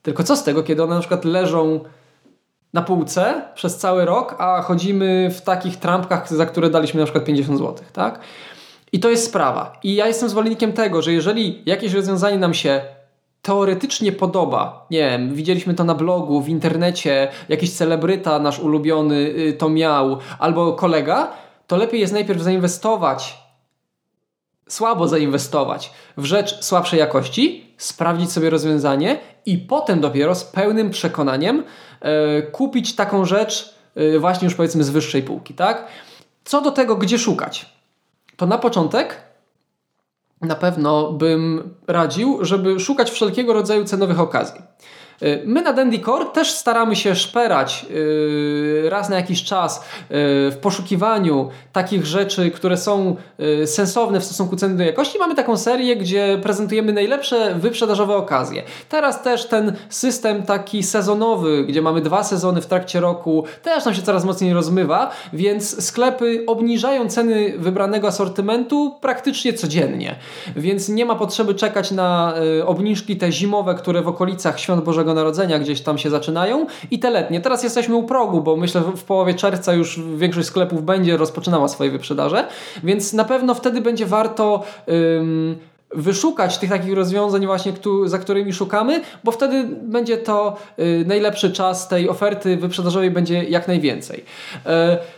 [0.03, 1.81] Tylko co z tego, kiedy one na przykład leżą
[2.75, 7.25] na półce przez cały rok, a chodzimy w takich trampkach, za które daliśmy na przykład
[7.25, 8.21] 50 zł, tak?
[8.93, 9.73] I to jest sprawa.
[9.83, 12.81] I ja jestem zwolennikiem tego, że jeżeli jakieś rozwiązanie nam się
[13.43, 19.53] teoretycznie podoba, nie wiem, widzieliśmy to na blogu, w internecie, jakiś celebryta nasz ulubiony y,
[19.59, 21.33] to miał, albo kolega,
[21.67, 23.39] to lepiej jest najpierw zainwestować,
[24.69, 31.65] słabo zainwestować w rzecz słabszej jakości, sprawdzić sobie rozwiązanie i potem dopiero z pełnym przekonaniem
[32.53, 35.87] kupić taką rzecz e, właśnie już powiedzmy z wyższej półki, tak?
[36.45, 37.67] Co do tego, gdzie szukać?
[38.37, 39.21] To na początek
[40.41, 44.61] na pewno bym radził, żeby szukać wszelkiego rodzaju cenowych okazji.
[45.23, 49.83] Y, my na Dandycore też staramy się szperać y, raz na jakiś czas y,
[50.51, 53.17] w poszukiwaniu takich rzeczy, które są
[53.67, 55.19] sensowne w stosunku ceny do jakości.
[55.19, 58.63] Mamy taką serię, gdzie prezentujemy najlepsze wyprzedażowe okazje.
[58.89, 63.95] Teraz też ten system taki sezonowy, gdzie mamy dwa sezony w trakcie roku, też nam
[63.95, 70.17] się coraz mocniej rozmywa, więc sklepy obniżają ceny wybranego asortymentu praktycznie codziennie.
[70.57, 72.35] Więc nie ma potrzeby czekać na
[72.67, 76.99] obniżki te zimowe, które w okolicach Świąt Bożego Bożego Narodzenia gdzieś tam się zaczynają i
[76.99, 77.41] te letnie.
[77.41, 81.69] Teraz jesteśmy u progu, bo myślę, że w połowie czerwca już większość sklepów będzie rozpoczynała
[81.69, 82.47] swoje wyprzedaże,
[82.85, 84.63] więc na pewno wtedy będzie warto
[85.95, 87.73] wyszukać tych takich rozwiązań właśnie,
[88.05, 93.69] za którymi szukamy, bo wtedy będzie to y, najlepszy czas tej oferty wyprzedażowej będzie jak
[93.69, 94.25] najwięcej.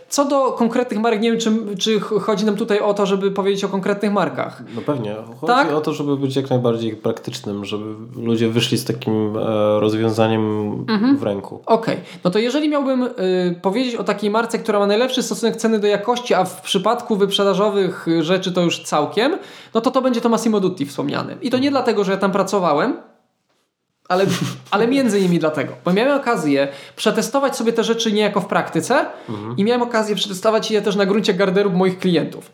[0.09, 3.63] Co do konkretnych marek, nie wiem, czy, czy chodzi nam tutaj o to, żeby powiedzieć
[3.63, 4.63] o konkretnych markach.
[4.75, 5.15] No pewnie.
[5.41, 5.73] Chodzi tak?
[5.73, 7.85] o to, żeby być jak najbardziej praktycznym, żeby
[8.15, 11.17] ludzie wyszli z takim e, rozwiązaniem mhm.
[11.17, 11.61] w ręku.
[11.65, 11.95] Okej.
[11.95, 12.05] Okay.
[12.23, 15.87] No to jeżeli miałbym y, powiedzieć o takiej marce, która ma najlepszy stosunek ceny do
[15.87, 19.37] jakości, a w przypadku wyprzedażowych rzeczy to już całkiem,
[19.73, 21.37] no to to będzie to Massimo Dutti wspomniany.
[21.41, 22.97] I to nie dlatego, że ja tam pracowałem,
[24.07, 24.25] ale,
[24.71, 29.57] ale między innymi dlatego, bo miałem okazję przetestować sobie te rzeczy niejako w praktyce mhm.
[29.57, 32.51] i miałem okazję przetestować je też na gruncie garderób moich klientów.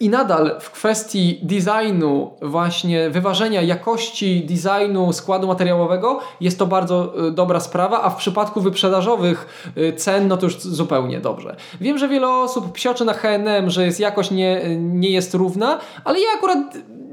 [0.00, 7.30] I nadal w kwestii designu, właśnie wyważenia jakości designu składu materiałowego jest to bardzo y,
[7.30, 11.56] dobra sprawa, a w przypadku wyprzedażowych y, cen, no to już zupełnie dobrze.
[11.80, 16.20] Wiem, że wiele osób psioczy na H&M, że jest jakość nie, nie jest równa, ale
[16.20, 16.58] ja akurat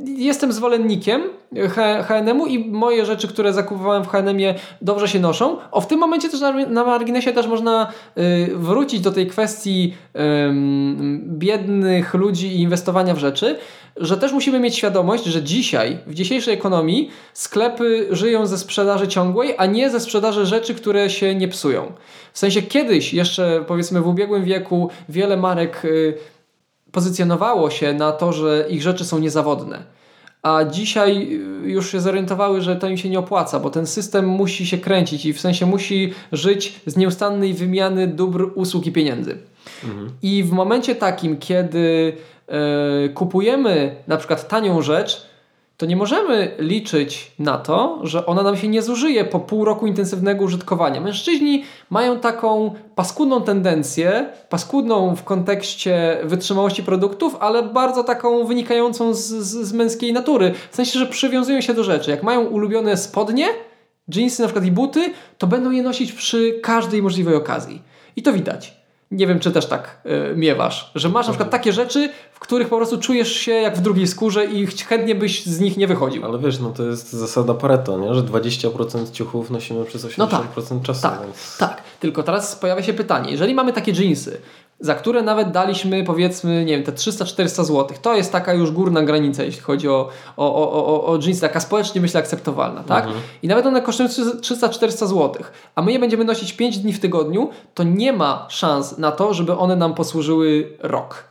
[0.05, 1.21] jestem zwolennikiem
[2.07, 5.57] H&M-u i moje rzeczy, które zakupowałem w H&M-ie dobrze się noszą.
[5.71, 9.93] O, w tym momencie też na, na marginesie też można y, wrócić do tej kwestii
[10.15, 10.19] y,
[11.19, 13.57] biednych ludzi i inwestowania w rzeczy,
[13.95, 19.55] że też musimy mieć świadomość, że dzisiaj, w dzisiejszej ekonomii sklepy żyją ze sprzedaży ciągłej,
[19.57, 21.91] a nie ze sprzedaży rzeczy, które się nie psują.
[22.33, 26.17] W sensie kiedyś, jeszcze powiedzmy w ubiegłym wieku, wiele marek y,
[26.91, 29.97] pozycjonowało się na to, że ich rzeczy są niezawodne
[30.47, 31.27] a dzisiaj
[31.65, 34.77] y, już się zorientowały, że to im się nie opłaca, bo ten system musi się
[34.77, 39.37] kręcić i w sensie musi żyć z nieustannej wymiany dóbr, usług i pieniędzy.
[39.83, 40.09] Mhm.
[40.21, 42.13] I w momencie takim, kiedy
[42.47, 45.27] yy, kupujemy na przykład tanią rzecz,
[45.77, 49.87] to nie możemy liczyć na to, że ona nam się nie zużyje po pół roku
[49.87, 51.01] intensywnego użytkowania.
[51.01, 59.19] Mężczyźni mają taką paskudną tendencję, paskudną w kontekście wytrzymałości produktów, ale bardzo taką wynikającą z,
[59.19, 60.53] z, z męskiej natury.
[60.71, 62.11] W sensie, że przywiązują się do rzeczy.
[62.11, 63.47] Jak mają ulubione spodnie,
[64.15, 67.81] jeansy na przykład i buty, to będą je nosić przy każdej możliwej okazji.
[68.15, 68.76] I to widać.
[69.11, 70.01] Nie wiem, czy też tak
[70.31, 73.77] y, miewasz, że masz na przykład takie rzeczy, w których po prostu czujesz się jak
[73.77, 76.25] w drugiej skórze i chętnie byś z nich nie wychodził.
[76.25, 78.15] Ale wiesz, no to jest zasada Pareto, nie?
[78.15, 80.47] że 20% ciuchów nosimy przez 80% no tak,
[80.83, 81.01] czasu.
[81.01, 81.57] Tak, więc...
[81.57, 84.41] tak, tylko teraz pojawia się pytanie, jeżeli mamy takie jeansy,
[84.79, 87.97] za które nawet daliśmy powiedzmy, nie wiem, te 300-400 zł.
[88.01, 91.59] To jest taka już górna granica, jeśli chodzi o, o, o, o, o jeansy, taka
[91.59, 93.05] społecznie myślę akceptowalna, tak?
[93.05, 93.23] Mhm.
[93.43, 95.33] I nawet one kosztują 300-400 zł,
[95.75, 99.33] a my je będziemy nosić 5 dni w tygodniu, to nie ma szans na to,
[99.33, 101.23] żeby one nam posłużyły rok.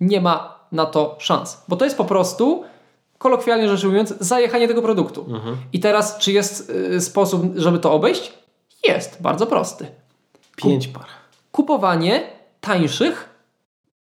[0.00, 2.64] Nie ma na to szans, bo to jest po prostu
[3.18, 5.26] kolokwialnie rzecz ujmując, zajechanie tego produktu.
[5.28, 5.56] Mhm.
[5.72, 8.32] I teraz, czy jest y, sposób, żeby to obejść?
[8.88, 9.86] Jest, bardzo prosty.
[10.56, 11.06] Pięć par
[11.56, 12.22] kupowanie
[12.60, 13.28] tańszych,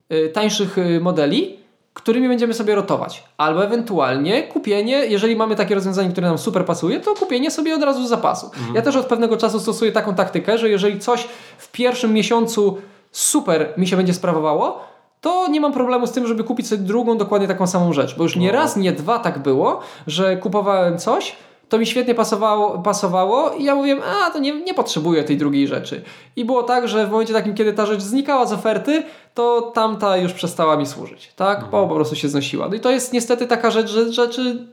[0.10, 1.60] yy, tańszych yy, modeli,
[1.94, 3.24] którymi będziemy sobie rotować.
[3.38, 7.84] Albo ewentualnie kupienie, jeżeli mamy takie rozwiązanie, które nam super pasuje, to kupienie sobie od
[7.84, 8.46] razu z zapasu.
[8.46, 8.76] Mhm.
[8.76, 11.28] Ja też od pewnego czasu stosuję taką taktykę, że jeżeli coś
[11.58, 12.78] w pierwszym miesiącu
[13.12, 14.82] super mi się będzie sprawowało,
[15.22, 18.16] to nie mam problemu z tym, żeby kupić sobie drugą dokładnie taką samą rzecz.
[18.18, 18.54] Bo już nie no.
[18.54, 21.36] raz, nie dwa tak było, że kupowałem coś,
[21.70, 25.68] to mi świetnie pasowało, pasowało i ja mówiłem, a to nie, nie potrzebuję tej drugiej
[25.68, 26.02] rzeczy.
[26.36, 30.18] I było tak, że w momencie takim, kiedy ta rzecz znikała z oferty, to tamta
[30.18, 31.56] już przestała mi służyć, tak?
[31.56, 31.72] Mhm.
[31.72, 32.68] Bo po prostu się znosiła.
[32.70, 34.68] No i to jest niestety taka rzecz, że rzeczy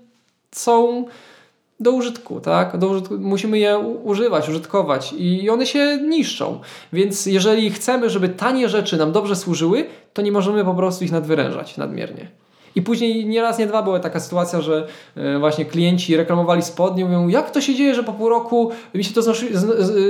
[0.53, 1.05] są
[1.81, 2.79] do użytku, tak?
[2.79, 6.61] Do użytku, musimy je używać, użytkować i one się niszczą.
[6.93, 11.13] Więc jeżeli chcemy, żeby tanie rzeczy nam dobrze służyły, to nie możemy po prostu ich
[11.13, 12.29] nadwyrężać nadmiernie.
[12.77, 14.87] I później nie raz, nie dwa była taka sytuacja, że
[15.17, 19.05] e, właśnie klienci reklamowali spodnie, mówią, jak to się dzieje, że po pół roku mi
[19.05, 19.33] się to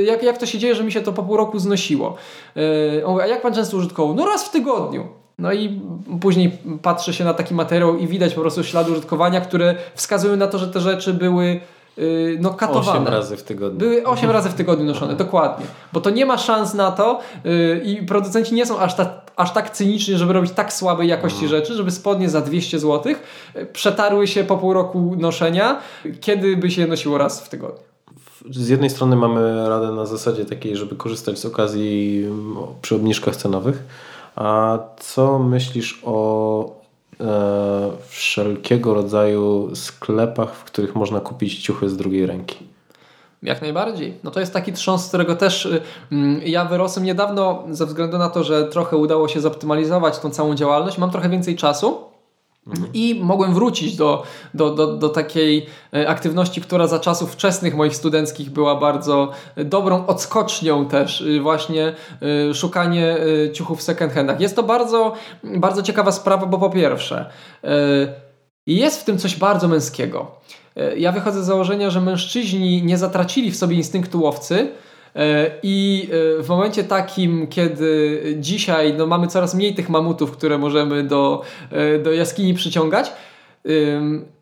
[0.07, 2.17] jak, jak to się dzieje, że mi się to po pół roku znosiło.
[2.57, 4.15] E, a jak pan często użytkował?
[4.15, 5.07] No raz w tygodniu.
[5.39, 5.81] No i
[6.21, 10.47] później patrzy się na taki materiał i widać po prostu ślady użytkowania, które wskazują na
[10.47, 11.61] to, że te rzeczy były
[12.41, 12.91] no, katowane.
[12.91, 13.79] 8 razy w tygodniu.
[13.79, 15.67] Były 8 razy w tygodniu noszone, dokładnie.
[15.93, 19.53] Bo to nie ma szans na to yy, i producenci nie są aż, ta, aż
[19.53, 21.61] tak cyniczni, żeby robić tak słabej jakości mhm.
[21.61, 23.13] rzeczy, żeby spodnie za 200 zł
[23.55, 25.81] yy, przetarły się po pół roku noszenia,
[26.21, 27.83] kiedy by się je nosiło raz w tygodniu.
[28.51, 33.37] Z jednej strony mamy radę na zasadzie takiej, żeby korzystać z okazji mm, przy obniżkach
[33.37, 33.83] cenowych.
[34.37, 36.86] A co myślisz o
[38.09, 42.59] wszelkiego rodzaju sklepach, w których można kupić ciuchy z drugiej ręki.
[43.43, 44.19] Jak najbardziej.
[44.25, 45.83] No to jest taki trząs, z którego też y,
[46.13, 50.55] mm, ja wyrosłem niedawno ze względu na to, że trochę udało się zoptymalizować tą całą
[50.55, 50.99] działalność.
[50.99, 51.99] Mam trochę więcej czasu
[52.95, 54.23] i mogłem wrócić do,
[54.55, 60.07] do, do, do takiej e, aktywności, która za czasów wczesnych moich studenckich była bardzo dobrą
[60.07, 61.95] odskocznią też, y, właśnie
[62.51, 64.41] y, szukanie y, ciuchów w second handach.
[64.41, 65.13] Jest to bardzo,
[65.45, 67.31] bardzo ciekawa sprawa, bo po pierwsze,
[68.67, 70.31] jest w tym coś bardzo męskiego.
[70.97, 74.86] Ja wychodzę z założenia, że mężczyźni nie zatracili w sobie instynktu łowcy, E,
[75.63, 81.03] I e, w momencie takim, kiedy dzisiaj no, mamy coraz mniej tych mamutów, które możemy
[81.03, 83.13] do, e, do jaskini przyciągać,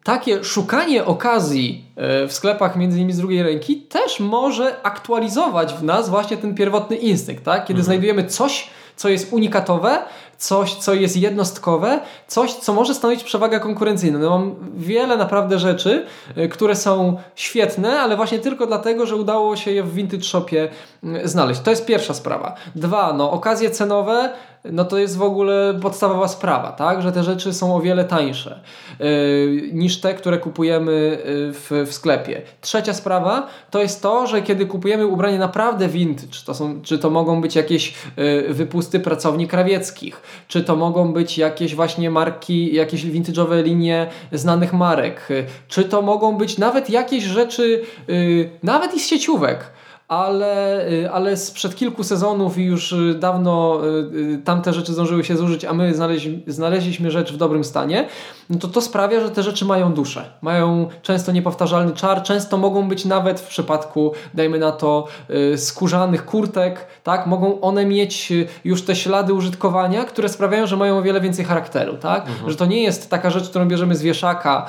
[0.05, 1.85] takie szukanie okazji
[2.29, 6.97] w sklepach między innymi z drugiej ręki też może aktualizować w nas właśnie ten pierwotny
[6.97, 7.61] instynkt, tak?
[7.61, 7.85] Kiedy mhm.
[7.85, 10.03] znajdujemy coś, co jest unikatowe,
[10.39, 14.19] coś, co jest jednostkowe, coś, co może stanowić przewagę konkurencyjną.
[14.19, 16.07] No mam wiele naprawdę rzeczy,
[16.39, 20.69] y, które są świetne, ale właśnie tylko dlatego, że udało się je w vintage shopie
[21.05, 21.61] y, znaleźć.
[21.61, 22.55] To jest pierwsza sprawa.
[22.75, 24.33] Dwa, no okazje cenowe
[24.73, 27.03] no to jest w ogóle podstawowa sprawa, tak?
[27.03, 28.61] że te rzeczy są o wiele tańsze
[28.99, 31.19] yy, niż te, które kupujemy y,
[31.53, 32.43] w, w sklepie.
[32.61, 37.11] Trzecia sprawa to jest to, że kiedy kupujemy ubranie naprawdę vintage, to są, czy to
[37.11, 43.05] mogą być jakieś yy, wypusty pracowni krawieckich, czy to mogą być jakieś właśnie marki, jakieś
[43.05, 47.83] vintage'owe linie znanych marek, yy, czy to mogą być nawet jakieś rzeczy,
[48.63, 49.71] nawet i z sieciówek,
[50.17, 53.81] ale, y, ale sprzed kilku sezonów i już y, dawno
[54.35, 58.09] y, tamte rzeczy zdążyły się zużyć, a my znaleźli, znaleźliśmy rzecz w dobrym stanie,
[58.51, 60.25] no to to sprawia, że te rzeczy mają duszę.
[60.43, 65.07] Mają często niepowtarzalny czar, często mogą być nawet w przypadku, dajmy na to,
[65.57, 67.27] skórzanych kurtek, tak?
[67.27, 68.33] Mogą one mieć
[68.65, 72.29] już te ślady użytkowania, które sprawiają, że mają o wiele więcej charakteru, tak?
[72.29, 72.51] Mhm.
[72.51, 74.67] Że to nie jest taka rzecz, którą bierzemy z wieszaka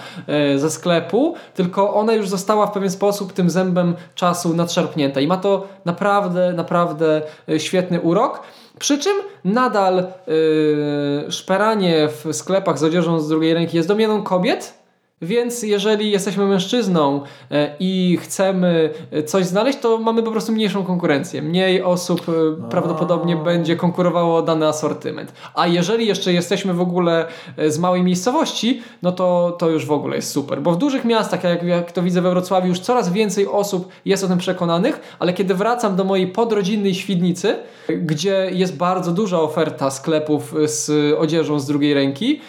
[0.56, 5.38] ze sklepu, tylko ona już została w pewien sposób tym zębem czasu nadszarpnięta i ma
[5.38, 8.41] to naprawdę, naprawdę e, świetny urok.
[8.80, 9.95] Przy czym nadal
[10.27, 14.84] yy, szperanie w sklepach z odzieżą z drugiej ręki jest domeną kobiet,
[15.21, 17.21] więc jeżeli jesteśmy mężczyzną
[17.51, 21.41] e, i chcemy e, coś znaleźć, to mamy po prostu mniejszą konkurencję.
[21.41, 25.33] Mniej osób e, prawdopodobnie będzie konkurowało o dany asortyment.
[25.53, 27.25] A jeżeli jeszcze jesteśmy w ogóle
[27.67, 30.61] z małej miejscowości, no to, to już w ogóle jest super.
[30.61, 34.23] Bo w dużych miastach, jak, jak to widzę we Wrocławiu, już coraz więcej osób jest
[34.23, 37.55] o tym przekonanych, ale kiedy wracam do mojej podrodzinnej Świdnicy,
[37.89, 42.41] gdzie jest bardzo duża oferta sklepów z odzieżą z drugiej ręki,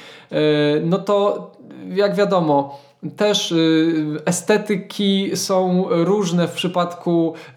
[0.85, 1.51] no to
[1.95, 2.79] jak wiadomo,
[3.17, 7.53] też y, estetyki są różne w przypadku, y,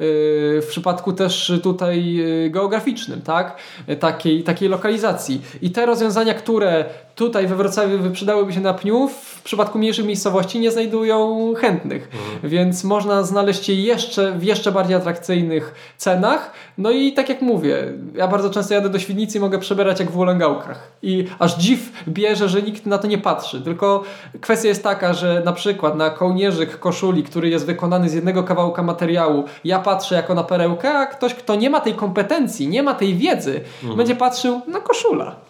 [0.62, 3.58] w przypadku też tutaj y, geograficznym, tak?
[4.00, 5.42] Takiej, takiej lokalizacji.
[5.62, 6.86] I te rozwiązania, które
[7.20, 12.10] tutaj we Wrocławiu wyprzedałyby się na pniu, w przypadku mniejszych miejscowości nie znajdują chętnych.
[12.14, 12.50] Mhm.
[12.52, 16.52] Więc można znaleźć je jeszcze w jeszcze bardziej atrakcyjnych cenach.
[16.78, 20.12] No i tak jak mówię, ja bardzo często jadę do Świdnicy i mogę przebierać jak
[20.12, 20.92] w ulęgałkach.
[21.02, 23.62] I aż dziw bierze, że nikt na to nie patrzy.
[23.62, 24.04] Tylko
[24.42, 28.84] kwestia jest taka, że na przykład na kołnierzyk koszuli, który jest wykonany z jednego kawałka
[28.84, 32.94] materiału, ja patrzę jako na perełkę, a ktoś, kto nie ma tej kompetencji, nie ma
[32.94, 33.98] tej wiedzy, mhm.
[33.98, 35.49] będzie patrzył na koszula.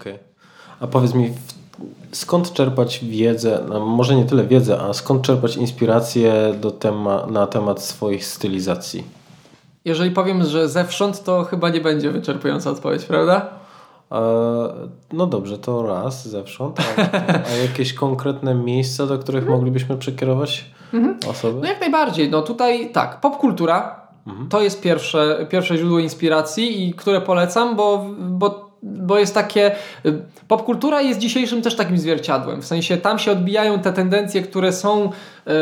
[0.00, 0.12] Okej.
[0.12, 0.24] Okay.
[0.80, 1.32] A powiedz mi,
[2.12, 7.46] skąd czerpać wiedzę, no może nie tyle wiedzę, a skąd czerpać inspirację do tema, na
[7.46, 9.04] temat swoich stylizacji?
[9.84, 13.48] Jeżeli powiem, że zewsząd, to chyba nie będzie wyczerpująca odpowiedź, prawda?
[14.12, 14.20] E,
[15.12, 16.80] no dobrze, to raz zewsząd.
[16.80, 17.02] A,
[17.52, 19.58] a jakieś konkretne miejsca, do których mhm.
[19.58, 21.18] moglibyśmy przekierować mhm.
[21.30, 21.60] osoby?
[21.60, 22.30] No jak najbardziej.
[22.30, 24.48] No tutaj tak, popkultura mhm.
[24.48, 29.74] to jest pierwsze, pierwsze źródło inspiracji i które polecam, bo, bo bo jest takie.
[30.06, 32.62] Y, popkultura jest dzisiejszym też takim zwierciadłem.
[32.62, 35.10] W sensie tam się odbijają te tendencje, które są y,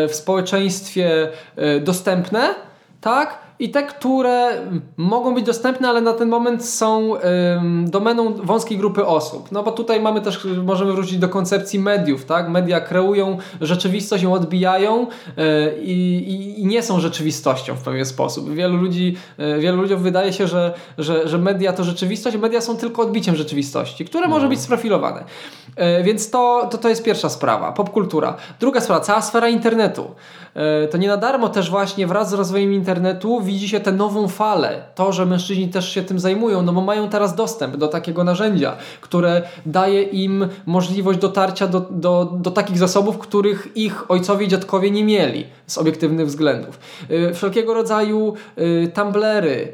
[0.09, 1.29] w społeczeństwie
[1.59, 2.55] y, dostępne,
[3.01, 3.39] tak?
[3.63, 4.51] I te, które
[4.97, 7.15] mogą być dostępne, ale na ten moment są
[7.57, 9.53] ym, domeną wąskiej grupy osób.
[9.53, 12.49] No bo tutaj mamy też, możemy wrócić do koncepcji mediów, tak?
[12.49, 15.07] Media kreują rzeczywistość, ją odbijają
[15.37, 15.45] yy,
[15.83, 18.51] i, i, nie są rzeczywistością w pewien sposób.
[18.51, 22.77] Wielu ludzi, yy, wielu ludziom wydaje się, że, że, że media to rzeczywistość, media są
[22.77, 24.51] tylko odbiciem rzeczywistości, które może no.
[24.51, 25.25] być sprofilowane.
[25.77, 28.37] Yy, więc to, to, to jest pierwsza sprawa, popkultura.
[28.61, 30.11] Druga sprawa, cała sfera internetu.
[30.55, 34.29] Yy, to nie na darmo też właśnie wraz z rozwojem internetu widzi się tę nową
[34.29, 34.83] falę.
[34.95, 38.77] To, że mężczyźni też się tym zajmują, no bo mają teraz dostęp do takiego narzędzia,
[39.01, 44.91] które daje im możliwość dotarcia do, do, do takich zasobów, których ich ojcowie i dziadkowie
[44.91, 46.79] nie mieli z obiektywnych względów.
[47.09, 49.73] Yy, wszelkiego rodzaju yy, tumblery,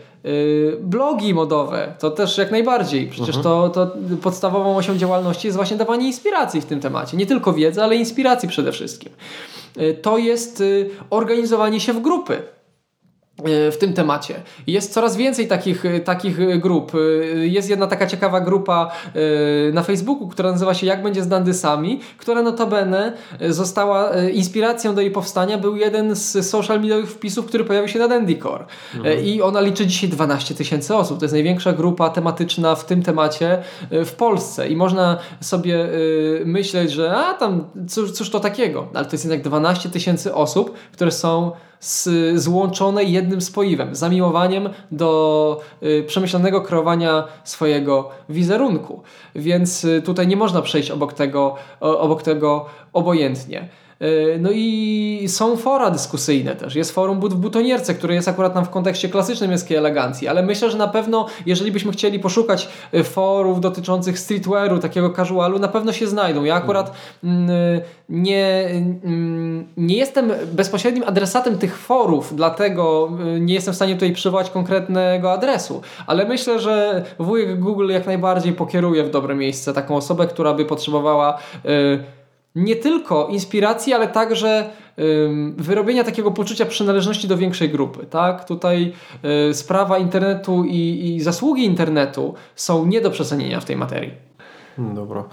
[0.81, 3.09] blogi modowe, to też jak najbardziej.
[3.09, 3.43] Przecież mhm.
[3.43, 7.17] to, to podstawową osią działalności jest właśnie dawanie inspiracji w tym temacie.
[7.17, 9.13] Nie tylko wiedzy, ale inspiracji przede wszystkim.
[9.77, 12.43] Y, to jest y, organizowanie się w grupy
[13.45, 14.35] w tym temacie.
[14.67, 16.93] Jest coraz więcej takich, takich grup.
[17.35, 22.01] Jest jedna taka ciekawa grupa e, na Facebooku, która nazywa się Jak będzie z dandysami,
[22.19, 23.13] która notabene
[23.49, 25.59] została e, inspiracją do jej powstania.
[25.59, 28.65] Był jeden z social mediowych wpisów, który pojawił się na Dandycore.
[28.95, 29.25] Mhm.
[29.25, 31.19] I ona liczy dzisiaj 12 tysięcy osób.
[31.19, 34.69] To jest największa grupa tematyczna w tym temacie e, w Polsce.
[34.69, 35.89] I można sobie
[36.45, 38.89] myśleć, że a tam cóż, cóż to takiego.
[38.95, 42.09] Ale to jest jednak 12 tysięcy osób, które są z,
[42.41, 49.03] złączone jednym spoiwem, zamiłowaniem do y, przemyślanego kreowania swojego wizerunku.
[49.35, 53.69] Więc y, tutaj nie można przejść obok tego, obok tego obojętnie.
[54.01, 56.75] E, no i są fora dyskusyjne też.
[56.75, 60.43] Jest forum But w Butonierce, które jest akurat tam w kontekście klasycznej męskiej elegancji, ale
[60.43, 65.69] myślę, że na pewno, jeżeli byśmy chcieli poszukać e, forów dotyczących streetwearu, takiego casualu, na
[65.69, 66.45] pewno się znajdą.
[66.45, 66.93] Ja akurat
[67.25, 67.51] mm,
[68.09, 68.69] nie,
[69.05, 73.11] mm, nie jestem bezpośrednim adresatem tych forów, dlatego
[73.41, 78.53] nie jestem w stanie tutaj przywołać konkretnego adresu, ale myślę, że wujek Google jak najbardziej
[78.53, 81.39] pokieruje w dobre miejsce taką osobę, która by potrzebowała
[82.59, 84.71] nie tylko inspiracji, ale także
[85.57, 88.07] wyrobienia takiego poczucia przynależności do większej grupy.
[88.07, 88.45] Tak?
[88.45, 88.93] Tutaj
[89.51, 94.13] y, sprawa internetu i, i zasługi internetu są nie do przecenienia w tej materii.
[94.79, 95.25] Dobra.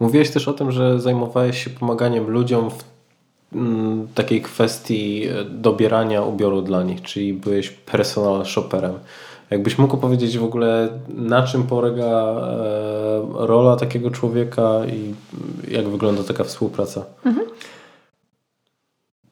[0.00, 2.84] Mówiłeś też o tym, że zajmowałeś się pomaganiem ludziom w
[3.52, 8.94] mm, takiej kwestii e, dobierania ubioru dla nich, czyli byłeś personal shopperem.
[9.50, 15.14] Jakbyś mógł powiedzieć w ogóle, na czym polega e, rola takiego człowieka i
[15.74, 17.04] jak wygląda taka współpraca?
[17.26, 17.46] Mhm.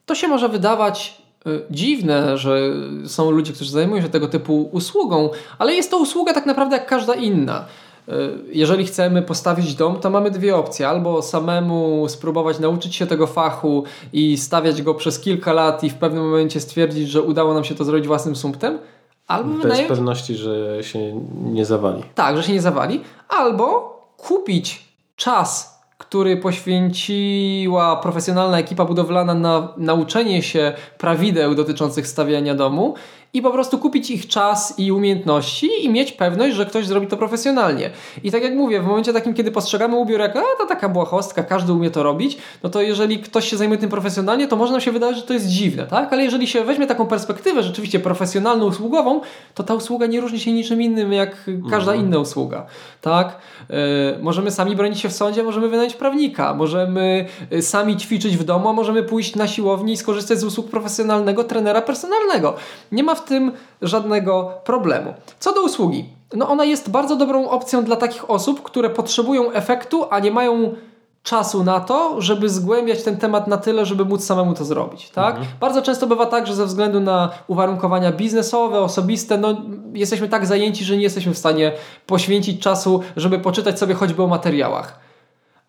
[0.07, 2.61] To się może wydawać e, dziwne, że
[3.07, 6.87] są ludzie, którzy zajmują się tego typu usługą, ale jest to usługa tak naprawdę jak
[6.87, 7.65] każda inna.
[8.09, 8.13] E,
[8.53, 10.89] jeżeli chcemy postawić dom, to mamy dwie opcje.
[10.89, 15.95] Albo samemu spróbować nauczyć się tego fachu i stawiać go przez kilka lat i w
[15.95, 18.79] pewnym momencie stwierdzić, że udało nam się to zrobić własnym sumptem.
[19.27, 19.89] Albo Bez wynająć...
[19.89, 22.03] pewności, że się nie zawali.
[22.15, 23.01] Tak, że się nie zawali.
[23.29, 32.95] Albo kupić czas który poświęciła profesjonalna ekipa budowlana na nauczenie się prawideł dotyczących stawiania domu
[33.33, 37.17] i po prostu kupić ich czas i umiejętności i mieć pewność, że ktoś zrobi to
[37.17, 37.91] profesjonalnie.
[38.25, 41.43] I tak jak mówię, w momencie takim, kiedy postrzegamy ubiór jako, a to taka błahostka,
[41.43, 44.81] każdy umie to robić, no to jeżeli ktoś się zajmuje tym profesjonalnie, to może nam
[44.81, 46.13] się wydawać, że to jest dziwne, tak?
[46.13, 49.21] Ale jeżeli się weźmie taką perspektywę rzeczywiście profesjonalną, usługową,
[49.55, 52.01] to ta usługa nie różni się niczym innym jak każda mhm.
[52.01, 52.67] inna usługa,
[53.01, 53.39] tak?
[53.69, 53.77] Yy,
[54.23, 58.69] możemy sami bronić się w sądzie, możemy wynająć prawnika, możemy y, sami ćwiczyć w domu,
[58.69, 62.55] a możemy pójść na siłownię i skorzystać z usług profesjonalnego trenera personalnego.
[62.93, 65.15] Nie ma w tym żadnego problemu.
[65.41, 66.05] Co do usługi,
[66.35, 70.75] no ona jest bardzo dobrą opcją dla takich osób, które potrzebują efektu, a nie mają
[71.23, 75.11] czasu na to, żeby zgłębiać ten temat na tyle, żeby móc samemu to zrobić.
[75.11, 75.37] Tak?
[75.37, 75.47] Mhm.
[75.61, 79.57] Bardzo często bywa tak, że ze względu na uwarunkowania biznesowe, osobiste, no,
[79.93, 81.73] jesteśmy tak zajęci, że nie jesteśmy w stanie
[82.07, 85.06] poświęcić czasu, żeby poczytać sobie choćby o materiałach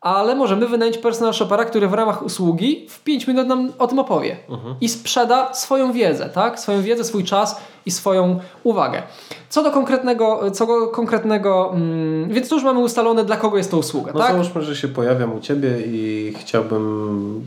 [0.02, 4.00] ale możemy wynająć personal shopera, który w ramach usługi w 5 minut nam o tym
[4.00, 4.76] opowie mhm.
[4.82, 6.60] i sprzeda swoją wiedzę, tak?
[6.60, 9.04] Swoją wiedzę, swój czas i swoją uwagę.
[9.50, 13.72] Co do konkretnego, co do konkretnego mm, więc to już mamy ustalone, dla kogo jest
[13.72, 14.32] to usługa, no tak?
[14.32, 17.46] załóżmy, że się pojawiam u Ciebie i chciałbym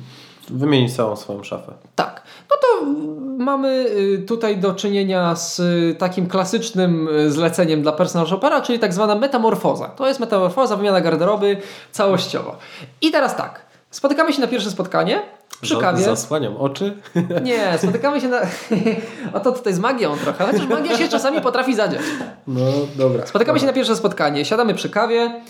[0.53, 1.73] wymienić całą swoją szafę.
[1.95, 2.23] Tak.
[2.51, 2.87] No to
[3.39, 5.63] mamy y, tutaj do czynienia z
[5.99, 9.89] takim klasycznym y, zleceniem dla personal shopera, czyli tak zwana metamorfoza.
[9.89, 11.57] To jest metamorfoza, wymiana garderoby
[11.93, 12.57] całościowo.
[13.01, 13.61] I teraz tak.
[13.91, 15.23] Spotykamy się na pierwsze spotkanie
[15.63, 16.05] przy kawie.
[16.05, 16.97] Zasłaniam oczy.
[17.43, 18.41] Nie, spotykamy się na...
[19.39, 22.03] Oto tutaj z magią trochę, chociaż magia się czasami potrafi zadziać.
[22.47, 22.61] No,
[22.97, 23.27] dobra.
[23.27, 23.61] Spotykamy dobra.
[23.61, 25.41] się na pierwsze spotkanie, siadamy przy kawie,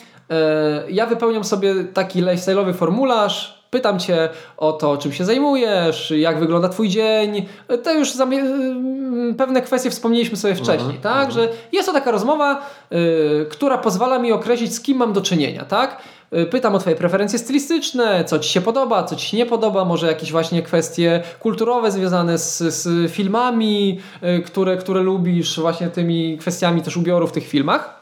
[0.89, 6.69] ja wypełniam sobie taki lifestyle'owy formularz, Pytam cię o to, czym się zajmujesz, jak wygląda
[6.69, 7.47] twój dzień.
[7.83, 11.29] To już mm, pewne kwestie wspomnieliśmy sobie wcześniej, mhm, tak?
[11.29, 11.31] Mhm.
[11.31, 15.65] Że jest to taka rozmowa, y, która pozwala mi określić, z kim mam do czynienia,
[15.65, 16.03] tak?
[16.33, 19.85] Y, pytam o Twoje preferencje stylistyczne, co Ci się podoba, co Ci się nie podoba,
[19.85, 24.01] może jakieś właśnie kwestie kulturowe związane z, z filmami,
[24.39, 28.01] y, które, które lubisz, właśnie tymi kwestiami też ubioru w tych filmach.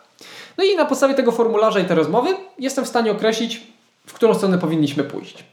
[0.59, 3.78] No i na podstawie tego formularza i tej rozmowy jestem w stanie określić,
[4.09, 5.45] w którą stronę powinniśmy pójść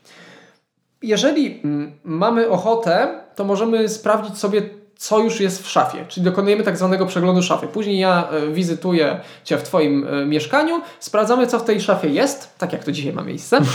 [1.05, 4.61] jeżeli mm, mamy ochotę, to możemy sprawdzić sobie,
[4.97, 7.67] co już jest w szafie, czyli dokonujemy tak zwanego przeglądu szafy.
[7.67, 12.57] Później ja e, wizytuję Cię w Twoim e, mieszkaniu, sprawdzamy, co w tej szafie jest,
[12.57, 13.59] tak jak to dzisiaj ma miejsce.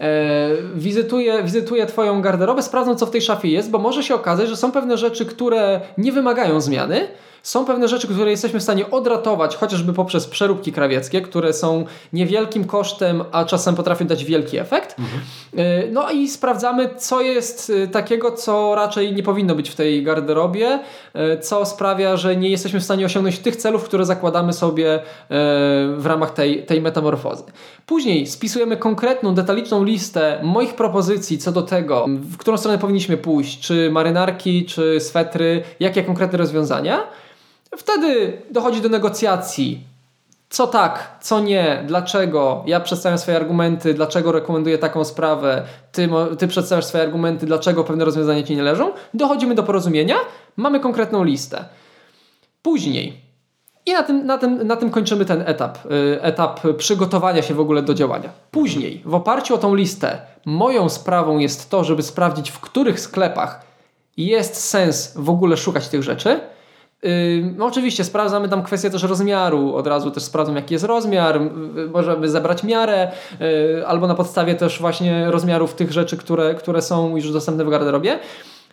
[0.00, 4.48] E, wizytuję, wizytuję Twoją garderobę, sprawdzam, co w tej szafie jest, bo może się okazać,
[4.48, 7.08] że są pewne rzeczy, które nie wymagają zmiany,
[7.42, 12.64] są pewne rzeczy, które jesteśmy w stanie odratować, chociażby poprzez przeróbki krawieckie, które są niewielkim
[12.64, 14.96] kosztem, a czasem potrafią dać wielki efekt.
[14.98, 15.20] Mhm.
[15.92, 20.80] No i sprawdzamy, co jest y, takiego, co raczej nie powinno być w tej garderobie,
[21.34, 25.02] y, co sprawia, że nie jesteśmy w stanie osiągnąć tych celów, które zakładamy sobie
[25.96, 27.44] w ramach tej, tej metamorfozy.
[27.86, 33.60] Później spisujemy konkretną, detaliczną listę moich propozycji co do tego, w którą stronę powinniśmy pójść,
[33.60, 37.06] czy marynarki, czy swetry, jakie konkretne rozwiązania.
[37.76, 39.84] Wtedy dochodzi do negocjacji.
[40.50, 42.62] Co tak, co nie, dlaczego.
[42.66, 45.62] Ja przedstawiam swoje argumenty, dlaczego rekomenduję taką sprawę,
[45.92, 46.08] ty,
[46.38, 48.90] ty przedstawiasz swoje argumenty, dlaczego pewne rozwiązania ci nie leżą.
[49.14, 50.16] Dochodzimy do porozumienia,
[50.56, 51.64] mamy konkretną listę.
[52.62, 53.28] Później
[53.88, 57.60] i na tym, na, tym, na tym kończymy ten etap, y, etap przygotowania się w
[57.60, 58.30] ogóle do działania.
[58.50, 63.62] Później, w oparciu o tą listę, moją sprawą jest to, żeby sprawdzić, w których sklepach
[64.16, 66.40] jest sens w ogóle szukać tych rzeczy.
[67.56, 71.40] No oczywiście sprawdzamy tam kwestię też rozmiaru, od razu też sprawdzam jaki jest rozmiar,
[71.92, 73.10] możemy zebrać miarę
[73.40, 77.70] y, albo na podstawie też właśnie rozmiarów tych rzeczy, które, które są już dostępne w
[77.70, 78.18] garderobie.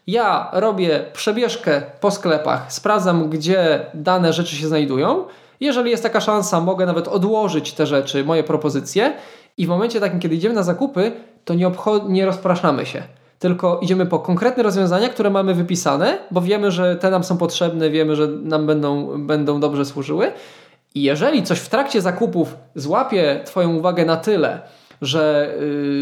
[0.07, 5.25] Ja robię przebieżkę po sklepach, sprawdzam gdzie dane rzeczy się znajdują.
[5.59, 9.13] Jeżeli jest taka szansa, mogę nawet odłożyć te rzeczy, moje propozycje
[9.57, 11.11] i w momencie takim, kiedy idziemy na zakupy,
[11.45, 11.71] to nie,
[12.07, 13.03] nie rozpraszamy się
[13.39, 17.89] tylko idziemy po konkretne rozwiązania, które mamy wypisane, bo wiemy, że te nam są potrzebne,
[17.89, 20.31] wiemy, że nam będą, będą dobrze służyły.
[20.95, 24.61] I jeżeli coś w trakcie zakupów złapie Twoją uwagę na tyle,
[25.01, 25.53] że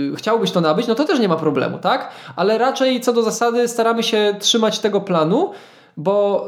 [0.10, 2.10] yy, chciałbyś to nabyć, no to też nie ma problemu, tak?
[2.36, 5.52] Ale raczej co do zasady staramy się trzymać tego planu,
[5.98, 6.48] bo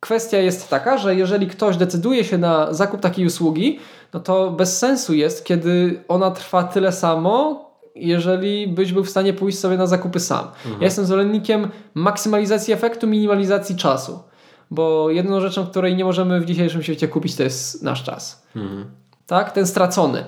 [0.00, 3.78] kwestia jest taka, że jeżeli ktoś decyduje się na zakup takiej usługi,
[4.14, 7.65] no to bez sensu jest, kiedy ona trwa tyle samo,
[7.96, 10.46] jeżeli byś był w stanie pójść sobie na zakupy sam.
[10.46, 10.74] Mhm.
[10.80, 14.22] Ja jestem zwolennikiem maksymalizacji efektu, minimalizacji czasu.
[14.70, 18.42] Bo jedną rzeczą, której nie możemy w dzisiejszym świecie kupić, to jest nasz czas.
[18.56, 18.84] Mhm.
[19.26, 19.52] Tak?
[19.52, 20.24] Ten stracony.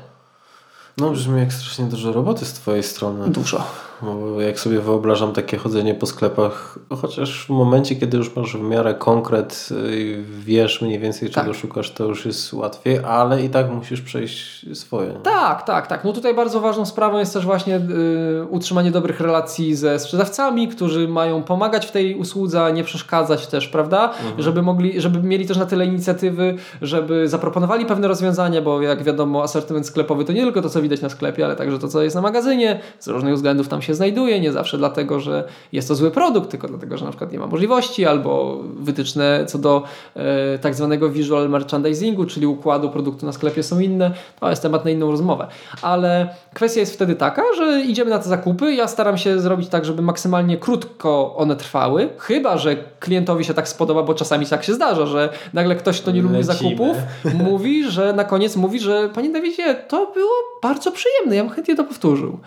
[0.97, 3.28] No brzmi jak strasznie dużo roboty z twojej strony.
[3.28, 3.65] Dużo.
[4.02, 8.60] Bo jak sobie wyobrażam takie chodzenie po sklepach, chociaż w momencie, kiedy już masz w
[8.60, 11.56] miarę konkret, y, wiesz mniej więcej czego tak.
[11.56, 15.12] szukasz, to już jest łatwiej, ale i tak musisz przejść swoje.
[15.12, 16.04] Tak, tak, tak.
[16.04, 21.08] No tutaj bardzo ważną sprawą jest też właśnie y, utrzymanie dobrych relacji ze sprzedawcami, którzy
[21.08, 24.04] mają pomagać w tej usłudze, a nie przeszkadzać też, prawda?
[24.04, 24.42] Mhm.
[24.42, 29.42] Żeby mogli, żeby mieli też na tyle inicjatywy, żeby zaproponowali pewne rozwiązania, bo jak wiadomo,
[29.42, 32.16] asortyment sklepowy to nie tylko to, co widać na sklepie, ale także to, co jest
[32.16, 35.94] na magazynie, z różnych względów tam się się znajduje, nie zawsze dlatego, że jest to
[35.94, 39.82] zły produkt, tylko dlatego, że na przykład nie ma możliwości, albo wytyczne co do
[40.16, 44.10] e, tak zwanego visual merchandisingu, czyli układu produktu na sklepie są inne.
[44.40, 45.47] To jest temat na inną rozmowę.
[45.82, 48.74] Ale kwestia jest wtedy taka, że idziemy na te zakupy.
[48.74, 53.69] Ja staram się zrobić tak, żeby maksymalnie krótko one trwały, chyba że klientowi się tak
[53.69, 56.55] spodoba, bo czasami tak się zdarza, że nagle ktoś, kto nie lubi Lecimy.
[56.55, 56.97] zakupów,
[57.35, 60.32] mówi, że na koniec mówi, że panie Dawidzie, to było
[60.62, 62.39] bardzo przyjemne, ja bym chętnie to powtórzył.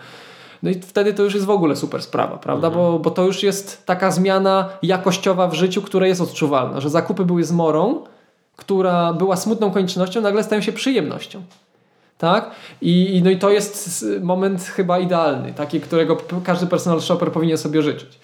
[0.62, 2.68] No i wtedy to już jest w ogóle super sprawa, prawda?
[2.68, 2.84] Mhm.
[2.84, 7.24] Bo, bo to już jest taka zmiana jakościowa w życiu, która jest odczuwalna, że zakupy
[7.24, 8.04] były zmorą,
[8.56, 11.42] która była smutną koniecznością, nagle stają się przyjemnością.
[12.18, 12.50] Tak?
[12.80, 17.82] I, no i to jest moment chyba idealny, taki, którego każdy personal shopper powinien sobie
[17.82, 18.18] życzyć.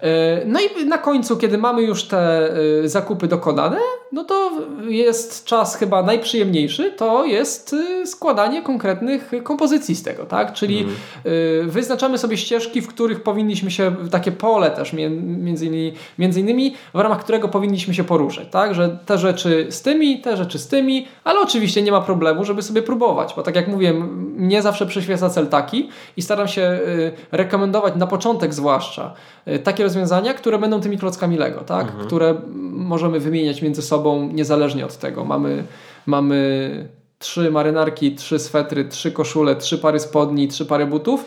[0.00, 2.50] E, no i na końcu, kiedy mamy już te
[2.84, 3.78] e, zakupy dokonane,
[4.14, 4.50] no to
[4.88, 10.52] jest czas chyba najprzyjemniejszy, to jest y, składanie konkretnych kompozycji z tego, tak?
[10.52, 11.70] Czyli mm.
[11.70, 16.98] wyznaczamy sobie ścieżki, w których powinniśmy się, takie pole też między innymi, między innymi w
[16.98, 18.74] ramach którego powinniśmy się poruszać, tak?
[18.74, 22.62] Że te rzeczy z tymi, te rzeczy z tymi, ale oczywiście nie ma problemu, żeby
[22.62, 23.94] sobie próbować, bo tak jak mówię,
[24.36, 29.14] mnie zawsze przyświeca cel taki i staram się y, rekomendować na początek zwłaszcza
[29.48, 31.86] y, takie rozwiązania, które będą tymi klockami Lego, tak?
[31.86, 32.06] -hmm.
[32.06, 32.34] Które
[32.72, 35.24] możemy wymieniać między sobą sobą niezależnie od tego.
[35.24, 35.64] Mamy,
[36.06, 41.24] mamy trzy marynarki, trzy swetry, trzy koszule, trzy pary spodni, trzy pary butów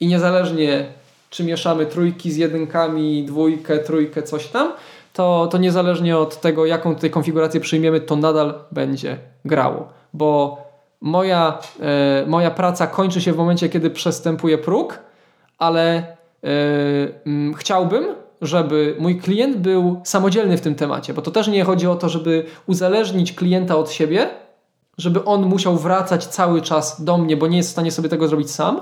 [0.00, 0.86] i niezależnie
[1.30, 4.72] czy mieszamy trójki z jedynkami, dwójkę, trójkę, coś tam,
[5.12, 9.88] to, to niezależnie od tego, jaką tutaj konfigurację przyjmiemy, to nadal będzie grało.
[10.12, 10.58] Bo
[11.00, 14.98] moja, e, moja praca kończy się w momencie, kiedy przestępuję próg,
[15.58, 16.06] ale e,
[17.26, 21.86] m, chciałbym, żeby mój klient był samodzielny w tym temacie, bo to też nie chodzi
[21.86, 24.28] o to, żeby uzależnić klienta od siebie,
[24.98, 28.28] żeby on musiał wracać cały czas do mnie, bo nie jest w stanie sobie tego
[28.28, 28.80] zrobić sam,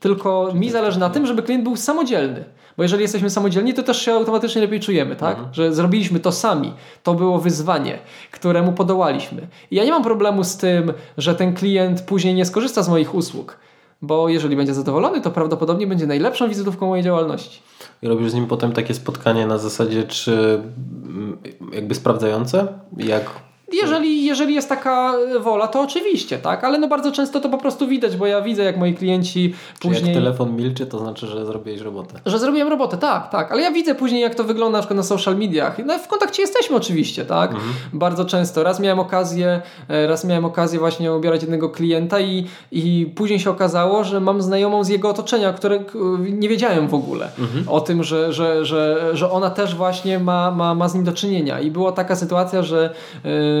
[0.00, 2.44] tylko mi zależy na tym, żeby klient był samodzielny.
[2.76, 5.36] Bo jeżeli jesteśmy samodzielni, to też się automatycznie lepiej czujemy, tak?
[5.36, 5.54] Mhm.
[5.54, 6.72] Że zrobiliśmy to sami.
[7.02, 7.98] To było wyzwanie,
[8.30, 9.46] któremu podołaliśmy.
[9.70, 13.14] I ja nie mam problemu z tym, że ten klient później nie skorzysta z moich
[13.14, 13.58] usług,
[14.02, 17.62] bo jeżeli będzie zadowolony, to prawdopodobnie będzie najlepszą wizytówką mojej działalności
[18.02, 20.62] i robisz z nim potem takie spotkanie na zasadzie, czy
[21.06, 21.38] mm,
[21.72, 22.66] jakby sprawdzające,
[22.96, 23.30] jak
[23.72, 27.88] jeżeli, jeżeli jest taka wola, to oczywiście, tak, ale no bardzo często to po prostu
[27.88, 30.14] widać, bo ja widzę, jak moi klienci Czy później...
[30.14, 32.20] jak telefon milczy, to znaczy, że zrobiłeś robotę.
[32.26, 35.02] Że zrobiłem robotę, tak, tak, ale ja widzę później, jak to wygląda na przykład na
[35.02, 35.76] social mediach.
[35.86, 37.72] No, w kontakcie jesteśmy oczywiście, tak, mhm.
[37.92, 38.62] bardzo często.
[38.62, 43.50] Raz miałem okazję, e, raz miałem okazję właśnie ubierać jednego klienta i, i później się
[43.50, 45.84] okazało, że mam znajomą z jego otoczenia, które
[46.18, 47.68] nie wiedziałem w ogóle mhm.
[47.68, 51.12] o tym, że, że, że, że ona też właśnie ma, ma, ma z nim do
[51.12, 53.57] czynienia i była taka sytuacja, że Yy,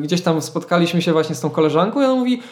[0.00, 2.42] gdzieś tam spotkaliśmy się właśnie z tą koleżanką i ona mówi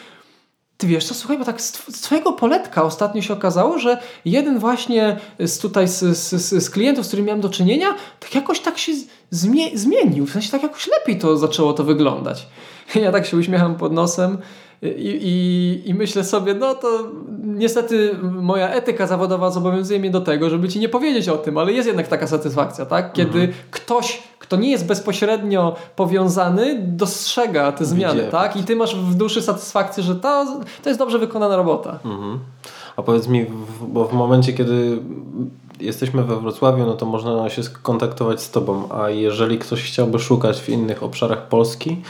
[0.79, 1.71] ty wiesz co, słuchaj, bo tak z,
[2.01, 7.07] twojego poletka ostatnio się okazało, że jeden właśnie z tutaj z, z, z klientów, z
[7.07, 7.87] którym miałem do czynienia,
[8.19, 8.91] tak jakoś tak się
[9.29, 12.47] zmie zmienił, w sensie tak jakoś lepiej to zaczęło to wyglądać.
[12.95, 14.37] Ja tak się uśmiecham pod nosem
[14.81, 17.11] i, i, i myślę sobie, no to
[17.43, 21.73] niestety moja etyka zawodowa zobowiązuje mnie do tego, żeby ci nie powiedzieć o tym, ale
[21.73, 23.13] jest jednak taka satysfakcja, tak?
[23.13, 23.53] Kiedy mhm.
[23.71, 28.55] ktoś, kto nie jest bezpośrednio powiązany, dostrzega te zmiany, tak?
[28.55, 30.45] I ty masz w duszy satysfakcję, że to,
[30.83, 31.99] to jest dobrze wykonana robota.
[32.05, 32.39] Mhm.
[32.95, 33.45] A powiedz mi,
[33.81, 34.99] bo w momencie, kiedy
[35.79, 40.61] jesteśmy we Wrocławiu, no to można się skontaktować z Tobą, a jeżeli ktoś chciałby szukać
[40.61, 42.01] w innych obszarach Polski,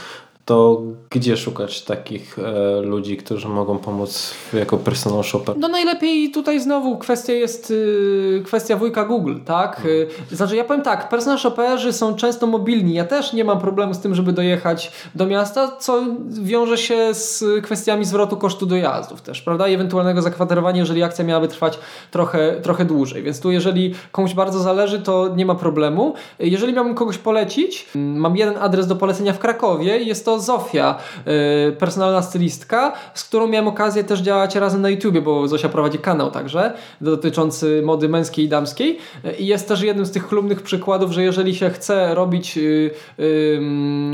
[0.44, 5.56] to gdzie szukać takich e, ludzi, którzy mogą pomóc jako personal shopper?
[5.58, 9.76] No najlepiej tutaj znowu kwestia jest y, kwestia wujka Google, tak?
[9.76, 9.92] Hmm.
[10.32, 12.94] Y, znaczy ja powiem tak, personal shopperzy są często mobilni.
[12.94, 17.44] Ja też nie mam problemu z tym, żeby dojechać do miasta, co wiąże się z
[17.64, 19.68] kwestiami zwrotu kosztu dojazdów też, prawda?
[19.68, 21.78] I ewentualnego zakwaterowania, jeżeli akcja miałaby trwać
[22.10, 23.22] trochę, trochę dłużej.
[23.22, 26.14] Więc tu jeżeli komuś bardzo zależy, to nie ma problemu.
[26.38, 31.72] Jeżeli miałbym kogoś polecić, mam jeden adres do polecenia w Krakowie jest to Zofia, yy,
[31.72, 36.30] personalna stylistka, z którą miałem okazję też działać razem na YouTubie, bo Zosia prowadzi kanał
[36.30, 38.98] także dotyczący mody męskiej i damskiej
[39.38, 42.90] i jest też jednym z tych chlubnych przykładów, że jeżeli się chce robić yy,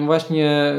[0.07, 0.75] właśnie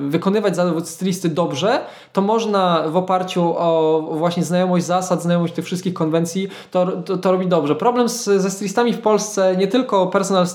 [0.00, 1.80] wykonywać zawód stylisty dobrze,
[2.12, 7.32] to można w oparciu o właśnie znajomość zasad, znajomość tych wszystkich konwencji to, to, to
[7.32, 7.74] robić dobrze.
[7.74, 10.46] Problem z, ze stylistami w Polsce, nie tylko personal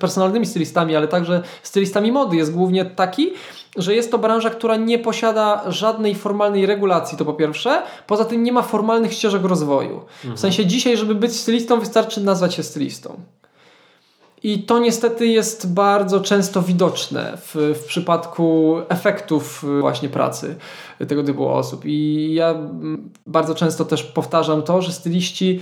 [0.00, 3.32] personalnymi stylistami, ale także stylistami mody jest głównie taki,
[3.76, 7.82] że jest to branża, która nie posiada żadnej formalnej regulacji, to po pierwsze.
[8.06, 10.00] Poza tym nie ma formalnych ścieżek rozwoju.
[10.16, 10.36] Mhm.
[10.36, 13.20] W sensie dzisiaj, żeby być stylistą, wystarczy nazwać się stylistą.
[14.42, 20.56] I to niestety jest bardzo często widoczne w, w przypadku efektów właśnie pracy
[21.08, 21.84] tego typu osób.
[21.84, 22.54] I ja
[23.26, 25.60] bardzo często też powtarzam to, że styliści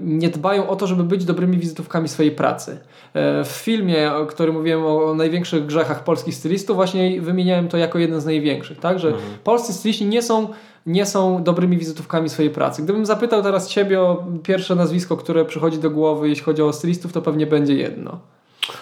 [0.00, 2.78] nie dbają o to, żeby być dobrymi wizytówkami swojej pracy.
[3.14, 7.98] E, w filmie, o którym mówiłem o największych grzechach polskich stylistów, właśnie wymieniałem to jako
[7.98, 8.98] jeden z największych, tak?
[8.98, 9.26] Że mhm.
[9.44, 10.48] polscy styliści nie są,
[10.86, 12.82] nie są dobrymi wizytówkami swojej pracy.
[12.82, 17.12] Gdybym zapytał teraz Ciebie o pierwsze nazwisko, które przychodzi do głowy, jeśli chodzi o stylistów,
[17.12, 18.20] to pewnie będzie jedno.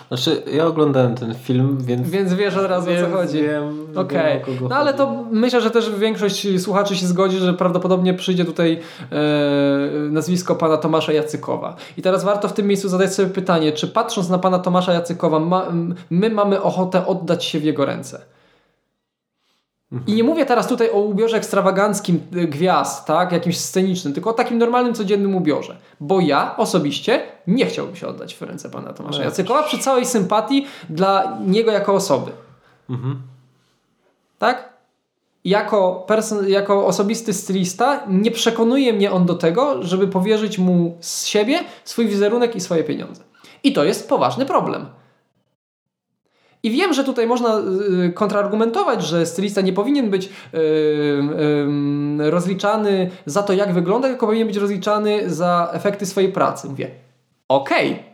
[0.09, 2.11] Znaczy, ja oglądałem ten film, więc.
[2.11, 3.43] Więc wiesz od razu o co chodzi.
[3.43, 4.43] Wiem, Okej.
[4.43, 4.55] Okay.
[4.69, 8.81] No ale to myślę, że też większość słuchaczy się zgodzi, że prawdopodobnie przyjdzie tutaj
[9.13, 9.17] e,
[10.11, 11.77] nazwisko pana Tomasza Jacykowa.
[11.97, 15.41] I teraz warto w tym miejscu zadać sobie pytanie, czy patrząc na pana Tomasza Jacykowa,
[15.41, 15.67] ma,
[16.11, 18.36] my mamy ochotę oddać się w jego ręce?
[20.07, 24.33] I nie mówię teraz tutaj o ubiorze ekstrawaganckim y, gwiazd, tak, jakimś scenicznym, tylko o
[24.33, 25.77] takim normalnym, codziennym ubiorze.
[26.01, 30.07] Bo ja osobiście nie chciałbym się oddać w ręce pana Tomasza no Jacykowa przy całej
[30.07, 32.33] sympatii dla niego jako osoby.
[32.91, 33.23] Mhm.
[34.39, 34.77] Tak?
[35.45, 41.27] Jako, person, jako osobisty stylista nie przekonuje mnie on do tego, żeby powierzyć mu z
[41.27, 43.23] siebie swój wizerunek i swoje pieniądze.
[43.63, 44.87] I to jest poważny problem.
[46.67, 47.59] I wiem, że tutaj można
[48.07, 54.27] y, kontrargumentować, że stylista nie powinien być y, y, rozliczany za to, jak wygląda, tylko
[54.27, 56.69] powinien być rozliczany za efekty swojej pracy.
[56.69, 56.91] Mówię,
[57.49, 57.93] okej.
[57.93, 58.05] Okay.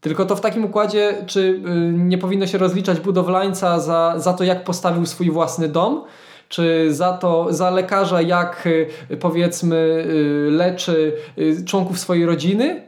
[0.00, 1.60] Tylko to w takim układzie, czy
[1.92, 6.04] nie powinno się rozliczać budowlańca za, za to, jak postawił swój własny dom,
[6.48, 8.68] czy za to, za lekarza, jak
[9.20, 10.04] powiedzmy
[10.50, 11.12] leczy
[11.66, 12.82] członków swojej rodziny?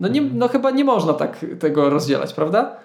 [0.00, 2.76] No, nie, no chyba nie można tak tego rozdzielać, prawda?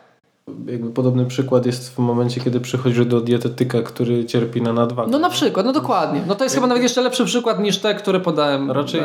[0.67, 5.11] Jakby podobny przykład jest w momencie, kiedy przychodzisz do dietetyka, który cierpi na nadwagę.
[5.11, 6.21] No na przykład, no dokładnie.
[6.27, 9.01] No to jest chyba nawet jeszcze lepszy przykład niż te, które podałem Raczej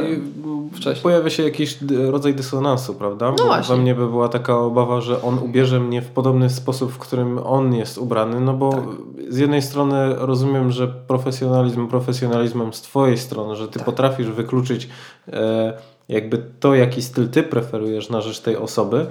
[0.74, 1.02] wcześniej.
[1.02, 1.78] Pojawia się jakiś
[2.10, 3.34] rodzaj dysonansu, prawda?
[3.38, 3.76] No właśnie.
[3.76, 7.38] We mnie by była taka obawa, że on ubierze mnie w podobny sposób, w którym
[7.38, 8.82] on jest ubrany, no bo tak.
[9.28, 13.84] z jednej strony rozumiem, że profesjonalizm profesjonalizmem z twojej strony, że ty tak.
[13.84, 14.88] potrafisz wykluczyć
[15.32, 15.72] e,
[16.08, 19.06] jakby to, jaki styl ty preferujesz na rzecz tej osoby,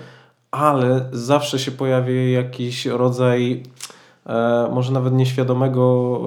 [0.54, 3.64] ale zawsze się pojawi jakiś rodzaj
[4.26, 6.20] e, może nawet nieświadomego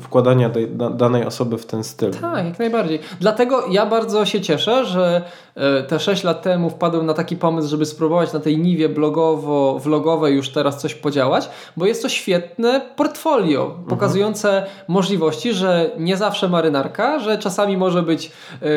[0.00, 0.50] wkładania
[0.94, 2.10] danej osoby w ten styl.
[2.10, 2.98] Tak, jak najbardziej.
[3.20, 5.22] Dlatego ja bardzo się cieszę, że
[5.54, 10.28] e, te 6 lat temu wpadłem na taki pomysł, żeby spróbować na tej niwie blogowo-vlogowej
[10.34, 13.84] już teraz coś podziałać, bo jest to świetne portfolio mhm.
[13.84, 14.72] pokazujące mhm.
[14.88, 18.32] możliwości, że nie zawsze marynarka, że czasami może być
[18.62, 18.68] yy,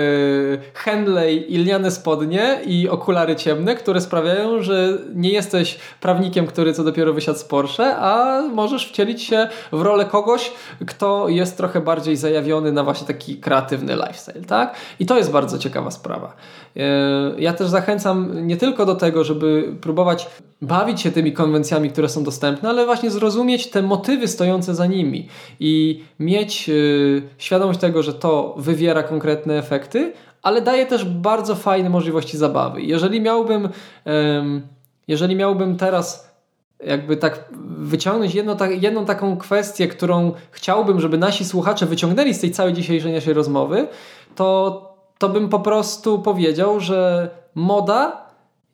[0.74, 6.84] Henley i lniane spodnie i okulary ciemne, które sprawiają, że nie jesteś prawnikiem, który co
[6.84, 10.52] dopiero wysiadł z Porsche, a możesz wcielić się w rolę kogoś,
[10.88, 14.76] kto kto jest trochę bardziej zajawiony na właśnie taki kreatywny lifestyle, tak?
[15.00, 16.34] I to jest bardzo ciekawa sprawa.
[16.78, 16.82] E,
[17.38, 20.28] ja też zachęcam nie tylko do tego, żeby próbować
[20.62, 25.28] bawić się tymi konwencjami, które są dostępne, ale właśnie zrozumieć te motywy stojące za nimi
[25.60, 26.74] i mieć e,
[27.38, 32.82] świadomość tego, że to wywiera konkretne efekty, ale daje też bardzo fajne możliwości zabawy.
[32.82, 33.70] Jeżeli miałbym,
[35.08, 36.29] jeżeli miałbym teraz
[36.86, 37.46] jakby tak
[37.78, 42.74] wyciągnąć jedno, ta, jedną taką kwestię, którą chciałbym, żeby nasi słuchacze wyciągnęli z tej całej
[42.74, 43.88] dzisiejszej naszej rozmowy,
[44.36, 44.82] to,
[45.18, 48.30] to bym po prostu powiedział, że moda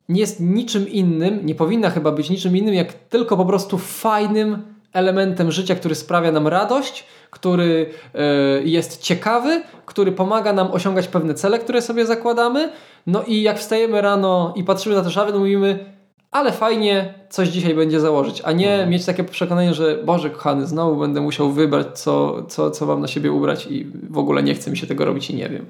[0.10, 4.76] nie jest niczym innym, nie powinna chyba być niczym innym, jak tylko po prostu fajnym
[4.94, 8.24] elementem życia, który sprawia nam radość, który e,
[8.64, 12.70] jest ciekawy, który pomaga nam osiągać pewne cele, które sobie zakładamy.
[13.08, 15.95] No i jak wstajemy rano i patrzymy na te szafy, to mówimy,
[16.36, 18.90] ale fajnie coś dzisiaj będzie założyć, a nie mhm.
[18.90, 23.08] mieć takie przekonanie, że Boże kochany, znowu będę musiał wybrać, co, co, co mam na
[23.08, 25.66] siebie ubrać i w ogóle nie chce mi się tego robić i nie wiem.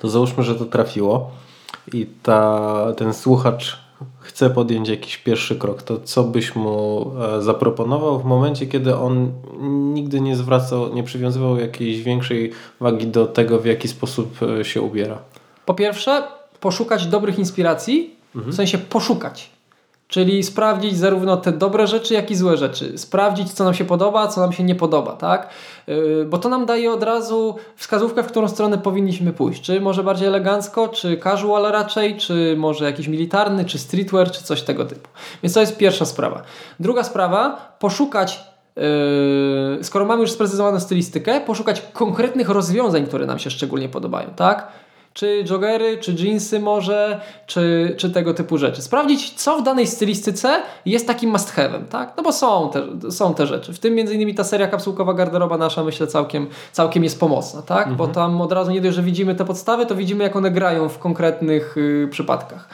[0.00, 1.30] To załóżmy, że to trafiło
[1.92, 3.78] i ta, ten słuchacz
[4.18, 9.32] chce podjąć jakiś pierwszy krok, to co byś mu e, zaproponował w momencie, kiedy on
[9.94, 14.82] nigdy nie zwracał, nie przywiązywał jakiejś większej wagi do tego, w jaki sposób e, się
[14.82, 15.18] ubiera?
[15.66, 16.22] Po pierwsze,
[16.60, 18.52] poszukać dobrych inspiracji, mhm.
[18.52, 19.59] w sensie poszukać.
[20.10, 22.98] Czyli sprawdzić zarówno te dobre rzeczy, jak i złe rzeczy.
[22.98, 25.48] Sprawdzić, co nam się podoba, co nam się nie podoba, tak?
[25.86, 29.62] Yy, bo to nam daje od razu wskazówkę, w którą stronę powinniśmy pójść.
[29.62, 34.62] Czy może bardziej elegancko, czy casual raczej, czy może jakiś militarny, czy streetwear, czy coś
[34.62, 35.08] tego typu.
[35.42, 36.42] Więc to jest pierwsza sprawa.
[36.80, 43.50] Druga sprawa, poszukać Yy, skoro mamy już sprecyzowaną stylistykę, poszukać konkretnych rozwiązań, które nam się
[43.50, 44.68] szczególnie podobają, tak?
[45.12, 48.82] Czy joggery, czy jeansy może, czy, czy tego typu rzeczy.
[48.82, 52.12] Sprawdzić, co w danej stylistyce jest takim must have'em, tak?
[52.16, 53.72] No bo są te, są te rzeczy.
[53.72, 57.78] W tym między innymi ta seria kapsułkowa garderoba nasza myślę całkiem, całkiem jest pomocna, tak?
[57.78, 57.96] Mhm.
[57.96, 60.88] Bo tam od razu nie dość, że widzimy te podstawy, to widzimy jak one grają
[60.88, 62.68] w konkretnych y, przypadkach.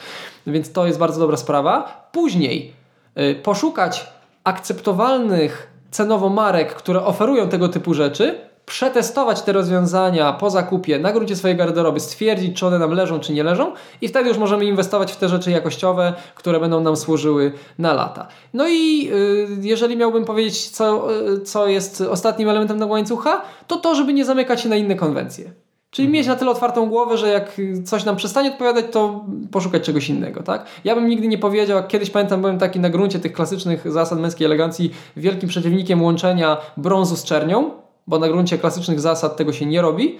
[0.47, 2.07] Więc to jest bardzo dobra sprawa.
[2.11, 2.73] Później
[3.19, 4.07] y, poszukać
[4.43, 11.35] akceptowalnych cenowo marek, które oferują tego typu rzeczy, przetestować te rozwiązania po zakupie na gruncie
[11.35, 15.11] swojej garderoby, stwierdzić, czy one nam leżą, czy nie leżą, i wtedy już możemy inwestować
[15.11, 18.27] w te rzeczy jakościowe, które będą nam służyły na lata.
[18.53, 23.75] No i yy, jeżeli miałbym powiedzieć, co, yy, co jest ostatnim elementem tego łańcucha, to
[23.75, 25.51] to, żeby nie zamykać się na inne konwencje.
[25.89, 26.13] Czyli mhm.
[26.13, 30.43] mieć na tyle otwartą głowę, że jak coś nam przestanie odpowiadać, to poszukać czegoś innego,
[30.43, 30.65] tak?
[30.83, 34.45] Ja bym nigdy nie powiedział, kiedyś pamiętam, byłem taki na gruncie tych klasycznych zasad męskiej
[34.45, 39.81] elegancji wielkim przeciwnikiem łączenia brązu z czernią, bo na gruncie klasycznych zasad tego się nie
[39.81, 40.17] robi.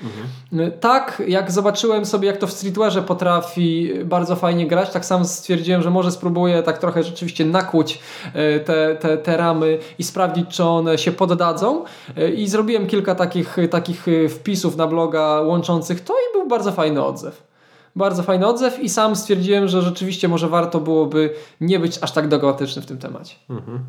[0.51, 0.71] Mhm.
[0.79, 5.81] Tak, jak zobaczyłem sobie, jak to w streetwearze potrafi bardzo fajnie grać, tak sam stwierdziłem,
[5.81, 7.99] że może spróbuję tak trochę rzeczywiście nakłuć
[8.33, 11.83] e, te, te, te ramy i sprawdzić, czy one się poddadzą.
[12.17, 17.03] E, I zrobiłem kilka takich, takich wpisów na bloga łączących to i był bardzo fajny
[17.03, 17.47] odzew.
[17.95, 22.27] Bardzo fajny odzew i sam stwierdziłem, że rzeczywiście może warto byłoby nie być aż tak
[22.27, 23.35] dogmatyczny w tym temacie.
[23.49, 23.79] Mhm.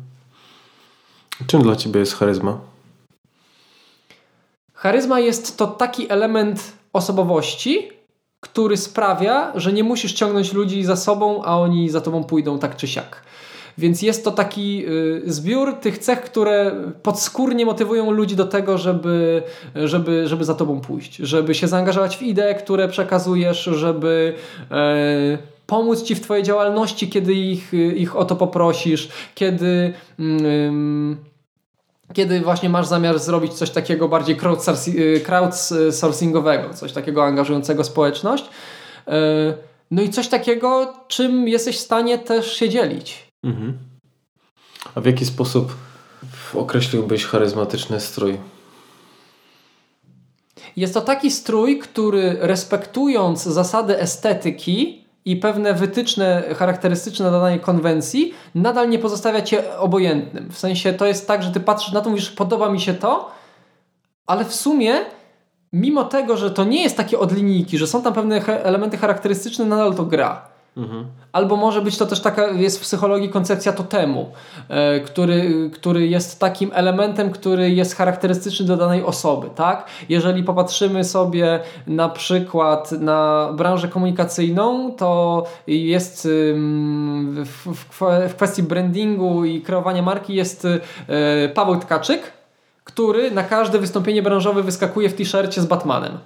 [1.47, 2.57] Czym dla Ciebie jest charyzma?
[4.79, 7.89] Charyzma jest to taki element osobowości,
[8.39, 12.75] który sprawia, że nie musisz ciągnąć ludzi za sobą, a oni za tobą pójdą tak
[12.75, 13.21] czy siak.
[13.77, 16.71] Więc jest to taki y, zbiór tych cech, które
[17.03, 19.43] podskórnie motywują ludzi do tego, żeby,
[19.75, 24.33] żeby, żeby za tobą pójść, żeby się zaangażować w idee, które przekazujesz, żeby
[24.71, 25.37] e,
[25.67, 29.93] pomóc ci w twojej działalności, kiedy ich, ich o to poprosisz, kiedy.
[30.19, 31.28] Mm,
[32.13, 34.37] kiedy właśnie masz zamiar zrobić coś takiego bardziej
[34.87, 38.45] y, crowdsourcingowego, coś takiego angażującego społeczność.
[38.45, 39.11] Y,
[39.91, 43.27] no i coś takiego, czym jesteś w stanie też się dzielić.
[43.43, 43.77] Mhm.
[44.95, 45.75] A w jaki sposób
[46.53, 48.37] określiłbyś charyzmatyczny strój?
[50.75, 58.89] Jest to taki strój, który respektując zasady estetyki, i pewne wytyczne charakterystyczne danej konwencji nadal
[58.89, 60.49] nie pozostawia cię obojętnym.
[60.49, 63.31] W sensie to jest tak, że ty patrzysz na to, mówisz, podoba mi się to,
[64.25, 64.93] ale w sumie,
[65.73, 69.65] mimo tego, że to nie jest takie od linijki, że są tam pewne elementy charakterystyczne,
[69.65, 70.49] nadal to gra.
[70.79, 71.05] Mhm.
[71.31, 74.31] Albo może być to też taka, jest w psychologii koncepcja totemu,
[74.69, 79.85] e, który, który jest takim elementem, który jest charakterystyczny do danej osoby, tak?
[80.09, 86.27] Jeżeli popatrzymy sobie na przykład na branżę komunikacyjną, to jest
[87.45, 90.67] w, w, w kwestii brandingu i kreowania marki jest
[91.07, 92.31] e, Paweł Tkaczyk,
[92.83, 96.17] który na każde wystąpienie branżowe wyskakuje w t-shircie z Batmanem.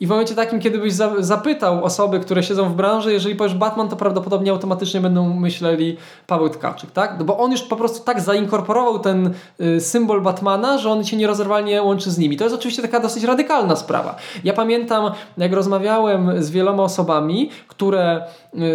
[0.00, 3.88] I w momencie takim, kiedy byś zapytał osoby, które siedzą w branży, jeżeli powiesz Batman,
[3.88, 5.96] to prawdopodobnie automatycznie będą myśleli
[6.26, 7.16] Paweł Tkaczyk, tak?
[7.18, 11.16] No bo on już po prostu tak zainkorporował ten y, symbol Batmana, że on się
[11.16, 12.36] nierozerwalnie łączy z nimi.
[12.36, 14.16] To jest oczywiście taka dosyć radykalna sprawa.
[14.44, 18.22] Ja pamiętam, jak rozmawiałem z wieloma osobami, które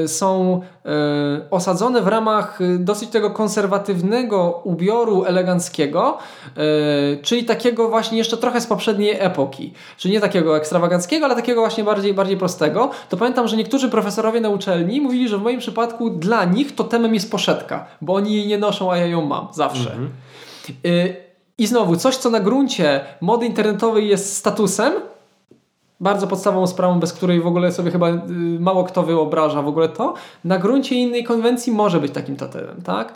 [0.07, 6.17] są y, osadzone w ramach y, dosyć tego konserwatywnego ubioru eleganckiego,
[7.17, 9.73] y, czyli takiego właśnie jeszcze trochę z poprzedniej epoki.
[9.97, 14.41] Czyli nie takiego ekstrawaganckiego ale takiego właśnie bardziej, bardziej prostego, to pamiętam, że niektórzy profesorowie
[14.41, 18.35] na uczelni mówili, że w moim przypadku dla nich to temem jest poszetka, bo oni
[18.35, 19.91] jej nie noszą, a ja ją mam zawsze.
[19.91, 20.09] Mhm.
[20.85, 21.15] Y,
[21.57, 24.93] I znowu, coś co na gruncie mody internetowej jest statusem,
[26.01, 28.19] bardzo podstawową sprawą, bez której w ogóle sobie chyba y,
[28.59, 30.13] mało kto wyobraża w ogóle to,
[30.43, 33.13] na gruncie innej konwencji może być takim totemem, tak?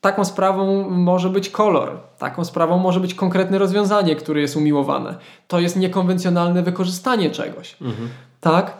[0.00, 5.14] taką sprawą może być kolor, taką sprawą może być konkretne rozwiązanie, które jest umiłowane.
[5.48, 8.08] To jest niekonwencjonalne wykorzystanie czegoś, mhm.
[8.40, 8.72] tak?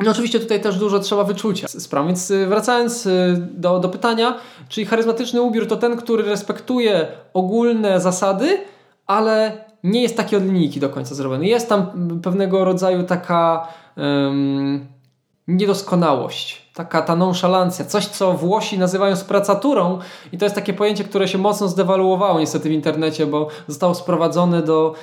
[0.00, 4.38] No oczywiście tutaj też dużo trzeba wyczucia spraw, więc y, wracając y, do, do pytania,
[4.68, 8.58] czyli charyzmatyczny ubiór to ten, który respektuje ogólne zasady,
[9.06, 11.46] ale nie jest taki od linijki do końca zrobiony.
[11.46, 11.86] Jest tam
[12.22, 14.86] pewnego rodzaju taka um,
[15.48, 19.98] niedoskonałość, taka ta nonszalancja, coś co Włosi nazywają spracaturą
[20.32, 24.62] i to jest takie pojęcie, które się mocno zdewaluowało niestety w internecie, bo zostało sprowadzone
[24.62, 24.94] do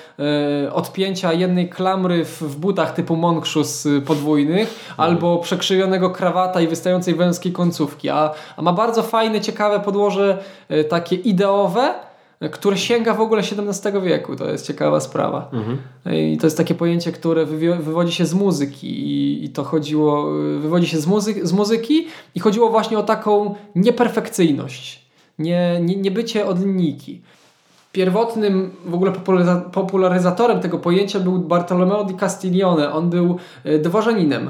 [0.65, 5.09] e, odpięcia jednej klamry w, w butach typu monkszus y, podwójnych mhm.
[5.09, 10.37] albo przekrzywionego krawata i wystającej węskiej końcówki, a, a ma bardzo fajne, ciekawe podłoże
[10.69, 11.93] e, takie ideowe,
[12.51, 14.35] które sięga w ogóle XVII wieku.
[14.35, 15.49] To jest ciekawa sprawa.
[15.53, 15.77] Mhm.
[16.15, 17.45] I to jest takie pojęcie, które
[17.80, 22.39] wywodzi się z muzyki i, i to chodziło, wywodzi się z, muzy z muzyki i
[22.39, 25.07] chodziło właśnie o taką nieperfekcyjność,
[25.39, 27.22] nie, nie, nie bycie od linijki.
[27.91, 29.11] Pierwotnym w ogóle
[29.72, 32.93] popularyzatorem tego pojęcia był Bartolomeo di Castiglione.
[32.93, 34.49] On był e, dworzaninem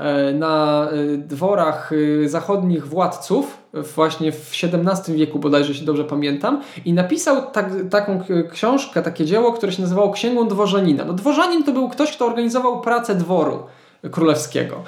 [0.00, 0.88] E, na
[1.18, 1.90] dworach
[2.26, 8.22] zachodnich władców, właśnie w XVII wieku bodajże, jeśli dobrze pamiętam, i napisał tak, taką
[8.52, 11.04] książkę, takie dzieło, które się nazywało Księgą Dworzanina.
[11.04, 13.62] No, dworzanin to był ktoś, kto organizował pracę dworu
[14.10, 14.82] królewskiego.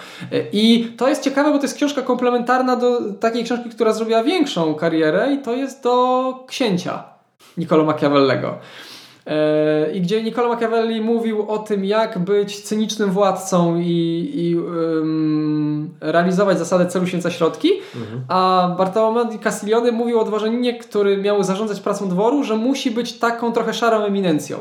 [0.53, 4.75] I to jest ciekawe, bo to jest książka komplementarna do takiej książki, która zrobiła większą
[4.75, 7.05] karierę i to jest do księcia
[7.57, 8.59] Niccolo Machiavellego.
[9.95, 16.59] I gdzie Niccolo Machiavelli mówił o tym, jak być cynicznym władcą i, i um, realizować
[16.59, 18.25] zasadę celu święca środki, mhm.
[18.29, 23.13] a Bartolomeo di Castiglione mówił o dworzaninie, który miał zarządzać pracą dworu, że musi być
[23.13, 24.59] taką trochę szarą eminencją,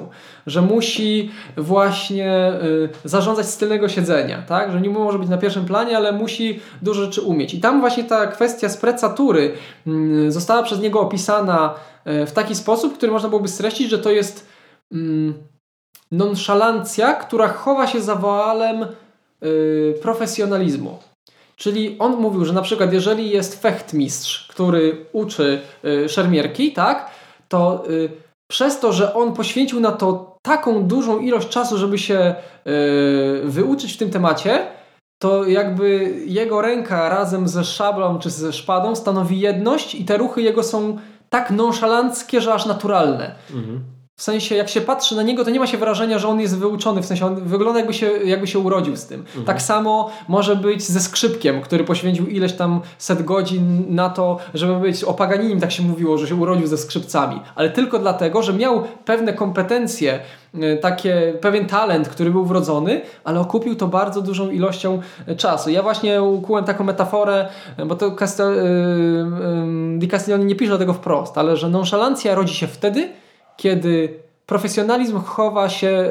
[0.48, 4.72] że musi właśnie y, zarządzać z tylnego siedzenia, tak?
[4.72, 7.54] że nie może być na pierwszym planie, ale musi dużo rzeczy umieć.
[7.54, 9.54] I tam właśnie ta kwestia sprecatury
[9.88, 11.74] y, została przez niego opisana
[12.08, 14.48] y, w taki sposób, który można byłoby streścić, że to jest
[14.92, 15.34] mm,
[16.12, 18.86] nonszalancja, która chowa się za woalem
[19.44, 21.00] y, profesjonalizmu.
[21.56, 25.62] Czyli on mówił, że na przykład jeżeli jest fechtmistrz, który uczy
[26.08, 27.10] szermierki, tak,
[27.50, 27.84] to
[28.52, 32.36] przez to, że on poświęcił na to taką dużą ilość czasu, żeby się
[32.68, 34.68] y, wyuczyć w tym temacie,
[35.22, 40.42] to jakby jego ręka razem ze szablą czy ze szpadą stanowi jedność i te ruchy
[40.42, 40.98] jego są
[41.30, 43.36] tak nonszalanckie, że aż naturalne.
[43.54, 43.84] Mhm.
[44.22, 46.58] W sensie, jak się patrzy na niego, to nie ma się wrażenia, że on jest
[46.58, 47.02] wyuczony.
[47.02, 49.20] W sensie, on wygląda jakby się, jakby się urodził z tym.
[49.20, 49.46] Mhm.
[49.46, 54.76] Tak samo może być ze skrzypkiem, który poświęcił ileś tam set godzin na to, żeby
[54.76, 57.42] być o Paganinim, tak się mówiło, że się urodził ze skrzypcami.
[57.56, 60.20] Ale tylko dlatego, że miał pewne kompetencje,
[60.54, 65.70] e, takie, pewien talent, który był wrodzony, ale okupił to bardzo dużą ilością e, czasu.
[65.70, 68.56] Ja właśnie ukułem taką metaforę, e, bo to Castel,
[69.98, 73.10] Di Castiglione nie pisze tego wprost, ale że nonszalancja rodzi się wtedy,
[73.62, 76.10] kiedy profesjonalizm chowa się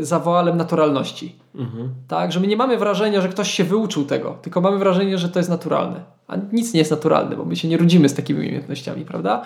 [0.00, 1.36] y, za woalem naturalności.
[1.54, 1.90] Mhm.
[2.08, 5.28] Tak, że my nie mamy wrażenia, że ktoś się wyuczył tego, tylko mamy wrażenie, że
[5.28, 6.00] to jest naturalne.
[6.28, 9.42] A nic nie jest naturalne, bo my się nie rodzimy z takimi umiejętnościami, prawda?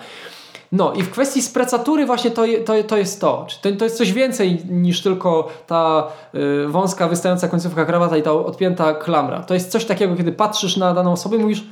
[0.71, 3.47] No i w kwestii sprecatury właśnie to, to, to jest to.
[3.61, 3.71] to.
[3.71, 8.93] To jest coś więcej niż tylko ta y, wąska, wystająca końcówka krawata i ta odpięta
[8.93, 9.43] klamra.
[9.43, 11.63] To jest coś takiego, kiedy patrzysz na daną osobę i mówisz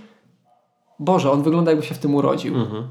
[1.00, 2.56] Boże, on wygląda jakby się w tym urodził.
[2.56, 2.88] Mhm.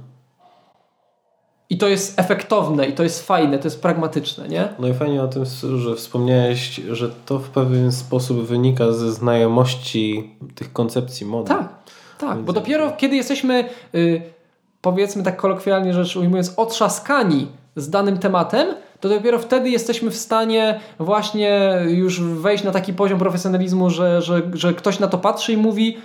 [1.71, 4.69] I to jest efektowne, i to jest fajne, to jest pragmatyczne, nie?
[4.79, 5.45] No i fajnie o tym,
[5.79, 11.49] że wspomniałeś, że to w pewien sposób wynika ze znajomości tych koncepcji mody.
[11.49, 11.69] Tak,
[12.19, 14.23] tak, bo dopiero kiedy jesteśmy, y,
[14.81, 17.47] powiedzmy tak kolokwialnie rzecz ujmując, otrzaskani
[17.77, 18.69] z danym tematem,
[19.01, 24.43] to dopiero wtedy jesteśmy w stanie właśnie już wejść na taki poziom profesjonalizmu, że, że,
[24.53, 25.97] że ktoś na to patrzy i mówi,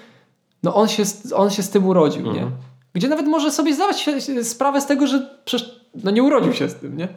[0.64, 1.04] no on się,
[1.36, 2.46] on się z tym urodził, mhm.
[2.46, 2.52] nie?
[2.94, 4.10] Gdzie nawet może sobie zdawać
[4.44, 7.08] sprawę z tego, że przecież no nie urodził się z tym, nie?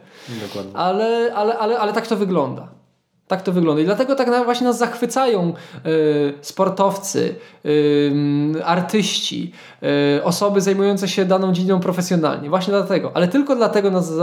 [0.47, 0.71] Dokładnie.
[0.75, 2.67] Ale, ale, ale, ale tak to wygląda.
[3.27, 3.81] Tak to wygląda.
[3.81, 5.53] I dlatego tak właśnie nas zachwycają
[5.85, 7.35] y, sportowcy,
[7.65, 9.51] y, artyści,
[10.17, 12.49] y, osoby zajmujące się daną dziedziną profesjonalnie.
[12.49, 13.11] Właśnie dlatego.
[13.13, 14.13] Ale tylko dlatego nas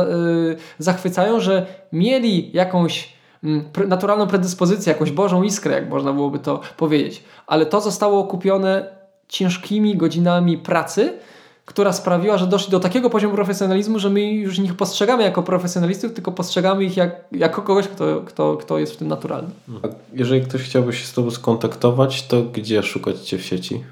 [0.78, 3.14] zachwycają, że mieli jakąś
[3.88, 7.24] naturalną predyspozycję, jakąś Bożą iskrę, jak można byłoby to powiedzieć.
[7.46, 8.86] Ale to zostało okupione
[9.28, 11.18] ciężkimi godzinami pracy,
[11.64, 16.12] która sprawiła, że doszli do takiego poziomu profesjonalizmu, że my już ich postrzegamy jako profesjonalistów,
[16.12, 19.50] tylko postrzegamy ich jak, jako kogoś, kto, kto, kto jest w tym naturalny.
[19.82, 23.84] A jeżeli ktoś chciałby się z Tobą skontaktować, to gdzie szukać Cię w sieci?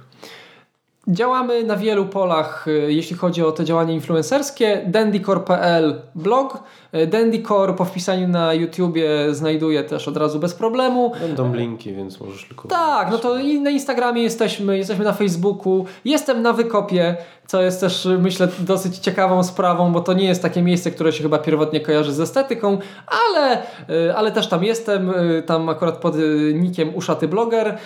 [1.09, 4.82] Działamy na wielu polach, y, jeśli chodzi o te działania influencerskie.
[4.86, 6.62] dandycore.pl blog,
[6.94, 11.12] y, Dandycore po wpisaniu na YouTubie znajduje też od razu bez problemu.
[11.20, 12.69] Będą linki, więc możesz tylko...
[12.69, 17.16] Tak, no to i na Instagramie jesteśmy, jesteśmy na Facebooku, jestem na Wykopie,
[17.47, 21.23] co jest też myślę dosyć ciekawą sprawą, bo to nie jest takie miejsce, które się
[21.23, 25.12] chyba pierwotnie kojarzy z estetyką, ale, y, ale też tam jestem,
[25.47, 26.14] tam akurat pod
[26.55, 27.78] nikiem Uszaty Blogger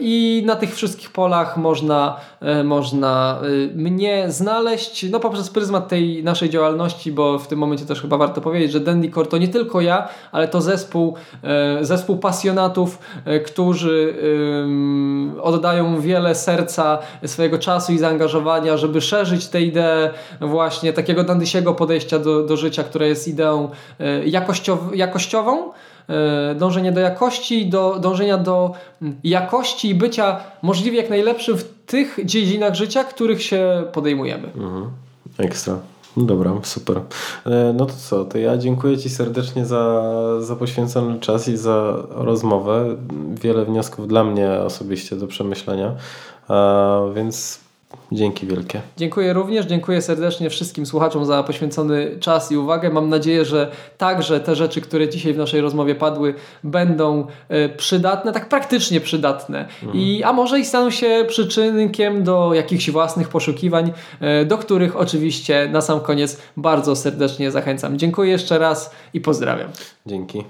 [0.00, 6.24] i na tych wszystkich polach można E, można e, mnie znaleźć, no poprzez pryzmat tej
[6.24, 9.80] naszej działalności, bo w tym momencie też chyba warto powiedzieć, że Dandycore to nie tylko
[9.80, 12.98] ja, ale to zespół, e, zespół pasjonatów,
[13.46, 14.14] którzy
[15.42, 22.18] oddają wiele serca, swojego czasu i zaangażowania, żeby szerzyć tę ideę właśnie takiego dandysiego podejścia
[22.18, 23.70] do, do życia, które jest ideą
[24.24, 25.72] jakościow jakościową,
[26.08, 28.74] E, dążenie do jakości, do, dążenia do
[29.24, 34.48] jakości i bycia możliwie jak najlepszym w tych dziedzinach życia, których się podejmujemy.
[34.56, 34.90] Mhm.
[35.38, 35.78] Ekstra.
[36.26, 37.00] Dobra, super.
[37.46, 40.04] E, no to co, to ja dziękuję Ci serdecznie za,
[40.40, 42.96] za poświęcony czas i za rozmowę.
[43.42, 45.94] Wiele wniosków dla mnie osobiście do przemyślenia,
[47.14, 47.67] więc
[48.12, 48.80] Dzięki wielkie.
[48.96, 52.90] Dziękuję również, dziękuję serdecznie wszystkim słuchaczom za poświęcony czas i uwagę.
[52.90, 56.34] Mam nadzieję, że także te rzeczy, które dzisiaj w naszej rozmowie padły,
[56.64, 59.60] będą e, przydatne, tak praktycznie przydatne.
[59.82, 59.92] Mhm.
[59.94, 65.68] I, a może i staną się przyczynkiem do jakichś własnych poszukiwań, e, do których oczywiście
[65.72, 67.98] na sam koniec bardzo serdecznie zachęcam.
[67.98, 69.70] Dziękuję jeszcze raz i pozdrawiam.
[70.06, 70.44] Dzięki.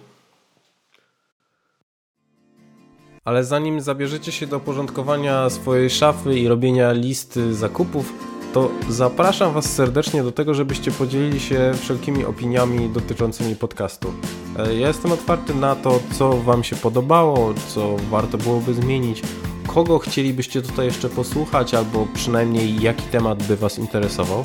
[3.29, 8.13] Ale zanim zabierzecie się do porządkowania swojej szafy i robienia listy zakupów,
[8.53, 14.13] to zapraszam Was serdecznie do tego, żebyście podzielili się wszelkimi opiniami dotyczącymi podcastu.
[14.59, 19.23] E, ja jestem otwarty na to, co Wam się podobało, co warto byłoby zmienić,
[19.67, 24.45] kogo chcielibyście tutaj jeszcze posłuchać, albo przynajmniej jaki temat by Was interesował.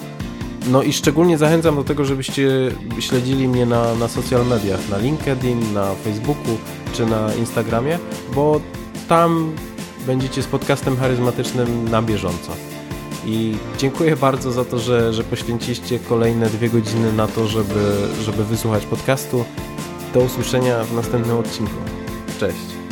[0.68, 2.50] No i szczególnie zachęcam do tego, żebyście
[3.00, 6.58] śledzili mnie na, na social mediach, na LinkedIn, na Facebooku
[6.94, 8.00] czy na Instagramie,
[8.36, 8.62] bo
[9.08, 9.56] tam
[10.08, 12.52] będziecie z podcastem charyzmatycznym na bieżąco.
[13.26, 18.46] I dziękuję bardzo za to, że, że poświęciliście kolejne dwie godziny na to, żeby, żeby
[18.46, 19.46] wysłuchać podcastu.
[20.14, 21.76] Do usłyszenia w następnym odcinku.
[22.40, 22.83] Cześć.